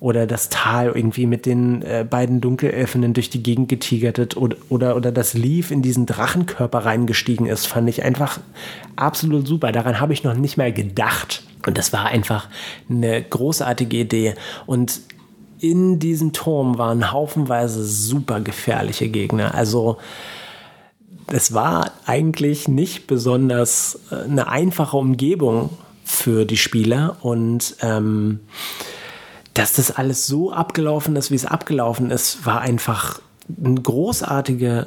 oder 0.00 0.26
das 0.26 0.48
Tal 0.48 0.92
irgendwie 0.94 1.26
mit 1.26 1.46
den 1.46 1.82
äh, 1.82 2.06
beiden 2.08 2.40
Dunkelelfen 2.40 3.12
durch 3.14 3.30
die 3.30 3.42
Gegend 3.42 3.68
getigert 3.68 4.18
hat 4.18 4.36
oder, 4.36 4.56
oder, 4.68 4.96
oder 4.96 5.12
das 5.12 5.34
Leaf 5.34 5.70
in 5.70 5.82
diesen 5.82 6.06
Drachenkörper 6.06 6.84
reingestiegen 6.84 7.46
ist, 7.46 7.66
fand 7.66 7.88
ich 7.88 8.04
einfach 8.04 8.38
absolut 8.96 9.46
super. 9.46 9.72
Daran 9.72 10.00
habe 10.00 10.12
ich 10.12 10.24
noch 10.24 10.34
nicht 10.34 10.56
mal 10.56 10.72
gedacht. 10.72 11.42
Und 11.66 11.76
das 11.76 11.92
war 11.92 12.06
einfach 12.06 12.48
eine 12.88 13.22
großartige 13.22 13.98
Idee. 13.98 14.34
Und 14.66 15.00
in 15.60 15.98
diesem 15.98 16.32
Turm 16.32 16.78
waren 16.78 17.10
haufenweise 17.10 17.84
super 17.84 18.40
gefährliche 18.40 19.08
Gegner. 19.08 19.54
Also 19.54 19.98
es 21.26 21.52
war 21.52 21.92
eigentlich 22.06 22.68
nicht 22.68 23.06
besonders 23.06 24.00
äh, 24.10 24.24
eine 24.24 24.48
einfache 24.48 24.96
Umgebung 24.96 25.70
für 26.04 26.44
die 26.44 26.56
Spieler 26.56 27.16
und 27.20 27.76
ähm, 27.82 28.40
dass 29.58 29.72
das 29.72 29.90
alles 29.90 30.28
so 30.28 30.52
abgelaufen 30.52 31.16
ist, 31.16 31.32
wie 31.32 31.34
es 31.34 31.44
abgelaufen 31.44 32.12
ist, 32.12 32.46
war 32.46 32.60
einfach 32.60 33.20
ein 33.48 33.82
großartiger, 33.82 34.86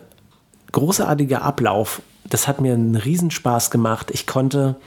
großartiger 0.72 1.42
Ablauf. 1.42 2.02
Das 2.24 2.48
hat 2.48 2.62
mir 2.62 2.74
einen 2.74 2.96
Riesenspaß 2.96 3.70
gemacht. 3.70 4.12
Ich 4.12 4.28
konnte 4.28 4.78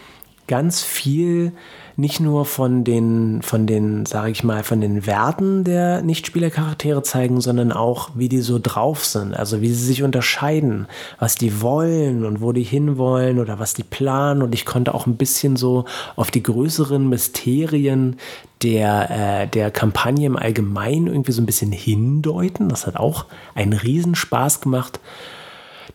ganz 0.47 0.81
viel 0.81 1.53
nicht 1.97 2.19
nur 2.19 2.45
von 2.45 2.83
den, 2.83 3.41
von 3.43 3.67
den, 3.67 4.05
sage 4.05 4.33
ich 4.33 4.43
mal, 4.43 4.65
von 4.65 4.81
den 4.81 5.07
Werten 5.07 5.63
der 5.63 6.03
Nichtspielercharaktere 6.03 7.03
zeigen, 7.03 7.41
sondern 7.41 7.71
auch, 7.71 8.11
wie 8.15 8.29
die 8.29 8.41
so 8.41 8.59
drauf 8.61 9.05
sind, 9.05 9.35
also 9.35 9.61
wie 9.61 9.69
sie 9.69 9.85
sich 9.85 10.03
unterscheiden, 10.03 10.89
was 11.21 11.37
die 11.37 11.61
wollen 11.61 12.25
und 12.25 12.41
wo 12.41 12.53
die 12.53 12.65
hinwollen 12.65 13.39
oder 13.39 13.61
was 13.61 13.75
die 13.75 13.85
planen. 13.85 14.43
Und 14.43 14.55
ich 14.55 14.67
konnte 14.67 14.93
auch 14.93 15.07
ein 15.07 15.17
bisschen 15.17 15.57
so 15.57 15.85
auf 16.17 16.33
die 16.33 16.43
größeren 16.43 17.09
Mysterien 17.09 18.17
der, 18.63 19.43
äh, 19.43 19.47
der 19.47 19.71
Kampagne 19.71 20.27
im 20.27 20.37
Allgemeinen 20.37 21.07
irgendwie 21.07 21.33
so 21.33 21.43
ein 21.43 21.47
bisschen 21.47 21.71
hindeuten. 21.71 22.69
Das 22.69 22.87
hat 22.87 22.97
auch 22.97 23.27
einen 23.55 23.73
Riesenspaß 23.73 24.61
gemacht. 24.61 24.99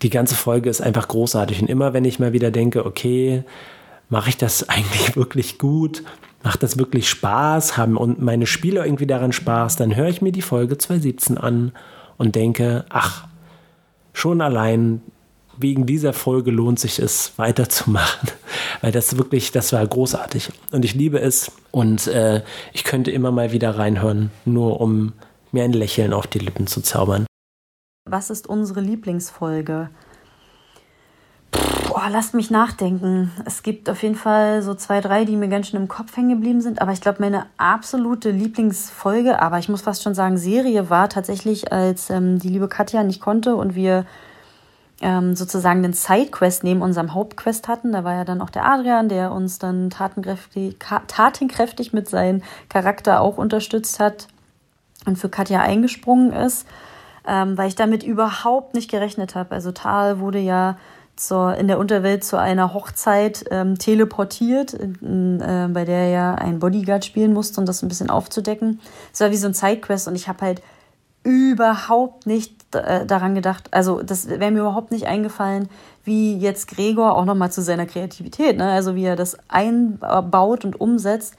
Die 0.02 0.10
ganze 0.10 0.36
Folge 0.36 0.70
ist 0.70 0.82
einfach 0.82 1.10
großartig. 1.10 1.62
Und 1.62 1.70
immer 1.70 1.94
wenn 1.94 2.06
ich 2.06 2.20
mal 2.20 2.32
wieder 2.32 2.52
denke, 2.52 2.86
okay, 2.86 3.44
mache 4.10 4.30
ich 4.30 4.38
das 4.38 4.68
eigentlich 4.68 5.16
wirklich 5.16 5.58
gut? 5.58 6.04
Macht 6.44 6.64
das 6.64 6.78
wirklich 6.78 7.10
Spaß? 7.10 7.78
Haben 7.78 7.98
und 7.98 8.22
meine 8.22 8.46
Spieler 8.46 8.86
irgendwie 8.86 9.08
daran 9.08 9.32
Spaß? 9.32 9.76
Dann 9.76 9.96
höre 9.96 10.08
ich 10.08 10.22
mir 10.22 10.32
die 10.32 10.42
Folge 10.42 10.78
217 10.78 11.38
an 11.38 11.72
und 12.18 12.36
denke, 12.36 12.86
ach, 12.90 13.28
schon 14.14 14.42
allein 14.42 15.02
wegen 15.58 15.86
dieser 15.86 16.14
Folge 16.14 16.52
lohnt 16.52 16.80
sich 16.80 17.00
es 17.00 17.34
weiterzumachen, 17.38 18.30
weil 18.82 18.92
das 18.92 19.18
wirklich, 19.18 19.52
das 19.52 19.74
war 19.74 19.86
großartig 19.86 20.50
und 20.72 20.86
ich 20.86 20.96
liebe 20.96 21.20
es 21.20 21.52
und 21.72 22.08
äh, 22.08 22.44
ich 22.74 22.84
könnte 22.84 23.12
immer 23.12 23.32
mal 23.32 23.52
wieder 23.52 23.78
reinhören, 23.78 24.32
nur 24.46 24.80
um 24.80 25.14
mir 25.52 25.64
ein 25.64 25.74
Lächeln 25.74 26.14
auf 26.14 26.28
die 26.28 26.40
Lippen 26.40 26.68
zu 26.68 26.82
zaubern. 26.82 27.26
Was 28.10 28.30
ist 28.30 28.48
unsere 28.48 28.82
Lieblingsfolge? 28.82 29.90
Boah, 32.00 32.10
lasst 32.10 32.34
mich 32.34 32.50
nachdenken. 32.50 33.30
Es 33.44 33.62
gibt 33.62 33.90
auf 33.90 34.04
jeden 34.04 34.16
Fall 34.16 34.62
so 34.62 34.74
zwei, 34.74 35.02
drei, 35.02 35.26
die 35.26 35.36
mir 35.36 35.50
ganz 35.50 35.68
schön 35.68 35.82
im 35.82 35.90
Kopf 35.90 36.16
hängen 36.16 36.30
geblieben 36.30 36.62
sind. 36.62 36.82
Aber 36.82 36.94
ich 36.94 37.02
glaube, 37.02 37.18
meine 37.20 37.48
absolute 37.58 38.32
Lieblingsfolge, 38.32 39.42
aber 39.42 39.60
ich 39.60 39.68
muss 39.68 39.82
fast 39.82 40.04
schon 40.04 40.16
sagen, 40.16 40.38
Serie 40.38 40.90
war 40.90 41.10
tatsächlich, 41.10 41.74
als 41.74 42.10
ähm, 42.10 42.40
die 42.40 42.48
liebe 42.48 42.70
Katja 42.70 43.04
nicht 43.04 43.20
konnte 43.20 43.58
und 43.58 43.76
wir 43.76 44.06
ähm, 45.02 45.36
sozusagen 45.36 45.84
den 45.84 45.92
Sidequest 45.92 46.64
neben 46.64 46.82
unserem 46.82 47.14
Hauptquest 47.14 47.68
hatten. 47.68 47.92
Da 47.92 48.06
war 48.06 48.14
ja 48.14 48.24
dann 48.24 48.40
auch 48.40 48.50
der 48.50 48.66
Adrian, 48.66 49.10
der 49.10 49.34
uns 49.34 49.60
dann 49.60 49.90
tatenkräftig, 49.90 50.78
tatenkräftig 50.80 51.92
mit 51.92 52.08
seinem 52.08 52.44
Charakter 52.70 53.20
auch 53.20 53.38
unterstützt 53.38 54.00
hat 54.00 54.30
und 55.06 55.18
für 55.18 55.28
Katja 55.28 55.60
eingesprungen 55.60 56.32
ist, 56.32 56.66
ähm, 57.28 57.58
weil 57.58 57.68
ich 57.68 57.76
damit 57.76 58.04
überhaupt 58.04 58.74
nicht 58.74 58.90
gerechnet 58.90 59.36
habe. 59.36 59.52
Also 59.52 59.74
Tal 59.74 60.22
wurde 60.22 60.40
ja 60.40 60.78
zur, 61.20 61.56
in 61.56 61.68
der 61.68 61.80
Unterwelt 61.80 62.24
zu 62.24 62.38
einer 62.38 62.74
Hochzeit 62.74 63.44
ähm, 63.52 63.78
teleportiert, 63.78 64.74
äh, 64.74 65.68
bei 65.68 65.86
der 65.86 65.98
er 65.98 66.10
ja 66.10 66.36
ein 66.36 66.60
Bodyguard 66.60 67.04
spielen 67.04 67.34
musste, 67.34 67.60
um 67.60 67.66
das 67.66 67.84
ein 67.84 67.90
bisschen 67.90 68.10
aufzudecken. 68.10 68.80
Es 69.12 69.20
war 69.20 69.30
wie 69.30 69.36
so 69.38 69.48
ein 69.48 69.54
Sidequest 69.54 70.08
und 70.08 70.16
ich 70.16 70.30
habe 70.30 70.46
halt 70.46 70.62
überhaupt 71.24 72.26
nicht 72.26 72.54
äh, 72.74 73.06
daran 73.06 73.36
gedacht, 73.36 73.68
also 73.72 74.02
das 74.02 74.30
wäre 74.30 74.52
mir 74.52 74.62
überhaupt 74.62 74.92
nicht 74.92 75.08
eingefallen, 75.08 75.68
wie 76.06 76.38
jetzt 76.38 76.70
Gregor 76.70 77.18
auch 77.18 77.26
nochmal 77.26 77.52
zu 77.52 77.62
seiner 77.62 77.86
Kreativität, 77.86 78.58
ne? 78.58 78.72
also 78.72 78.96
wie 78.96 79.04
er 79.04 79.18
das 79.18 79.38
einbaut 79.50 80.64
und 80.64 80.80
umsetzt, 80.80 81.36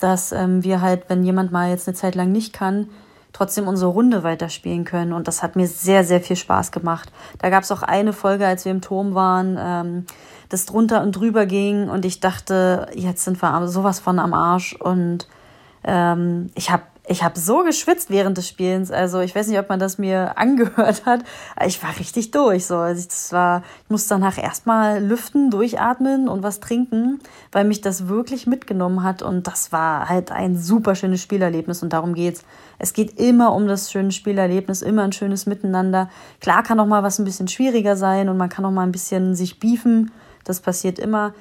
dass 0.00 0.32
ähm, 0.32 0.64
wir 0.64 0.80
halt, 0.80 1.04
wenn 1.08 1.22
jemand 1.22 1.52
mal 1.52 1.70
jetzt 1.70 1.86
eine 1.86 1.94
Zeit 1.94 2.16
lang 2.16 2.32
nicht 2.32 2.52
kann, 2.52 2.88
trotzdem 3.34 3.68
unsere 3.68 3.90
Runde 3.90 4.22
weiterspielen 4.22 4.84
können. 4.84 5.12
Und 5.12 5.28
das 5.28 5.42
hat 5.42 5.56
mir 5.56 5.66
sehr, 5.66 6.04
sehr 6.04 6.22
viel 6.22 6.36
Spaß 6.36 6.72
gemacht. 6.72 7.12
Da 7.38 7.50
gab 7.50 7.64
es 7.64 7.72
auch 7.72 7.82
eine 7.82 8.14
Folge, 8.14 8.46
als 8.46 8.64
wir 8.64 8.72
im 8.72 8.80
Turm 8.80 9.14
waren, 9.14 9.58
ähm, 9.60 10.06
das 10.48 10.64
drunter 10.64 11.02
und 11.02 11.12
drüber 11.12 11.44
ging 11.44 11.88
und 11.88 12.04
ich 12.04 12.20
dachte, 12.20 12.86
jetzt 12.94 13.24
sind 13.24 13.42
wir 13.42 13.68
sowas 13.68 13.98
von 13.98 14.18
am 14.18 14.32
Arsch. 14.32 14.74
Und 14.74 15.28
ähm, 15.82 16.50
ich 16.54 16.70
habe 16.70 16.84
ich 17.06 17.22
habe 17.22 17.38
so 17.38 17.62
geschwitzt 17.64 18.08
während 18.08 18.38
des 18.38 18.48
Spielens. 18.48 18.90
Also 18.90 19.20
ich 19.20 19.34
weiß 19.34 19.48
nicht, 19.48 19.58
ob 19.58 19.68
man 19.68 19.78
das 19.78 19.98
mir 19.98 20.38
angehört 20.38 21.04
hat. 21.04 21.20
Ich 21.66 21.82
war 21.82 21.98
richtig 21.98 22.30
durch. 22.30 22.66
So, 22.66 22.76
also 22.76 23.06
ich, 23.06 23.32
war, 23.32 23.62
ich 23.84 23.90
musste 23.90 24.10
danach 24.10 24.38
erstmal 24.38 25.04
lüften, 25.04 25.50
durchatmen 25.50 26.28
und 26.28 26.42
was 26.42 26.60
trinken, 26.60 27.20
weil 27.52 27.64
mich 27.64 27.82
das 27.82 28.08
wirklich 28.08 28.46
mitgenommen 28.46 29.02
hat. 29.02 29.22
Und 29.22 29.46
das 29.46 29.70
war 29.70 30.08
halt 30.08 30.32
ein 30.32 30.56
super 30.56 30.94
schönes 30.94 31.20
Spielerlebnis 31.20 31.82
und 31.82 31.92
darum 31.92 32.14
geht's. 32.14 32.42
Es 32.78 32.94
geht 32.94 33.20
immer 33.20 33.54
um 33.54 33.68
das 33.68 33.92
schöne 33.92 34.10
Spielerlebnis, 34.10 34.80
immer 34.82 35.02
ein 35.02 35.12
schönes 35.12 35.46
Miteinander. 35.46 36.08
Klar 36.40 36.62
kann 36.62 36.80
auch 36.80 36.86
mal 36.86 37.02
was 37.02 37.18
ein 37.18 37.24
bisschen 37.24 37.48
schwieriger 37.48 37.96
sein 37.96 38.28
und 38.28 38.38
man 38.38 38.48
kann 38.48 38.64
auch 38.64 38.70
mal 38.70 38.82
ein 38.82 38.92
bisschen 38.92 39.34
sich 39.34 39.60
beefen. 39.60 40.10
Das 40.44 40.60
passiert 40.60 40.98
immer. 40.98 41.34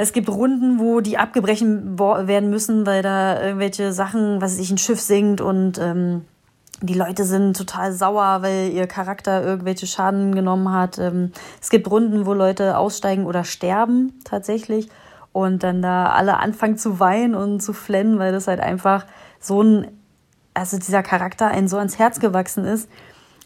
Es 0.00 0.12
gibt 0.12 0.28
Runden, 0.28 0.78
wo 0.78 1.00
die 1.00 1.18
abgebrechen 1.18 1.98
werden 1.98 2.50
müssen, 2.50 2.86
weil 2.86 3.02
da 3.02 3.42
irgendwelche 3.42 3.92
Sachen, 3.92 4.40
was 4.40 4.56
sich 4.56 4.70
ein 4.70 4.78
Schiff 4.78 5.00
sinkt 5.00 5.40
und 5.40 5.78
ähm, 5.78 6.24
die 6.80 6.94
Leute 6.94 7.24
sind 7.24 7.56
total 7.56 7.92
sauer, 7.92 8.38
weil 8.42 8.70
ihr 8.70 8.86
Charakter 8.86 9.42
irgendwelche 9.42 9.88
Schaden 9.88 10.32
genommen 10.32 10.72
hat. 10.72 10.98
Ähm, 10.98 11.32
es 11.60 11.70
gibt 11.70 11.90
Runden, 11.90 12.26
wo 12.26 12.34
Leute 12.34 12.78
aussteigen 12.78 13.26
oder 13.26 13.42
sterben 13.42 14.12
tatsächlich 14.22 14.88
und 15.32 15.64
dann 15.64 15.82
da 15.82 16.12
alle 16.12 16.38
anfangen 16.38 16.78
zu 16.78 17.00
weinen 17.00 17.34
und 17.34 17.60
zu 17.60 17.72
flennen, 17.72 18.20
weil 18.20 18.30
das 18.30 18.46
halt 18.46 18.60
einfach 18.60 19.06
so 19.40 19.62
ein, 19.62 19.88
also 20.54 20.78
dieser 20.78 21.02
Charakter 21.02 21.48
einen 21.48 21.68
so 21.68 21.78
ans 21.78 21.98
Herz 21.98 22.20
gewachsen 22.20 22.64
ist. 22.64 22.88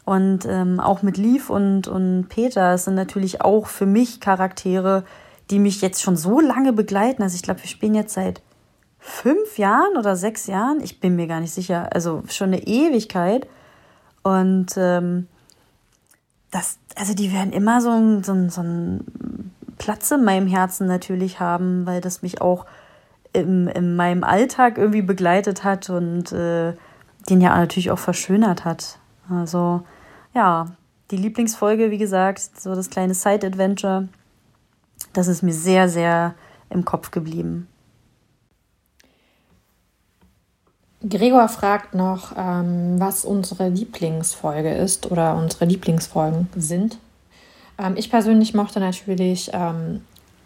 Und 0.04 0.46
ähm, 0.46 0.80
auch 0.80 1.02
mit 1.02 1.16
Leaf 1.16 1.48
und, 1.48 1.86
und 1.86 2.26
Peter 2.28 2.76
sind 2.76 2.96
natürlich 2.96 3.40
auch 3.40 3.66
für 3.66 3.86
mich 3.86 4.20
Charaktere, 4.20 5.04
die 5.52 5.58
mich 5.58 5.82
jetzt 5.82 6.02
schon 6.02 6.16
so 6.16 6.40
lange 6.40 6.72
begleiten. 6.72 7.22
Also 7.22 7.36
ich 7.36 7.42
glaube, 7.42 7.62
wir 7.62 7.68
spielen 7.68 7.94
jetzt 7.94 8.14
seit 8.14 8.40
fünf 8.98 9.58
Jahren 9.58 9.98
oder 9.98 10.16
sechs 10.16 10.46
Jahren. 10.46 10.80
Ich 10.80 10.98
bin 10.98 11.14
mir 11.14 11.26
gar 11.26 11.40
nicht 11.40 11.52
sicher. 11.52 11.90
Also 11.92 12.22
schon 12.28 12.48
eine 12.48 12.66
Ewigkeit. 12.66 13.46
Und 14.22 14.68
ähm, 14.76 15.28
das, 16.50 16.78
also 16.96 17.12
die 17.14 17.32
werden 17.32 17.52
immer 17.52 17.82
so 17.82 17.90
einen 17.90 18.24
so 18.24 18.48
so 18.48 18.62
ein 18.62 19.52
Platz 19.76 20.10
in 20.10 20.24
meinem 20.24 20.46
Herzen 20.46 20.86
natürlich 20.86 21.38
haben, 21.38 21.84
weil 21.86 22.00
das 22.00 22.22
mich 22.22 22.40
auch 22.40 22.64
im, 23.34 23.68
in 23.68 23.94
meinem 23.94 24.24
Alltag 24.24 24.78
irgendwie 24.78 25.02
begleitet 25.02 25.64
hat 25.64 25.90
und 25.90 26.32
äh, 26.32 26.72
den 27.28 27.40
ja 27.42 27.56
natürlich 27.56 27.90
auch 27.90 27.98
verschönert 27.98 28.64
hat. 28.64 28.98
Also 29.28 29.82
ja, 30.34 30.66
die 31.10 31.16
Lieblingsfolge, 31.16 31.90
wie 31.90 31.98
gesagt, 31.98 32.58
so 32.58 32.74
das 32.74 32.88
kleine 32.88 33.14
Side-Adventure 33.14 34.08
das 35.12 35.28
ist 35.28 35.42
mir 35.42 35.52
sehr, 35.52 35.88
sehr 35.88 36.34
im 36.70 36.84
Kopf 36.84 37.10
geblieben. 37.10 37.68
Gregor 41.08 41.48
fragt 41.48 41.94
noch, 41.94 42.32
ähm, 42.36 43.00
was 43.00 43.24
unsere 43.24 43.68
Lieblingsfolge 43.68 44.72
ist 44.72 45.10
oder 45.10 45.36
unsere 45.36 45.64
Lieblingsfolgen 45.64 46.48
sind. 46.56 46.98
Ähm, 47.78 47.94
ich 47.96 48.08
persönlich 48.10 48.54
mochte 48.54 48.78
natürlich 48.78 49.50
ähm, 49.52 50.02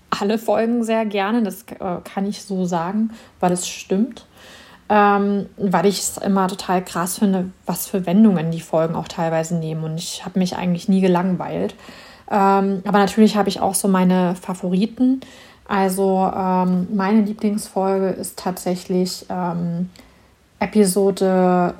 alle 0.08 0.38
Folgen 0.38 0.82
sehr 0.82 1.04
gerne, 1.04 1.42
das 1.42 1.64
äh, 1.78 2.00
kann 2.04 2.26
ich 2.26 2.42
so 2.42 2.64
sagen, 2.64 3.10
weil 3.40 3.52
es 3.52 3.68
stimmt. 3.68 4.26
Ähm, 4.88 5.46
weil 5.56 5.86
ich 5.86 5.98
es 5.98 6.16
immer 6.16 6.46
total 6.46 6.82
krass 6.84 7.18
finde, 7.18 7.50
was 7.66 7.88
für 7.88 8.06
Wendungen 8.06 8.52
die 8.52 8.60
Folgen 8.60 8.94
auch 8.94 9.08
teilweise 9.08 9.56
nehmen. 9.56 9.82
Und 9.82 9.98
ich 9.98 10.24
habe 10.24 10.38
mich 10.38 10.56
eigentlich 10.56 10.88
nie 10.88 11.00
gelangweilt. 11.00 11.74
Ähm, 12.30 12.82
aber 12.84 12.98
natürlich 12.98 13.36
habe 13.36 13.48
ich 13.48 13.60
auch 13.60 13.74
so 13.74 13.88
meine 13.88 14.34
Favoriten. 14.34 15.20
Also 15.68 16.30
ähm, 16.34 16.88
meine 16.94 17.22
Lieblingsfolge 17.22 18.08
ist 18.08 18.38
tatsächlich 18.38 19.26
ähm, 19.28 19.90
Episode 20.58 21.74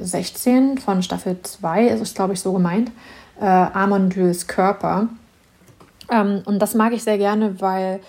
äh, 0.00 0.04
16 0.04 0.78
von 0.78 1.02
Staffel 1.02 1.38
2, 1.42 1.86
ist 1.88 2.14
glaube 2.14 2.34
ich 2.34 2.40
so 2.40 2.52
gemeint. 2.52 2.90
äh, 3.40 3.44
Amondyls 3.46 4.46
Körper. 4.46 5.08
Ähm, 6.10 6.42
und 6.44 6.60
das 6.60 6.74
mag 6.74 6.92
ich 6.92 7.02
sehr 7.02 7.18
gerne, 7.18 7.60
weil 7.60 8.00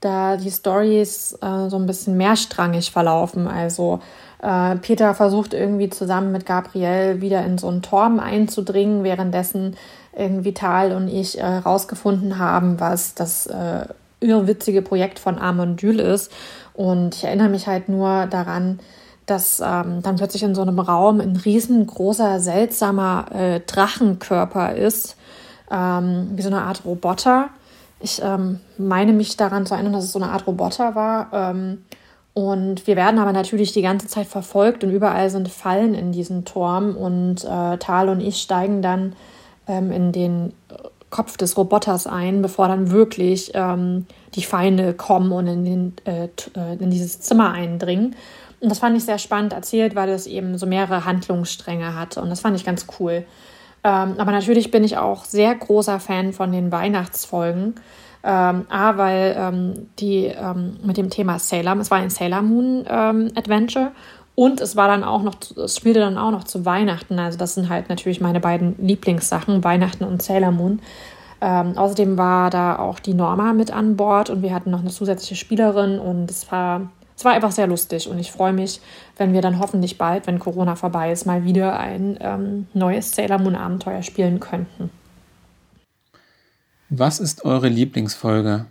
da 0.00 0.36
die 0.36 0.50
Stories 0.50 1.36
äh, 1.42 1.68
so 1.68 1.76
ein 1.76 1.86
bisschen 1.86 2.16
mehrstrangig 2.16 2.90
verlaufen. 2.90 3.46
Also 3.46 4.00
äh, 4.40 4.76
Peter 4.76 5.14
versucht 5.14 5.54
irgendwie 5.54 5.90
zusammen 5.90 6.32
mit 6.32 6.46
Gabrielle 6.46 7.20
wieder 7.20 7.44
in 7.44 7.58
so 7.58 7.68
einen 7.68 7.82
Turm 7.82 8.20
einzudringen, 8.20 9.02
währenddessen 9.04 9.76
irgendwie 10.18 10.52
Tal 10.52 10.92
und 10.92 11.08
ich 11.08 11.40
äh, 11.40 11.46
rausgefunden 11.46 12.38
haben, 12.38 12.80
was 12.80 13.14
das 13.14 13.46
äh, 13.46 13.86
irrwitzige 14.20 14.82
Projekt 14.82 15.18
von 15.18 15.38
Amondyl 15.38 16.00
ist. 16.00 16.32
Und 16.74 17.14
ich 17.14 17.24
erinnere 17.24 17.48
mich 17.48 17.66
halt 17.66 17.88
nur 17.88 18.26
daran, 18.26 18.80
dass 19.26 19.60
ähm, 19.60 20.02
dann 20.02 20.16
plötzlich 20.16 20.42
in 20.42 20.54
so 20.54 20.62
einem 20.62 20.78
Raum 20.78 21.20
ein 21.20 21.36
riesengroßer, 21.36 22.40
seltsamer 22.40 23.26
äh, 23.32 23.60
Drachenkörper 23.60 24.74
ist, 24.74 25.16
ähm, 25.70 26.30
wie 26.34 26.42
so 26.42 26.48
eine 26.48 26.62
Art 26.62 26.84
Roboter. 26.84 27.50
Ich 28.00 28.22
ähm, 28.22 28.60
meine 28.78 29.12
mich 29.12 29.36
daran 29.36 29.66
zu 29.66 29.74
erinnern, 29.74 29.92
dass 29.92 30.04
es 30.04 30.12
so 30.12 30.20
eine 30.20 30.30
Art 30.30 30.46
Roboter 30.46 30.94
war. 30.94 31.28
Ähm, 31.32 31.84
und 32.32 32.86
wir 32.86 32.94
werden 32.96 33.18
aber 33.18 33.32
natürlich 33.32 33.72
die 33.72 33.82
ganze 33.82 34.06
Zeit 34.06 34.28
verfolgt 34.28 34.84
und 34.84 34.90
überall 34.90 35.28
sind 35.28 35.48
Fallen 35.48 35.94
in 35.94 36.12
diesem 36.12 36.44
Turm. 36.44 36.96
Und 36.96 37.44
äh, 37.44 37.76
Tal 37.78 38.08
und 38.08 38.20
ich 38.20 38.40
steigen 38.40 38.80
dann 38.80 39.14
ähm, 39.68 39.92
in 39.92 40.12
den 40.12 40.52
Kopf 41.10 41.36
des 41.36 41.56
Roboters 41.56 42.06
ein, 42.06 42.42
bevor 42.42 42.68
dann 42.68 42.90
wirklich 42.90 43.52
ähm, 43.54 44.06
die 44.34 44.42
Feinde 44.42 44.92
kommen 44.94 45.32
und 45.32 45.46
in, 45.46 45.64
den, 45.64 45.92
äh, 46.04 46.24
äh 46.24 46.76
in 46.78 46.90
dieses 46.90 47.20
Zimmer 47.20 47.52
eindringen. 47.52 48.14
Und 48.60 48.70
das 48.70 48.80
fand 48.80 48.96
ich 48.96 49.04
sehr 49.04 49.18
spannend 49.18 49.52
erzählt, 49.52 49.94
weil 49.94 50.08
es 50.08 50.26
eben 50.26 50.58
so 50.58 50.66
mehrere 50.66 51.04
Handlungsstränge 51.04 51.94
hatte. 51.94 52.20
Und 52.20 52.28
das 52.28 52.40
fand 52.40 52.56
ich 52.56 52.64
ganz 52.64 52.86
cool. 52.98 53.24
Ähm, 53.84 54.14
aber 54.18 54.32
natürlich 54.32 54.70
bin 54.70 54.84
ich 54.84 54.98
auch 54.98 55.24
sehr 55.24 55.54
großer 55.54 56.00
Fan 56.00 56.32
von 56.32 56.50
den 56.50 56.72
Weihnachtsfolgen. 56.72 57.76
Ähm, 58.24 58.66
A, 58.68 58.96
weil 58.96 59.36
ähm, 59.38 59.88
die 60.00 60.24
ähm, 60.26 60.76
mit 60.82 60.96
dem 60.96 61.08
Thema 61.08 61.38
Sailor, 61.38 61.76
es 61.76 61.90
war 61.90 61.98
ein 61.98 62.10
Sailor 62.10 62.42
Moon 62.42 62.84
ähm, 62.88 63.30
Adventure 63.36 63.92
und 64.38 64.60
es 64.60 64.76
war 64.76 64.86
dann 64.86 65.02
auch 65.02 65.24
noch, 65.24 65.34
es 65.56 65.76
spielte 65.76 65.98
dann 65.98 66.16
auch 66.16 66.30
noch 66.30 66.44
zu 66.44 66.64
Weihnachten. 66.64 67.18
Also 67.18 67.36
das 67.36 67.54
sind 67.54 67.68
halt 67.68 67.88
natürlich 67.88 68.20
meine 68.20 68.38
beiden 68.38 68.76
Lieblingssachen, 68.78 69.64
Weihnachten 69.64 70.04
und 70.04 70.22
Sailor 70.22 70.52
Moon. 70.52 70.78
Ähm, 71.40 71.76
außerdem 71.76 72.16
war 72.16 72.48
da 72.48 72.78
auch 72.78 73.00
die 73.00 73.14
Norma 73.14 73.52
mit 73.52 73.72
an 73.72 73.96
Bord 73.96 74.30
und 74.30 74.42
wir 74.42 74.54
hatten 74.54 74.70
noch 74.70 74.78
eine 74.78 74.90
zusätzliche 74.90 75.34
Spielerin 75.34 75.98
und 75.98 76.30
es 76.30 76.52
war 76.52 76.88
es 77.16 77.24
war 77.24 77.32
einfach 77.32 77.50
sehr 77.50 77.66
lustig 77.66 78.08
und 78.08 78.20
ich 78.20 78.30
freue 78.30 78.52
mich, 78.52 78.80
wenn 79.16 79.32
wir 79.32 79.42
dann 79.42 79.58
hoffentlich 79.58 79.98
bald, 79.98 80.28
wenn 80.28 80.38
Corona 80.38 80.76
vorbei 80.76 81.10
ist, 81.10 81.26
mal 81.26 81.42
wieder 81.42 81.76
ein 81.76 82.16
ähm, 82.20 82.68
neues 82.74 83.10
Sailor 83.10 83.38
Moon 83.38 83.56
Abenteuer 83.56 84.04
spielen 84.04 84.38
könnten. 84.38 84.90
Was 86.90 87.18
ist 87.18 87.44
eure 87.44 87.66
Lieblingsfolge? 87.66 88.66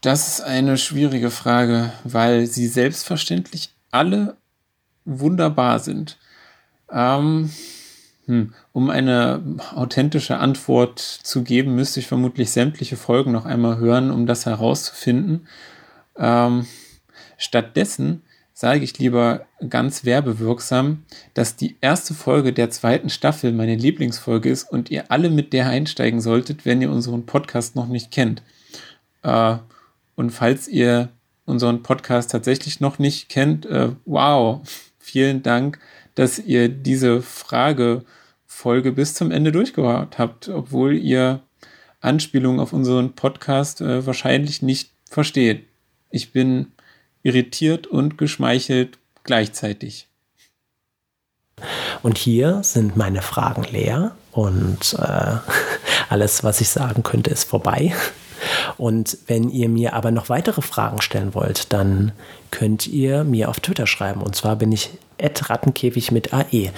Das 0.00 0.26
ist 0.26 0.40
eine 0.40 0.76
schwierige 0.76 1.30
Frage, 1.30 1.92
weil 2.02 2.46
sie 2.46 2.66
selbstverständlich 2.66 3.75
alle 3.96 4.36
wunderbar 5.04 5.78
sind. 5.78 6.18
Ähm, 6.90 7.50
hm, 8.26 8.54
um 8.72 8.90
eine 8.90 9.42
authentische 9.74 10.38
Antwort 10.38 10.98
zu 10.98 11.42
geben, 11.42 11.74
müsste 11.74 12.00
ich 12.00 12.06
vermutlich 12.06 12.50
sämtliche 12.50 12.96
Folgen 12.96 13.32
noch 13.32 13.46
einmal 13.46 13.78
hören, 13.78 14.10
um 14.10 14.26
das 14.26 14.46
herauszufinden. 14.46 15.46
Ähm, 16.16 16.66
stattdessen 17.38 18.22
sage 18.52 18.84
ich 18.84 18.98
lieber 18.98 19.46
ganz 19.68 20.04
werbewirksam, 20.04 21.04
dass 21.34 21.56
die 21.56 21.76
erste 21.80 22.14
Folge 22.14 22.52
der 22.52 22.70
zweiten 22.70 23.10
Staffel 23.10 23.52
meine 23.52 23.76
Lieblingsfolge 23.76 24.48
ist 24.48 24.64
und 24.64 24.90
ihr 24.90 25.10
alle 25.10 25.30
mit 25.30 25.52
der 25.52 25.68
einsteigen 25.68 26.20
solltet, 26.20 26.64
wenn 26.64 26.80
ihr 26.80 26.90
unseren 26.90 27.26
Podcast 27.26 27.76
noch 27.76 27.86
nicht 27.86 28.10
kennt. 28.10 28.42
Äh, 29.22 29.56
und 30.14 30.30
falls 30.30 30.68
ihr 30.68 31.10
unseren 31.46 31.82
Podcast 31.82 32.30
tatsächlich 32.32 32.80
noch 32.80 32.98
nicht 32.98 33.28
kennt, 33.28 33.64
äh, 33.66 33.90
wow, 34.04 34.60
vielen 34.98 35.42
Dank, 35.42 35.78
dass 36.14 36.38
ihr 36.38 36.68
diese 36.68 37.22
Fragefolge 37.22 38.92
bis 38.92 39.14
zum 39.14 39.30
Ende 39.30 39.52
durchgehört 39.52 40.18
habt, 40.18 40.48
obwohl 40.48 40.94
ihr 40.96 41.40
Anspielungen 42.00 42.60
auf 42.60 42.72
unseren 42.72 43.14
Podcast 43.14 43.80
äh, 43.80 44.04
wahrscheinlich 44.04 44.60
nicht 44.60 44.90
versteht. 45.08 45.66
Ich 46.10 46.32
bin 46.32 46.72
irritiert 47.22 47.86
und 47.86 48.18
geschmeichelt 48.18 48.98
gleichzeitig. 49.24 50.08
Und 52.02 52.18
hier 52.18 52.62
sind 52.62 52.96
meine 52.96 53.22
Fragen 53.22 53.64
leer 53.64 54.16
und 54.32 54.94
äh, 54.98 55.36
alles, 56.08 56.44
was 56.44 56.60
ich 56.60 56.68
sagen 56.68 57.02
könnte, 57.02 57.30
ist 57.30 57.44
vorbei. 57.44 57.94
Und 58.78 59.18
wenn 59.26 59.48
ihr 59.50 59.68
mir 59.68 59.94
aber 59.94 60.10
noch 60.10 60.28
weitere 60.28 60.62
Fragen 60.62 61.00
stellen 61.00 61.34
wollt, 61.34 61.72
dann 61.72 62.12
könnt 62.50 62.86
ihr 62.86 63.24
mir 63.24 63.48
auf 63.48 63.60
Twitter 63.60 63.86
schreiben. 63.86 64.22
Und 64.22 64.34
zwar 64.36 64.56
bin 64.56 64.72
ich 64.72 64.90
Rattenkäfig 65.20 66.12
mit 66.12 66.32
AE. 66.32 66.70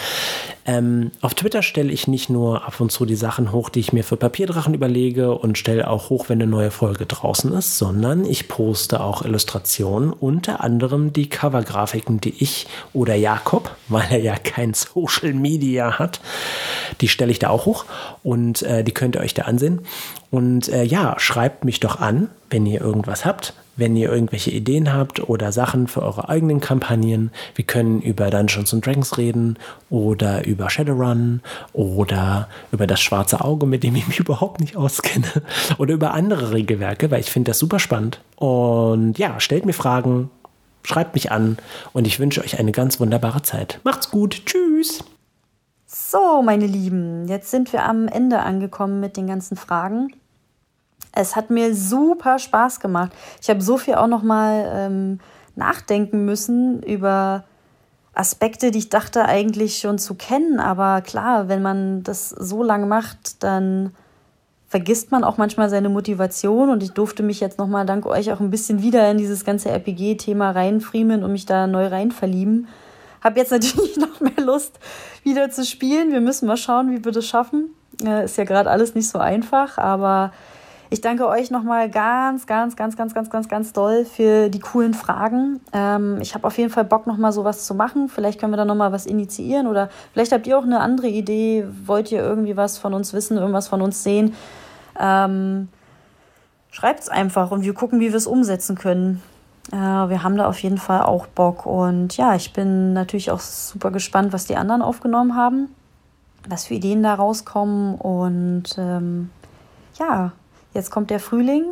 Ähm, 0.67 1.13
auf 1.23 1.35
Twitter 1.35 1.63
stelle 1.63 1.91
ich 1.91 2.09
nicht 2.09 2.29
nur 2.29 2.67
ab 2.67 2.79
und 2.79 2.93
zu 2.93 3.07
die 3.07 3.17
Sachen 3.17 3.53
hoch, 3.53 3.71
die 3.71 3.81
ich 3.81 3.95
mir 3.95 4.05
für 4.05 4.19
Papierdrachen 4.19 4.75
überlege 4.75 5.33
und 5.33 5.57
stelle 5.57 5.89
auch 5.89 6.11
hoch, 6.11 6.29
wenn 6.29 6.43
eine 6.43 6.51
neue 6.51 6.71
Folge 6.71 7.07
draußen 7.07 7.53
ist, 7.53 7.79
sondern 7.79 8.27
ich 8.27 8.49
poste 8.49 9.01
auch 9.01 9.25
Illustrationen, 9.25 10.13
unter 10.13 10.63
anderem 10.63 11.13
die 11.13 11.31
Covergrafiken, 11.31 12.21
die 12.21 12.35
ich 12.43 12.67
oder 12.93 13.15
Jakob, 13.15 13.75
weil 13.89 14.07
er 14.11 14.21
ja 14.21 14.37
kein 14.37 14.75
Social 14.75 15.33
Media 15.33 15.99
hat, 15.99 16.21
die 17.01 17.09
stelle 17.09 17.33
ich 17.33 17.39
da 17.39 17.49
auch 17.49 17.65
hoch 17.65 17.87
und 18.23 18.63
äh, 18.63 18.85
die 18.85 18.93
könnt 18.93 19.17
ihr 19.17 19.23
euch 19.23 19.35
da 19.35 19.43
ansehen. 19.43 19.81
Und 20.31 20.69
äh, 20.69 20.83
ja, 20.83 21.15
schreibt 21.19 21.65
mich 21.65 21.81
doch 21.81 21.99
an, 21.99 22.29
wenn 22.51 22.67
ihr 22.67 22.81
irgendwas 22.83 23.25
habt, 23.25 23.55
wenn 23.79 23.97
ihr 23.97 24.13
irgendwelche 24.13 24.51
Ideen 24.51 24.93
habt 24.93 25.29
oder 25.29 25.53
Sachen 25.53 25.87
für 25.87 26.03
eure 26.03 26.29
eigenen 26.29 26.61
Kampagnen. 26.61 27.31
Wir 27.55 27.65
können 27.65 28.03
über 28.03 28.29
Dungeons 28.29 28.75
and 28.75 28.85
Dragons 28.85 29.17
reden 29.17 29.57
oder 29.89 30.45
über 30.45 30.69
Shadowrun 30.69 31.41
oder 31.73 32.49
über 32.73 32.87
das 32.87 33.01
schwarze 33.01 33.41
Auge, 33.41 33.67
mit 33.67 33.85
dem 33.85 33.95
ich 33.95 34.07
mich 34.07 34.19
überhaupt 34.19 34.61
nicht 34.61 34.77
auskenne 34.77 35.27
oder 35.79 35.95
über 35.95 36.13
andere 36.13 36.53
Regelwerke, 36.53 37.11
weil 37.11 37.21
ich 37.21 37.31
finde 37.31 37.51
das 37.51 37.59
super 37.59 37.79
spannend. 37.79 38.21
Und 38.37 39.19
ja, 39.19 39.39
stellt 39.41 39.65
mir 39.65 39.73
Fragen, 39.73 40.31
schreibt 40.83 41.15
mich 41.15 41.31
an 41.31 41.59
und 41.93 42.07
ich 42.07 42.19
wünsche 42.19 42.43
euch 42.43 42.59
eine 42.59 42.73
ganz 42.73 42.99
wunderbare 42.99 43.43
Zeit. 43.43 43.81
Macht's 43.85 44.11
gut. 44.11 44.43
Tschüss. 44.45 45.05
So, 45.87 46.43
meine 46.43 46.67
Lieben, 46.67 47.29
jetzt 47.29 47.51
sind 47.51 47.73
wir 47.73 47.85
am 47.85 48.09
Ende 48.09 48.41
angekommen 48.41 49.01
mit 49.01 49.17
den 49.17 49.27
ganzen 49.27 49.57
Fragen. 49.57 50.13
Es 51.13 51.37
hat 51.37 51.51
mir 51.51 51.75
super 51.75 52.39
Spaß 52.39 52.81
gemacht. 52.81 53.13
Ich 53.41 53.51
habe 53.51 53.61
so 53.61 53.77
viel 53.77 53.95
auch 53.95 54.07
noch 54.07 54.23
mal 54.23 54.71
ähm, 54.75 55.21
nachdenken 55.57 56.25
müssen 56.25 56.83
über 56.83 57.45
Aspekte, 58.15 58.71
die 58.71 58.79
ich 58.79 58.89
dachte 58.89 59.25
eigentlich 59.25 59.79
schon 59.79 59.99
zu 59.99 60.15
kennen. 60.15 60.61
Aber 60.61 61.01
klar, 61.03 61.49
wenn 61.49 61.63
man 61.63 62.03
das 62.03 62.31
so 62.31 62.63
lange 62.63 62.87
macht, 62.87 63.43
dann 63.43 63.93
vergisst 64.69 65.11
man 65.11 65.25
auch 65.25 65.39
manchmal 65.39 65.71
seine 65.71 65.89
Motivation. 65.89 66.69
Und 66.71 66.83
ich 66.83 66.93
durfte 66.93 67.23
mich 67.23 67.41
jetzt 67.41 67.59
noch 67.59 67.69
mal 67.69 67.87
dank 67.87 68.07
euch 68.07 68.33
auch 68.33 68.41
ein 68.41 68.51
bisschen 68.51 68.83
wieder 68.83 69.11
in 69.11 69.19
dieses 69.19 69.45
ganze 69.45 69.71
RPG-Thema 69.71 70.51
reinfriemeln 70.51 71.25
und 71.25 71.33
mich 71.33 71.47
da 71.47 71.67
neu 71.67 71.87
rein 71.87 72.11
verlieben. 72.11 72.69
Habe 73.23 73.39
jetzt 73.39 73.51
natürlich 73.53 73.97
noch 73.97 74.21
mehr 74.21 74.45
Lust, 74.45 74.79
wieder 75.23 75.51
zu 75.51 75.65
spielen. 75.65 76.13
Wir 76.13 76.21
müssen 76.21 76.47
mal 76.47 76.57
schauen, 76.57 76.91
wie 76.91 77.05
wir 77.05 77.13
das 77.13 77.27
schaffen. 77.27 77.71
Äh, 78.05 78.25
ist 78.25 78.37
ja 78.37 78.45
gerade 78.45 78.71
alles 78.71 78.95
nicht 78.95 79.09
so 79.09 79.19
einfach, 79.19 79.79
aber 79.79 80.33
ich 80.91 81.01
danke 81.01 81.27
euch 81.29 81.51
nochmal 81.51 81.91
ganz, 81.91 82.47
ganz, 82.47 82.77
ganz, 82.77 82.97
ganz, 82.97 83.15
ganz, 83.15 83.31
ganz, 83.31 83.49
ganz 83.49 83.73
doll 83.73 84.05
für 84.05 84.49
die 84.49 84.61
coolen 84.61 84.95
Fragen. 84.95 85.61
Ähm, 85.73 86.19
ich 86.21 86.35
habe 86.35 86.47
auf 86.47 86.57
jeden 86.59 86.71
Fall 86.71 86.85
Bock, 86.85 87.07
nochmal 87.07 87.33
sowas 87.33 87.65
zu 87.65 87.75
machen. 87.75 88.09
Vielleicht 88.09 88.41
können 88.41 88.53
wir 88.53 88.57
da 88.57 88.65
nochmal 88.65 88.93
was 88.93 89.07
initiieren 89.07 89.67
oder 89.67 89.89
vielleicht 90.13 90.33
habt 90.33 90.47
ihr 90.47 90.59
auch 90.59 90.65
eine 90.65 90.81
andere 90.81 91.09
Idee. 91.09 91.67
Wollt 91.85 92.13
ihr 92.13 92.21
irgendwie 92.21 92.57
was 92.57 92.79
von 92.79 92.95
uns 92.95 93.13
wissen, 93.13 93.37
irgendwas 93.37 93.69
von 93.69 93.83
uns 93.83 94.03
sehen? 94.03 94.35
Ähm, 94.99 95.69
Schreibt 96.71 97.01
es 97.01 97.09
einfach 97.09 97.51
und 97.51 97.63
wir 97.63 97.75
gucken, 97.75 97.99
wie 98.01 98.11
wir 98.11 98.17
es 98.17 98.27
umsetzen 98.27 98.77
können. 98.77 99.23
Äh, 99.73 99.77
wir 99.77 100.23
haben 100.23 100.37
da 100.37 100.47
auf 100.47 100.63
jeden 100.63 100.79
Fall 100.79 101.03
auch 101.03 101.27
Bock. 101.27 101.67
Und 101.67 102.17
ja, 102.17 102.35
ich 102.35 102.53
bin 102.53 102.93
natürlich 102.93 103.31
auch 103.31 103.41
super 103.41 103.91
gespannt, 103.91 104.33
was 104.33 104.47
die 104.47 104.57
anderen 104.57 104.83
aufgenommen 104.83 105.35
haben, 105.35 105.75
was 106.49 106.67
für 106.67 106.75
Ideen 106.75 107.03
da 107.03 107.15
rauskommen. 107.15 107.95
Und 107.97 108.77
ähm, 108.79 109.31
ja, 109.99 110.33
Jetzt 110.79 110.93
kommt 110.93 111.11
der 111.11 111.19
Frühling. 111.19 111.65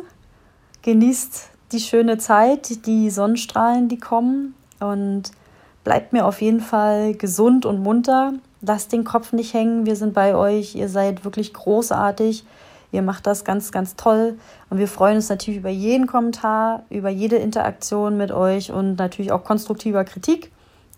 Genießt 0.81 1.51
die 1.71 1.79
schöne 1.79 2.17
Zeit, 2.17 2.85
die 2.85 3.09
Sonnenstrahlen, 3.09 3.87
die 3.87 3.99
kommen. 3.99 4.53
Und 4.81 5.31
bleibt 5.85 6.11
mir 6.11 6.25
auf 6.25 6.41
jeden 6.41 6.59
Fall 6.59 7.13
gesund 7.13 7.65
und 7.65 7.81
munter. 7.81 8.33
Lasst 8.59 8.91
den 8.91 9.05
Kopf 9.05 9.31
nicht 9.31 9.53
hängen. 9.53 9.85
Wir 9.85 9.95
sind 9.95 10.13
bei 10.13 10.35
euch. 10.35 10.75
Ihr 10.75 10.89
seid 10.89 11.23
wirklich 11.23 11.53
großartig. 11.53 12.43
Ihr 12.91 13.01
macht 13.01 13.25
das 13.27 13.45
ganz, 13.45 13.71
ganz 13.71 13.95
toll. 13.95 14.37
Und 14.69 14.77
wir 14.77 14.89
freuen 14.89 15.15
uns 15.15 15.29
natürlich 15.29 15.61
über 15.61 15.69
jeden 15.69 16.05
Kommentar, 16.05 16.83
über 16.89 17.07
jede 17.07 17.37
Interaktion 17.37 18.17
mit 18.17 18.33
euch 18.33 18.73
und 18.73 18.97
natürlich 18.97 19.31
auch 19.31 19.45
konstruktiver 19.45 20.03
Kritik. 20.03 20.51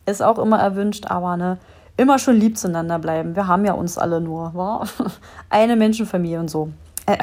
Ist 0.08 0.24
auch 0.24 0.40
immer 0.40 0.58
erwünscht, 0.58 1.06
aber 1.06 1.38
ne, 1.38 1.60
immer 1.96 2.18
schon 2.18 2.38
lieb 2.38 2.58
zueinander 2.58 2.98
bleiben. 2.98 3.36
Wir 3.36 3.46
haben 3.46 3.66
ja 3.66 3.74
uns 3.74 4.00
alle 4.00 4.20
nur, 4.20 4.56
wa? 4.56 4.88
Eine 5.52 5.76
Menschenfamilie 5.76 6.40
und 6.40 6.50
so. 6.50 6.72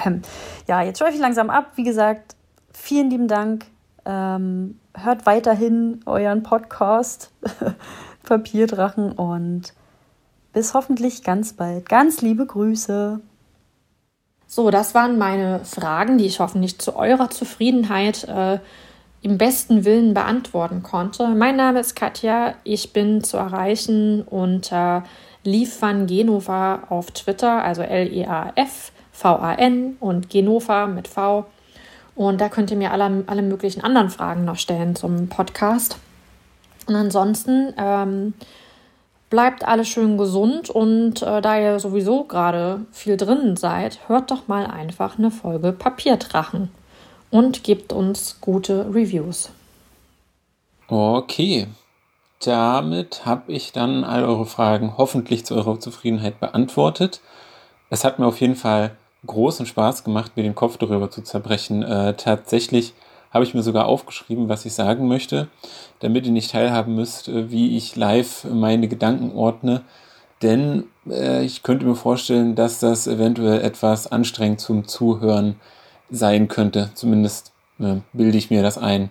Ähm, 0.04 0.22
ja, 0.66 0.82
jetzt 0.82 0.98
schweife 0.98 1.14
ich 1.14 1.20
langsam 1.20 1.50
ab. 1.50 1.72
Wie 1.76 1.84
gesagt, 1.84 2.36
vielen 2.72 3.10
lieben 3.10 3.28
Dank. 3.28 3.66
Ähm, 4.04 4.78
hört 4.94 5.26
weiterhin 5.26 6.00
euren 6.06 6.42
Podcast 6.42 7.32
Papierdrachen 8.22 9.12
und 9.12 9.74
bis 10.52 10.74
hoffentlich 10.74 11.22
ganz 11.22 11.52
bald. 11.52 11.88
Ganz 11.88 12.22
liebe 12.22 12.46
Grüße. 12.46 13.20
So, 14.46 14.70
das 14.70 14.94
waren 14.94 15.18
meine 15.18 15.64
Fragen, 15.64 16.18
die 16.18 16.26
ich 16.26 16.40
hoffentlich 16.40 16.78
zu 16.78 16.96
eurer 16.96 17.30
Zufriedenheit 17.30 18.24
äh, 18.24 18.60
im 19.22 19.38
besten 19.38 19.84
Willen 19.84 20.14
beantworten 20.14 20.82
konnte. 20.82 21.28
Mein 21.28 21.56
Name 21.56 21.80
ist 21.80 21.96
Katja, 21.96 22.54
ich 22.62 22.92
bin 22.92 23.24
zu 23.24 23.36
erreichen 23.36 24.22
unter 24.22 25.02
Liefvan 25.42 26.06
Genova 26.06 26.84
auf 26.90 27.10
Twitter, 27.10 27.62
also 27.62 27.82
L-E-A-F, 27.82 28.92
V-A-N 29.16 29.96
und 30.00 30.28
Genova 30.30 30.86
mit 30.86 31.08
V. 31.08 31.46
Und 32.14 32.40
da 32.40 32.48
könnt 32.48 32.70
ihr 32.70 32.76
mir 32.76 32.92
alle, 32.92 33.24
alle 33.26 33.42
möglichen 33.42 33.82
anderen 33.82 34.10
Fragen 34.10 34.44
noch 34.44 34.56
stellen 34.56 34.94
zum 34.94 35.28
Podcast. 35.28 35.98
Und 36.86 36.94
ansonsten 36.94 37.74
ähm, 37.78 38.34
bleibt 39.30 39.66
alles 39.66 39.88
schön 39.88 40.18
gesund 40.18 40.70
und 40.70 41.22
äh, 41.22 41.40
da 41.40 41.58
ihr 41.58 41.80
sowieso 41.80 42.24
gerade 42.24 42.86
viel 42.92 43.16
drin 43.16 43.56
seid, 43.56 43.98
hört 44.08 44.30
doch 44.30 44.48
mal 44.48 44.66
einfach 44.66 45.18
eine 45.18 45.30
Folge 45.30 45.72
Papierdrachen 45.72 46.70
und 47.30 47.64
gebt 47.64 47.92
uns 47.92 48.40
gute 48.40 48.86
Reviews. 48.94 49.50
Okay, 50.88 51.66
damit 52.44 53.26
habe 53.26 53.52
ich 53.52 53.72
dann 53.72 54.04
all 54.04 54.24
eure 54.24 54.46
Fragen 54.46 54.94
hoffentlich 54.96 55.44
zu 55.44 55.54
eurer 55.54 55.80
Zufriedenheit 55.80 56.38
beantwortet. 56.38 57.20
Es 57.90 58.04
hat 58.04 58.18
mir 58.18 58.26
auf 58.26 58.40
jeden 58.40 58.56
Fall 58.56 58.96
großen 59.26 59.66
Spaß 59.66 60.04
gemacht, 60.04 60.32
mir 60.36 60.42
den 60.42 60.54
Kopf 60.54 60.76
darüber 60.78 61.10
zu 61.10 61.22
zerbrechen. 61.22 61.82
Äh, 61.82 62.14
tatsächlich 62.14 62.94
habe 63.30 63.44
ich 63.44 63.54
mir 63.54 63.62
sogar 63.62 63.86
aufgeschrieben, 63.86 64.48
was 64.48 64.64
ich 64.64 64.74
sagen 64.74 65.08
möchte, 65.08 65.48
damit 66.00 66.26
ihr 66.26 66.32
nicht 66.32 66.50
teilhaben 66.50 66.94
müsst, 66.94 67.28
äh, 67.28 67.50
wie 67.50 67.76
ich 67.76 67.96
live 67.96 68.44
meine 68.44 68.88
Gedanken 68.88 69.36
ordne. 69.36 69.82
Denn 70.42 70.84
äh, 71.08 71.44
ich 71.44 71.62
könnte 71.62 71.86
mir 71.86 71.96
vorstellen, 71.96 72.54
dass 72.54 72.80
das 72.80 73.06
eventuell 73.06 73.60
etwas 73.60 74.10
anstrengend 74.10 74.60
zum 74.60 74.86
Zuhören 74.86 75.56
sein 76.10 76.48
könnte. 76.48 76.90
Zumindest 76.94 77.52
äh, 77.78 77.96
bilde 78.12 78.38
ich 78.38 78.50
mir 78.50 78.62
das 78.62 78.78
ein. 78.78 79.10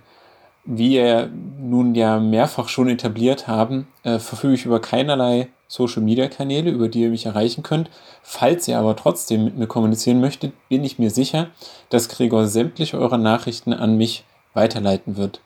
Wie 0.65 0.93
wir 0.93 1.29
nun 1.59 1.93
ja 1.93 2.19
mehrfach 2.19 2.69
schon 2.69 2.89
etabliert 2.89 3.47
haben, 3.47 3.87
äh, 4.03 4.17
verfüge 4.17 4.55
ich 4.55 4.65
über 4.65 4.79
keinerlei 4.79 5.49
Social-Media-Kanäle, 5.67 6.69
über 6.69 6.89
die 6.89 7.01
ihr 7.01 7.09
mich 7.09 7.25
erreichen 7.25 7.63
könnt. 7.63 7.89
Falls 8.21 8.67
ihr 8.67 8.77
aber 8.77 8.95
trotzdem 8.95 9.45
mit 9.45 9.57
mir 9.57 9.67
kommunizieren 9.67 10.21
möchtet, 10.21 10.53
bin 10.69 10.83
ich 10.83 10.99
mir 10.99 11.09
sicher, 11.09 11.47
dass 11.89 12.09
Gregor 12.09 12.47
sämtliche 12.47 12.99
eurer 12.99 13.17
Nachrichten 13.17 13.73
an 13.73 13.97
mich 13.97 14.23
weiterleiten 14.53 15.17
wird. 15.17 15.41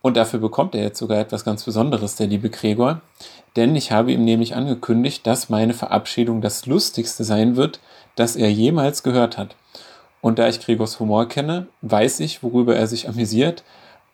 Und 0.00 0.16
dafür 0.16 0.38
bekommt 0.38 0.74
er 0.74 0.82
jetzt 0.82 0.98
sogar 0.98 1.18
etwas 1.18 1.44
ganz 1.44 1.64
Besonderes, 1.64 2.16
der 2.16 2.28
liebe 2.28 2.50
Gregor, 2.50 3.00
denn 3.56 3.74
ich 3.74 3.90
habe 3.90 4.12
ihm 4.12 4.24
nämlich 4.24 4.54
angekündigt, 4.54 5.26
dass 5.26 5.48
meine 5.48 5.74
Verabschiedung 5.74 6.40
das 6.40 6.66
Lustigste 6.66 7.24
sein 7.24 7.56
wird, 7.56 7.80
das 8.14 8.36
er 8.36 8.50
jemals 8.50 9.02
gehört 9.02 9.36
hat. 9.36 9.56
Und 10.20 10.38
da 10.38 10.48
ich 10.48 10.60
Gregors 10.60 11.00
Humor 11.00 11.28
kenne, 11.28 11.66
weiß 11.82 12.20
ich, 12.20 12.42
worüber 12.42 12.76
er 12.76 12.86
sich 12.86 13.08
amüsiert, 13.08 13.64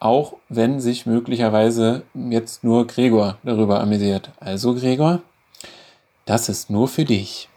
auch 0.04 0.36
wenn 0.50 0.80
sich 0.80 1.06
möglicherweise 1.06 2.02
jetzt 2.12 2.62
nur 2.62 2.86
Gregor 2.86 3.38
darüber 3.42 3.80
amüsiert. 3.80 4.30
Also 4.38 4.74
Gregor, 4.74 5.22
das 6.26 6.50
ist 6.50 6.68
nur 6.68 6.88
für 6.88 7.06
dich. 7.06 7.48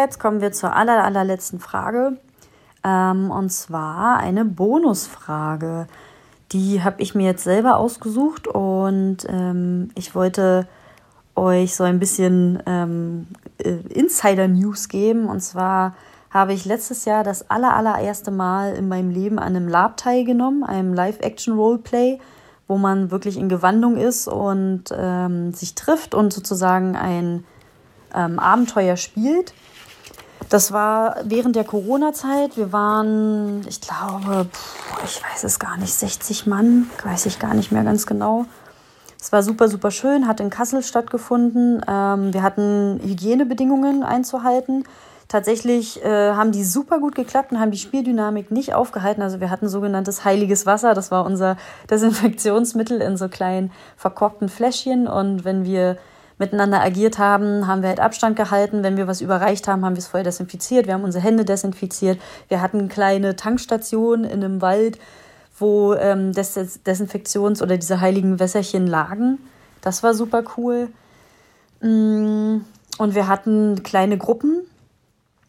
Jetzt 0.00 0.18
kommen 0.18 0.40
wir 0.40 0.52
zur 0.52 0.74
aller, 0.74 1.04
allerletzten 1.04 1.60
Frage. 1.60 2.16
Ähm, 2.82 3.30
und 3.30 3.50
zwar 3.50 4.16
eine 4.16 4.44
Bonusfrage. 4.44 5.86
Die 6.52 6.82
habe 6.82 7.00
ich 7.02 7.14
mir 7.14 7.26
jetzt 7.26 7.44
selber 7.44 7.76
ausgesucht 7.76 8.48
und 8.48 9.18
ähm, 9.28 9.90
ich 9.94 10.14
wollte 10.14 10.66
euch 11.34 11.76
so 11.76 11.84
ein 11.84 11.98
bisschen 11.98 12.62
ähm, 12.66 13.26
äh, 13.58 13.70
Insider-News 13.70 14.88
geben. 14.88 15.26
Und 15.26 15.40
zwar 15.40 15.94
habe 16.30 16.54
ich 16.54 16.64
letztes 16.64 17.04
Jahr 17.04 17.22
das 17.22 17.50
aller, 17.50 17.76
allererste 17.76 18.30
Mal 18.30 18.74
in 18.74 18.88
meinem 18.88 19.10
Leben 19.10 19.38
an 19.38 19.56
einem 19.56 19.68
Lab 19.68 19.98
teilgenommen, 19.98 20.64
einem 20.64 20.94
Live-Action-Roleplay, 20.94 22.18
wo 22.66 22.78
man 22.78 23.10
wirklich 23.10 23.36
in 23.36 23.48
Gewandung 23.48 23.96
ist 23.96 24.28
und 24.28 24.84
ähm, 24.96 25.52
sich 25.52 25.74
trifft 25.74 26.14
und 26.14 26.32
sozusagen 26.32 26.96
ein 26.96 27.44
ähm, 28.14 28.38
Abenteuer 28.38 28.96
spielt. 28.96 29.52
Das 30.52 30.70
war 30.70 31.16
während 31.24 31.56
der 31.56 31.64
Corona-Zeit. 31.64 32.58
Wir 32.58 32.74
waren, 32.74 33.66
ich 33.66 33.80
glaube, 33.80 34.46
ich 35.02 35.22
weiß 35.22 35.44
es 35.44 35.58
gar 35.58 35.78
nicht, 35.78 35.94
60 35.94 36.46
Mann, 36.46 36.90
weiß 37.02 37.24
ich 37.24 37.38
gar 37.38 37.54
nicht 37.54 37.72
mehr 37.72 37.84
ganz 37.84 38.04
genau. 38.04 38.44
Es 39.18 39.32
war 39.32 39.42
super, 39.42 39.70
super 39.70 39.90
schön, 39.90 40.28
hat 40.28 40.40
in 40.40 40.50
Kassel 40.50 40.82
stattgefunden. 40.82 41.82
Ähm, 41.88 42.34
wir 42.34 42.42
hatten 42.42 43.00
Hygienebedingungen 43.02 44.02
einzuhalten. 44.02 44.84
Tatsächlich 45.26 46.04
äh, 46.04 46.32
haben 46.34 46.52
die 46.52 46.64
super 46.64 46.98
gut 46.98 47.14
geklappt 47.14 47.52
und 47.52 47.58
haben 47.58 47.70
die 47.70 47.78
Spieldynamik 47.78 48.50
nicht 48.50 48.74
aufgehalten. 48.74 49.22
Also 49.22 49.40
wir 49.40 49.48
hatten 49.48 49.70
sogenanntes 49.70 50.26
heiliges 50.26 50.66
Wasser. 50.66 50.92
Das 50.92 51.10
war 51.10 51.24
unser 51.24 51.56
Desinfektionsmittel 51.88 53.00
in 53.00 53.16
so 53.16 53.30
kleinen 53.30 53.72
verkorkten 53.96 54.50
Fläschchen. 54.50 55.08
Und 55.08 55.46
wenn 55.46 55.64
wir 55.64 55.96
miteinander 56.38 56.80
agiert 56.80 57.18
haben, 57.18 57.66
haben 57.66 57.82
wir 57.82 57.88
halt 57.88 58.00
Abstand 58.00 58.36
gehalten. 58.36 58.82
Wenn 58.82 58.96
wir 58.96 59.06
was 59.06 59.20
überreicht 59.20 59.68
haben, 59.68 59.84
haben 59.84 59.94
wir 59.94 60.00
es 60.00 60.08
vorher 60.08 60.24
desinfiziert. 60.24 60.86
Wir 60.86 60.94
haben 60.94 61.04
unsere 61.04 61.24
Hände 61.24 61.44
desinfiziert. 61.44 62.20
Wir 62.48 62.60
hatten 62.60 62.88
kleine 62.88 63.36
Tankstationen 63.36 64.24
in 64.24 64.44
einem 64.44 64.62
Wald, 64.62 64.98
wo 65.58 65.94
ähm, 65.94 66.32
Des 66.32 66.56
Desinfektions- 66.56 67.62
oder 67.62 67.76
diese 67.76 68.00
heiligen 68.00 68.40
Wässerchen 68.40 68.86
lagen. 68.86 69.38
Das 69.80 70.02
war 70.02 70.14
super 70.14 70.42
cool. 70.56 70.88
Mm, 71.80 72.58
und 72.98 73.14
wir 73.14 73.28
hatten 73.28 73.82
kleine 73.82 74.18
Gruppen. 74.18 74.62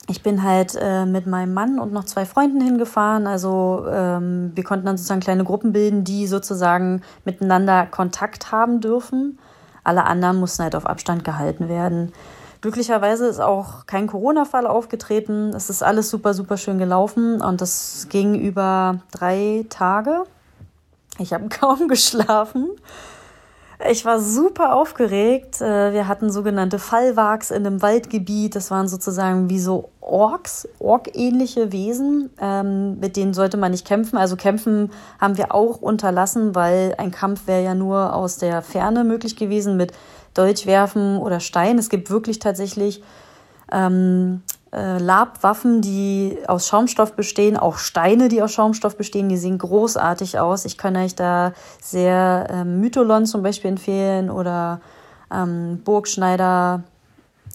Ich 0.09 0.21
bin 0.21 0.43
halt 0.43 0.77
äh, 0.79 1.05
mit 1.05 1.27
meinem 1.27 1.53
Mann 1.53 1.79
und 1.79 1.93
noch 1.93 2.03
zwei 2.03 2.25
Freunden 2.25 2.59
hingefahren. 2.59 3.25
Also 3.25 3.85
ähm, 3.89 4.51
wir 4.53 4.63
konnten 4.63 4.85
dann 4.85 4.97
sozusagen 4.97 5.21
kleine 5.21 5.45
Gruppen 5.45 5.71
bilden, 5.71 6.03
die 6.03 6.27
sozusagen 6.27 7.01
miteinander 7.23 7.85
Kontakt 7.85 8.51
haben 8.51 8.81
dürfen. 8.81 9.39
Alle 9.83 10.05
anderen 10.05 10.39
mussten 10.39 10.63
halt 10.63 10.75
auf 10.75 10.85
Abstand 10.85 11.23
gehalten 11.23 11.69
werden. 11.69 12.13
Glücklicherweise 12.61 13.27
ist 13.27 13.41
auch 13.41 13.85
kein 13.87 14.07
Corona-Fall 14.07 14.67
aufgetreten. 14.67 15.53
Es 15.53 15.69
ist 15.69 15.83
alles 15.83 16.09
super, 16.09 16.33
super 16.33 16.55
schön 16.55 16.77
gelaufen 16.77 17.41
und 17.41 17.59
das 17.59 18.07
ging 18.09 18.35
über 18.35 18.99
drei 19.11 19.65
Tage. 19.69 20.23
Ich 21.19 21.33
habe 21.33 21.49
kaum 21.49 21.87
geschlafen. 21.87 22.69
Ich 23.89 24.05
war 24.05 24.19
super 24.19 24.75
aufgeregt. 24.75 25.59
Äh, 25.59 25.93
wir 25.93 26.07
hatten 26.07 26.31
sogenannte 26.31 26.79
Fallwachs 26.79 27.51
in 27.51 27.65
einem 27.65 27.81
Waldgebiet. 27.81 28.55
Das 28.55 28.71
waren 28.71 28.87
sozusagen 28.87 29.49
wie 29.49 29.59
so 29.59 29.89
Orks, 29.99 30.67
Ork-ähnliche 30.79 31.71
Wesen. 31.71 32.29
Ähm, 32.39 32.99
mit 32.99 33.17
denen 33.17 33.33
sollte 33.33 33.57
man 33.57 33.71
nicht 33.71 33.85
kämpfen. 33.85 34.17
Also 34.17 34.35
kämpfen 34.35 34.91
haben 35.19 35.37
wir 35.37 35.53
auch 35.53 35.81
unterlassen, 35.81 36.55
weil 36.55 36.95
ein 36.97 37.11
Kampf 37.11 37.47
wäre 37.47 37.63
ja 37.63 37.75
nur 37.75 38.13
aus 38.13 38.37
der 38.37 38.61
Ferne 38.61 39.03
möglich 39.03 39.35
gewesen 39.35 39.75
mit 39.75 39.91
Dolchwerfen 40.33 41.17
oder 41.17 41.39
Stein. 41.39 41.77
Es 41.77 41.89
gibt 41.89 42.09
wirklich 42.09 42.39
tatsächlich 42.39 43.03
ähm, 43.71 44.43
äh, 44.73 44.97
Labwaffen, 44.97 45.81
die 45.81 46.37
aus 46.47 46.67
Schaumstoff 46.67 47.13
bestehen, 47.13 47.57
auch 47.57 47.77
Steine, 47.77 48.27
die 48.27 48.41
aus 48.41 48.53
Schaumstoff 48.53 48.97
bestehen, 48.97 49.29
die 49.29 49.37
sehen 49.37 49.59
großartig 49.59 50.39
aus. 50.39 50.65
Ich 50.65 50.77
kann 50.77 50.95
euch 50.95 51.15
da 51.15 51.53
sehr 51.79 52.47
ähm, 52.49 52.79
Mytholon 52.79 53.25
zum 53.25 53.43
Beispiel 53.43 53.69
empfehlen 53.69 54.31
oder 54.31 54.81
ähm, 55.31 55.81
Burgschneider, 55.83 56.83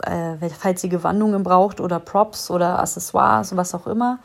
äh, 0.04 0.48
falls 0.50 0.84
ihr 0.84 0.90
Gewandungen 0.90 1.42
braucht 1.42 1.80
oder 1.80 1.98
Props 1.98 2.50
oder 2.50 2.78
Accessoires, 2.78 3.56
was 3.56 3.74
auch 3.74 3.88
immer. 3.88 4.20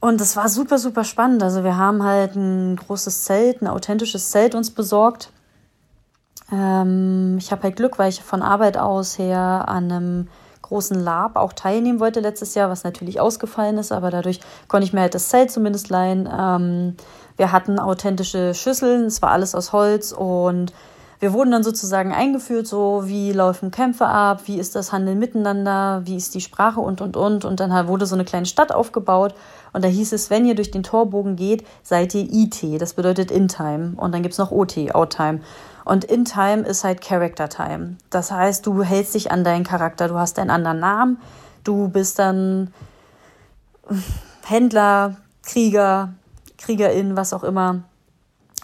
Und 0.00 0.20
es 0.20 0.36
war 0.36 0.48
super, 0.48 0.78
super 0.78 1.04
spannend. 1.04 1.42
Also 1.42 1.64
wir 1.64 1.78
haben 1.78 2.02
halt 2.02 2.34
ein 2.34 2.76
großes 2.76 3.24
Zelt, 3.24 3.62
ein 3.62 3.68
authentisches 3.68 4.30
Zelt 4.30 4.54
uns 4.54 4.70
besorgt. 4.72 5.30
Ähm, 6.50 7.36
ich 7.38 7.50
habe 7.50 7.62
halt 7.62 7.76
Glück, 7.76 7.98
weil 7.98 8.10
ich 8.10 8.22
von 8.22 8.42
Arbeit 8.42 8.76
aus 8.76 9.16
her 9.16 9.64
an 9.68 9.90
einem 9.90 10.28
großen 10.72 10.98
Lab 10.98 11.36
auch 11.36 11.52
teilnehmen 11.52 12.00
wollte 12.00 12.20
letztes 12.20 12.54
Jahr, 12.54 12.70
was 12.70 12.82
natürlich 12.82 13.20
ausgefallen 13.20 13.76
ist, 13.76 13.92
aber 13.92 14.10
dadurch 14.10 14.40
konnte 14.68 14.86
ich 14.86 14.94
mir 14.94 15.02
halt 15.02 15.14
das 15.14 15.28
Zelt 15.28 15.50
zumindest 15.50 15.90
leihen. 15.90 16.26
Ähm, 16.26 16.96
wir 17.36 17.52
hatten 17.52 17.78
authentische 17.78 18.54
Schüsseln, 18.54 19.04
es 19.04 19.20
war 19.20 19.32
alles 19.32 19.54
aus 19.54 19.74
Holz 19.74 20.12
und 20.12 20.72
wir 21.20 21.34
wurden 21.34 21.50
dann 21.50 21.62
sozusagen 21.62 22.12
eingeführt, 22.12 22.66
so 22.66 23.02
wie 23.04 23.32
laufen 23.32 23.70
Kämpfe 23.70 24.06
ab, 24.06 24.42
wie 24.46 24.58
ist 24.58 24.74
das 24.74 24.92
Handeln 24.92 25.18
miteinander, 25.18 26.00
wie 26.04 26.16
ist 26.16 26.34
die 26.34 26.40
Sprache 26.40 26.80
und 26.80 27.02
und 27.02 27.16
und. 27.16 27.44
Und 27.44 27.60
dann 27.60 27.86
wurde 27.86 28.06
so 28.06 28.16
eine 28.16 28.24
kleine 28.24 28.46
Stadt 28.46 28.72
aufgebaut 28.72 29.34
und 29.74 29.84
da 29.84 29.88
hieß 29.88 30.12
es, 30.14 30.30
wenn 30.30 30.46
ihr 30.46 30.54
durch 30.54 30.70
den 30.70 30.82
Torbogen 30.82 31.36
geht, 31.36 31.64
seid 31.82 32.14
ihr 32.14 32.26
IT, 32.28 32.80
das 32.80 32.94
bedeutet 32.94 33.30
In 33.30 33.48
Time. 33.48 33.92
Und 33.98 34.12
dann 34.12 34.22
gibt 34.22 34.32
es 34.32 34.38
noch 34.38 34.50
OT, 34.50 34.94
Out 34.94 35.10
Time. 35.16 35.40
Und 35.84 36.04
In 36.04 36.24
Time 36.24 36.62
ist 36.62 36.84
halt 36.84 37.00
Character 37.00 37.48
Time. 37.48 37.96
Das 38.10 38.30
heißt, 38.30 38.66
du 38.66 38.82
hältst 38.82 39.14
dich 39.14 39.30
an 39.32 39.44
deinen 39.44 39.64
Charakter, 39.64 40.08
du 40.08 40.18
hast 40.18 40.38
einen 40.38 40.50
anderen 40.50 40.80
Namen, 40.80 41.18
du 41.64 41.88
bist 41.88 42.18
dann 42.18 42.72
Händler, 44.44 45.16
Krieger, 45.42 46.14
Kriegerin, 46.58 47.16
was 47.16 47.32
auch 47.32 47.44
immer. 47.44 47.82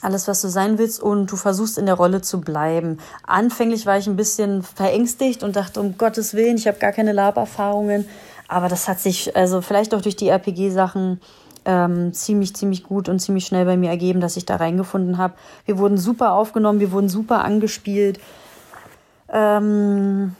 Alles, 0.01 0.29
was 0.29 0.41
du 0.43 0.49
sein 0.49 0.79
willst, 0.79 1.03
und 1.03 1.33
du 1.33 1.37
versuchst 1.37 1.77
in 1.77 1.87
der 1.87 1.97
Rolle 1.97 2.23
zu 2.23 2.41
bleiben. 2.41 2.99
Anfänglich 3.27 3.85
war 3.85 3.99
ich 3.99 4.07
ein 4.07 4.15
bisschen 4.15 4.63
verängstigt 4.63 5.43
und 5.43 5.57
dachte, 5.57 5.81
um 5.81 5.99
Gottes 5.99 6.35
Willen, 6.35 6.57
ich 6.57 6.69
habe 6.69 6.79
gar 6.79 6.93
keine 6.93 7.13
Lab-Erfahrungen. 7.13 8.09
Aber 8.47 8.69
das 8.69 8.87
hat 8.87 9.01
sich, 9.01 9.37
also 9.37 9.61
vielleicht 9.61 9.95
auch 9.95 10.01
durch 10.01 10.15
die 10.15 10.29
RPG-Sachen, 10.29 11.21
ähm, 11.69 12.15
ziemlich, 12.15 12.57
ziemlich 12.57 12.83
gut 12.83 13.11
und 13.11 13.21
ziemlich 13.21 13.45
schnell 13.45 13.67
bei 13.67 13.77
mir 13.77 13.91
ergeben, 13.91 14.21
dass 14.21 14.39
ich 14.39 14.47
da 14.47 14.57
reingefunden 14.57 15.19
habe. 15.19 15.35
Wir 15.67 15.77
wurden 15.77 15.99
super 15.99 16.33
aufgenommen, 16.33 16.81
wir 16.81 16.93
wurden 16.93 17.11
super 17.11 17.45
angespielt. 17.45 18.19
Ähm, 19.29 20.35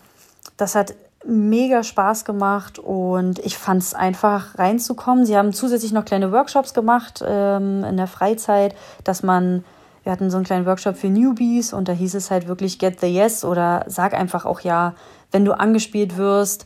das 0.57 0.75
hat 0.75 0.95
mega 1.27 1.83
Spaß 1.83 2.25
gemacht 2.25 2.79
und 2.79 3.41
ich 3.41 3.59
fand 3.59 3.83
es 3.83 3.93
einfach 3.93 4.59
reinzukommen. 4.59 5.27
Sie 5.27 5.37
haben 5.37 5.53
zusätzlich 5.53 5.93
noch 5.93 6.07
kleine 6.07 6.33
Workshops 6.33 6.73
gemacht 6.73 7.23
ähm, 7.27 7.85
in 7.85 7.99
der 7.99 8.07
Freizeit, 8.07 8.75
dass 9.05 9.23
man, 9.23 9.65
wir 10.05 10.13
hatten 10.13 10.31
so 10.31 10.39
einen 10.39 10.47
kleinen 10.47 10.65
Workshop 10.65 10.97
für 10.97 11.11
Newbies 11.11 11.75
und 11.75 11.89
da 11.89 11.93
hieß 11.93 12.15
es 12.15 12.31
halt 12.31 12.49
wirklich 12.49 12.79
Get 12.79 13.01
the 13.01 13.07
Yes 13.07 13.45
oder 13.45 13.85
sag 13.87 14.15
einfach 14.15 14.47
auch 14.47 14.61
ja, 14.61 14.95
wenn 15.31 15.45
du 15.45 15.53
angespielt 15.53 16.17
wirst, 16.17 16.65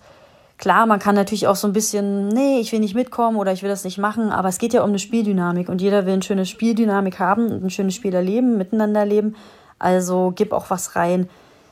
Klar, 0.63 0.87
man 0.87 1.01
kann 1.01 1.17
natürlich 1.17 1.49
auch 1.49 1.57
so 1.57 1.67
ein 1.67 1.73
bisschen, 1.73 2.29
nee, 2.29 2.61
ich 2.61 2.71
will 2.71 2.79
nicht 2.79 2.95
mitkommen 2.95 3.37
oder 3.37 3.51
ich 3.51 3.65
will 3.65 3.69
das 3.69 3.83
nicht 3.83 3.99
machen, 3.99 4.31
aber 4.31 4.49
es 4.49 4.59
geht 4.59 4.73
ja 4.73 4.85
um 4.85 4.91
eine 4.91 5.01
Spieldynamik 5.01 5.69
und 5.69 5.81
jeder 5.83 6.07
will 6.07 6.13
eine 6.13 6.23
schöne 6.23 6.47
Spieldynamik 6.47 7.19
haben 7.19 7.51
und 7.51 7.65
ein 7.65 7.71
schönes 7.71 7.97
Spiel 7.97 8.15
erleben, 8.15 8.59
miteinander 8.59 9.01
erleben. 9.01 9.35
Also 9.81 10.33
gib 10.33 10.53
auch 10.53 10.71
was 10.71 10.95
rein. 10.95 11.29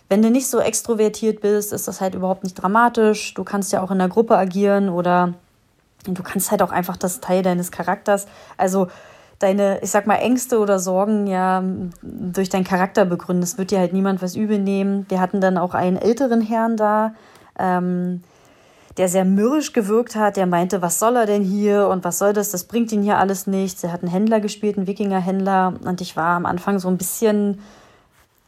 Wenn 0.08 0.22
du 0.22 0.30
nicht 0.32 0.48
so 0.48 0.58
extrovertiert 0.58 1.40
bist, 1.40 1.72
ist 1.72 1.86
das 1.86 2.00
halt 2.00 2.16
überhaupt 2.16 2.42
nicht 2.42 2.54
dramatisch. 2.54 3.32
Du 3.34 3.44
kannst 3.44 3.72
ja 3.72 3.80
auch 3.80 3.92
in 3.92 3.98
der 3.98 4.08
Gruppe 4.08 4.36
agieren 4.36 4.88
oder 4.88 5.34
du 6.02 6.24
kannst 6.24 6.50
halt 6.50 6.60
auch 6.60 6.72
einfach 6.72 6.96
das 6.96 7.20
Teil 7.20 7.44
deines 7.44 7.70
Charakters, 7.70 8.26
also 8.56 8.88
deine, 9.38 9.78
ich 9.84 9.92
sag 9.92 10.08
mal, 10.08 10.16
Ängste 10.16 10.58
oder 10.58 10.80
Sorgen 10.80 11.28
ja 11.28 11.62
durch 12.02 12.48
deinen 12.48 12.64
Charakter 12.64 13.04
begründen. 13.04 13.42
Das 13.42 13.56
wird 13.56 13.70
dir 13.70 13.78
halt 13.78 13.92
niemand 13.92 14.20
was 14.20 14.34
übel 14.34 14.58
nehmen. 14.58 15.06
Wir 15.08 15.20
hatten 15.20 15.40
dann 15.40 15.58
auch 15.58 15.74
einen 15.74 15.96
älteren 15.96 16.40
Herrn 16.40 16.76
da, 16.76 17.14
ähm, 17.56 18.24
der 18.96 19.08
sehr 19.08 19.24
mürrisch 19.24 19.72
gewirkt 19.72 20.16
hat, 20.16 20.36
der 20.36 20.46
meinte, 20.46 20.82
was 20.82 20.98
soll 20.98 21.16
er 21.16 21.26
denn 21.26 21.42
hier 21.42 21.88
und 21.88 22.04
was 22.04 22.18
soll 22.18 22.32
das, 22.32 22.50
das 22.50 22.64
bringt 22.64 22.90
ihn 22.92 23.02
hier 23.02 23.18
alles 23.18 23.46
nichts. 23.46 23.84
Er 23.84 23.92
hat 23.92 24.02
einen 24.02 24.10
Händler 24.10 24.40
gespielt, 24.40 24.76
einen 24.76 24.86
Wikingerhändler 24.86 25.74
und 25.84 26.00
ich 26.00 26.16
war 26.16 26.36
am 26.36 26.46
Anfang 26.46 26.78
so 26.80 26.88
ein 26.88 26.98
bisschen, 26.98 27.60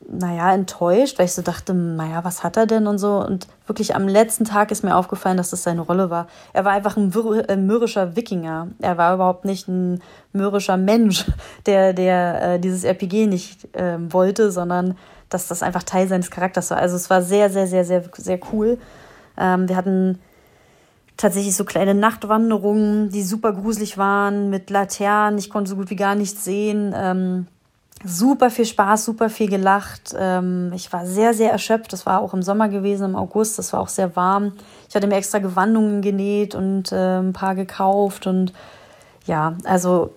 naja, 0.09 0.53
enttäuscht, 0.53 1.19
weil 1.19 1.27
ich 1.27 1.33
so 1.33 1.43
dachte, 1.43 1.75
naja, 1.75 2.25
was 2.25 2.43
hat 2.43 2.57
er 2.57 2.67
denn 2.67 2.89
und 2.89 2.99
so. 2.99 3.25
Und 3.25 3.47
wirklich 3.67 3.95
am 3.95 4.09
letzten 4.09 4.45
Tag 4.45 4.73
ist 4.73 4.83
mir 4.83 4.97
aufgefallen, 4.97 5.37
dass 5.37 5.51
das 5.51 5.63
seine 5.63 5.83
Rolle 5.83 6.11
war. 6.11 6.27
Er 6.53 6.65
war 6.65 6.73
einfach 6.73 6.97
ein, 6.97 7.13
ein 7.15 7.49
äh, 7.49 7.57
mürrischer 7.57 8.17
Wikinger. 8.17 8.69
Er 8.81 8.99
war 8.99 9.15
überhaupt 9.15 9.45
nicht 9.45 9.69
ein 9.69 10.03
mürrischer 10.33 10.77
Mensch, 10.77 11.25
der, 11.67 11.93
der 11.93 12.55
äh, 12.55 12.59
dieses 12.59 12.83
RPG 12.83 13.29
nicht 13.29 13.75
äh, 13.77 13.97
wollte, 14.13 14.51
sondern 14.51 14.99
dass 15.29 15.47
das 15.47 15.63
einfach 15.63 15.85
Teil 15.85 16.09
seines 16.09 16.33
Charakters 16.33 16.73
war. 16.73 16.79
Also 16.79 16.97
es 16.97 17.09
war 17.09 17.23
sehr, 17.23 17.49
sehr, 17.49 17.69
sehr, 17.69 17.85
sehr, 17.85 18.03
sehr 18.17 18.41
cool. 18.53 18.79
Ähm, 19.39 19.69
wir 19.69 19.77
hatten 19.77 20.19
tatsächlich 21.23 21.55
so 21.55 21.65
kleine 21.65 21.95
Nachtwanderungen, 21.95 23.09
die 23.11 23.23
super 23.23 23.53
gruselig 23.53 23.97
waren, 23.97 24.51
mit 24.51 24.71
Laternen. 24.71 25.39
Ich 25.39 25.51
konnte 25.51 25.71
so 25.71 25.77
gut 25.77 25.89
wie 25.89 25.97
gar 25.97 26.17
nichts 26.17 26.45
sehen. 26.45 26.93
Ähm, 26.97 27.47
super 28.05 28.51
viel 28.51 28.67
Spaß, 28.67 29.05
super 29.05 29.31
viel 29.31 29.49
gelacht. 29.49 30.17
Ähm, 30.19 30.73
ich 30.75 30.93
war 30.93 31.07
sehr, 31.07 31.33
sehr 31.33 31.53
erschöpft. 31.53 31.93
Das 31.93 32.07
war 32.07 32.21
auch 32.21 32.35
im 32.35 32.43
Sommer 32.43 32.69
gewesen, 32.69 33.05
im 33.05 33.15
August. 33.15 33.57
Das 33.61 33.73
war 33.73 33.79
auch 33.79 33.89
sehr 33.89 34.17
warm. 34.17 34.55
Ich 34.89 34.97
hatte 34.97 35.07
mir 35.07 35.15
extra 35.15 35.39
Gewandungen 35.39 36.03
genäht 36.03 36.57
und 36.57 36.91
äh, 36.91 37.21
ein 37.21 37.33
paar 37.33 37.55
gekauft. 37.55 38.27
Und 38.27 38.53
ja, 39.25 39.57
also 39.63 40.13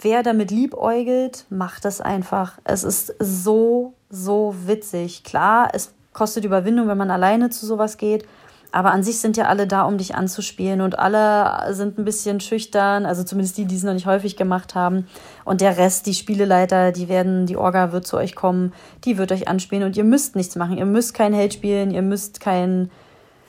wer 0.00 0.22
damit 0.22 0.50
liebäugelt, 0.50 1.44
macht 1.50 1.84
das 1.84 2.00
einfach. 2.00 2.58
Es 2.64 2.84
ist 2.84 3.14
so, 3.18 3.92
so 4.08 4.54
witzig. 4.64 5.24
Klar, 5.24 5.68
es 5.74 5.92
kostet 6.14 6.46
Überwindung, 6.46 6.88
wenn 6.88 6.96
man 6.96 7.10
alleine 7.10 7.50
zu 7.50 7.66
sowas 7.66 7.98
geht. 7.98 8.26
Aber 8.74 8.90
an 8.90 9.02
sich 9.02 9.20
sind 9.20 9.36
ja 9.36 9.44
alle 9.44 9.66
da, 9.66 9.82
um 9.82 9.98
dich 9.98 10.14
anzuspielen 10.14 10.80
und 10.80 10.98
alle 10.98 11.74
sind 11.74 11.98
ein 11.98 12.06
bisschen 12.06 12.40
schüchtern, 12.40 13.04
also 13.04 13.22
zumindest 13.22 13.58
die, 13.58 13.66
die 13.66 13.76
es 13.76 13.82
noch 13.82 13.92
nicht 13.92 14.06
häufig 14.06 14.34
gemacht 14.34 14.74
haben. 14.74 15.06
Und 15.44 15.60
der 15.60 15.76
Rest, 15.76 16.06
die 16.06 16.14
Spieleleiter, 16.14 16.90
die 16.90 17.10
werden, 17.10 17.44
die 17.44 17.58
Orga 17.58 17.92
wird 17.92 18.06
zu 18.06 18.16
euch 18.16 18.34
kommen, 18.34 18.72
die 19.04 19.18
wird 19.18 19.30
euch 19.30 19.46
anspielen 19.46 19.84
und 19.84 19.98
ihr 19.98 20.04
müsst 20.04 20.36
nichts 20.36 20.56
machen. 20.56 20.78
Ihr 20.78 20.86
müsst 20.86 21.12
kein 21.12 21.34
Held 21.34 21.52
spielen, 21.52 21.90
ihr 21.90 22.00
müsst 22.00 22.40
keinen 22.40 22.90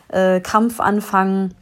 äh, 0.10 0.42
Kampf 0.42 0.82
anfangen. 0.82 1.54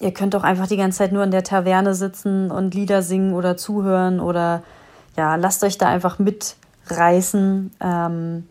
Ihr 0.00 0.14
könnt 0.14 0.34
auch 0.34 0.42
einfach 0.42 0.66
die 0.66 0.78
ganze 0.78 0.98
Zeit 0.98 1.12
nur 1.12 1.22
in 1.22 1.30
der 1.30 1.44
Taverne 1.44 1.94
sitzen 1.94 2.50
und 2.50 2.74
Lieder 2.74 3.02
singen 3.02 3.34
oder 3.34 3.58
zuhören 3.58 4.20
oder 4.20 4.62
ja, 5.18 5.36
lasst 5.36 5.62
euch 5.64 5.76
da 5.76 5.88
einfach 5.88 6.18
mitreißen. 6.18 7.72
Ähm, 7.78 8.48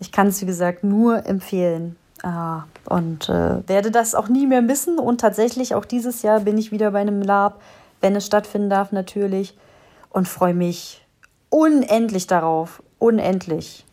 ich 0.00 0.10
kann 0.10 0.26
es, 0.26 0.40
wie 0.42 0.46
gesagt, 0.46 0.82
nur 0.82 1.26
empfehlen. 1.26 1.96
Ah, 2.22 2.64
und 2.86 3.28
äh, 3.28 3.66
werde 3.68 3.90
das 3.90 4.14
auch 4.14 4.28
nie 4.28 4.46
mehr 4.46 4.62
missen. 4.62 4.98
Und 4.98 5.20
tatsächlich, 5.20 5.74
auch 5.74 5.84
dieses 5.84 6.22
Jahr 6.22 6.40
bin 6.40 6.58
ich 6.58 6.72
wieder 6.72 6.90
bei 6.90 7.00
einem 7.00 7.22
Lab, 7.22 7.60
wenn 8.00 8.16
es 8.16 8.26
stattfinden 8.26 8.70
darf, 8.70 8.92
natürlich. 8.92 9.56
Und 10.10 10.28
freue 10.28 10.54
mich 10.54 11.06
unendlich 11.50 12.26
darauf. 12.26 12.82
Unendlich. 12.98 13.84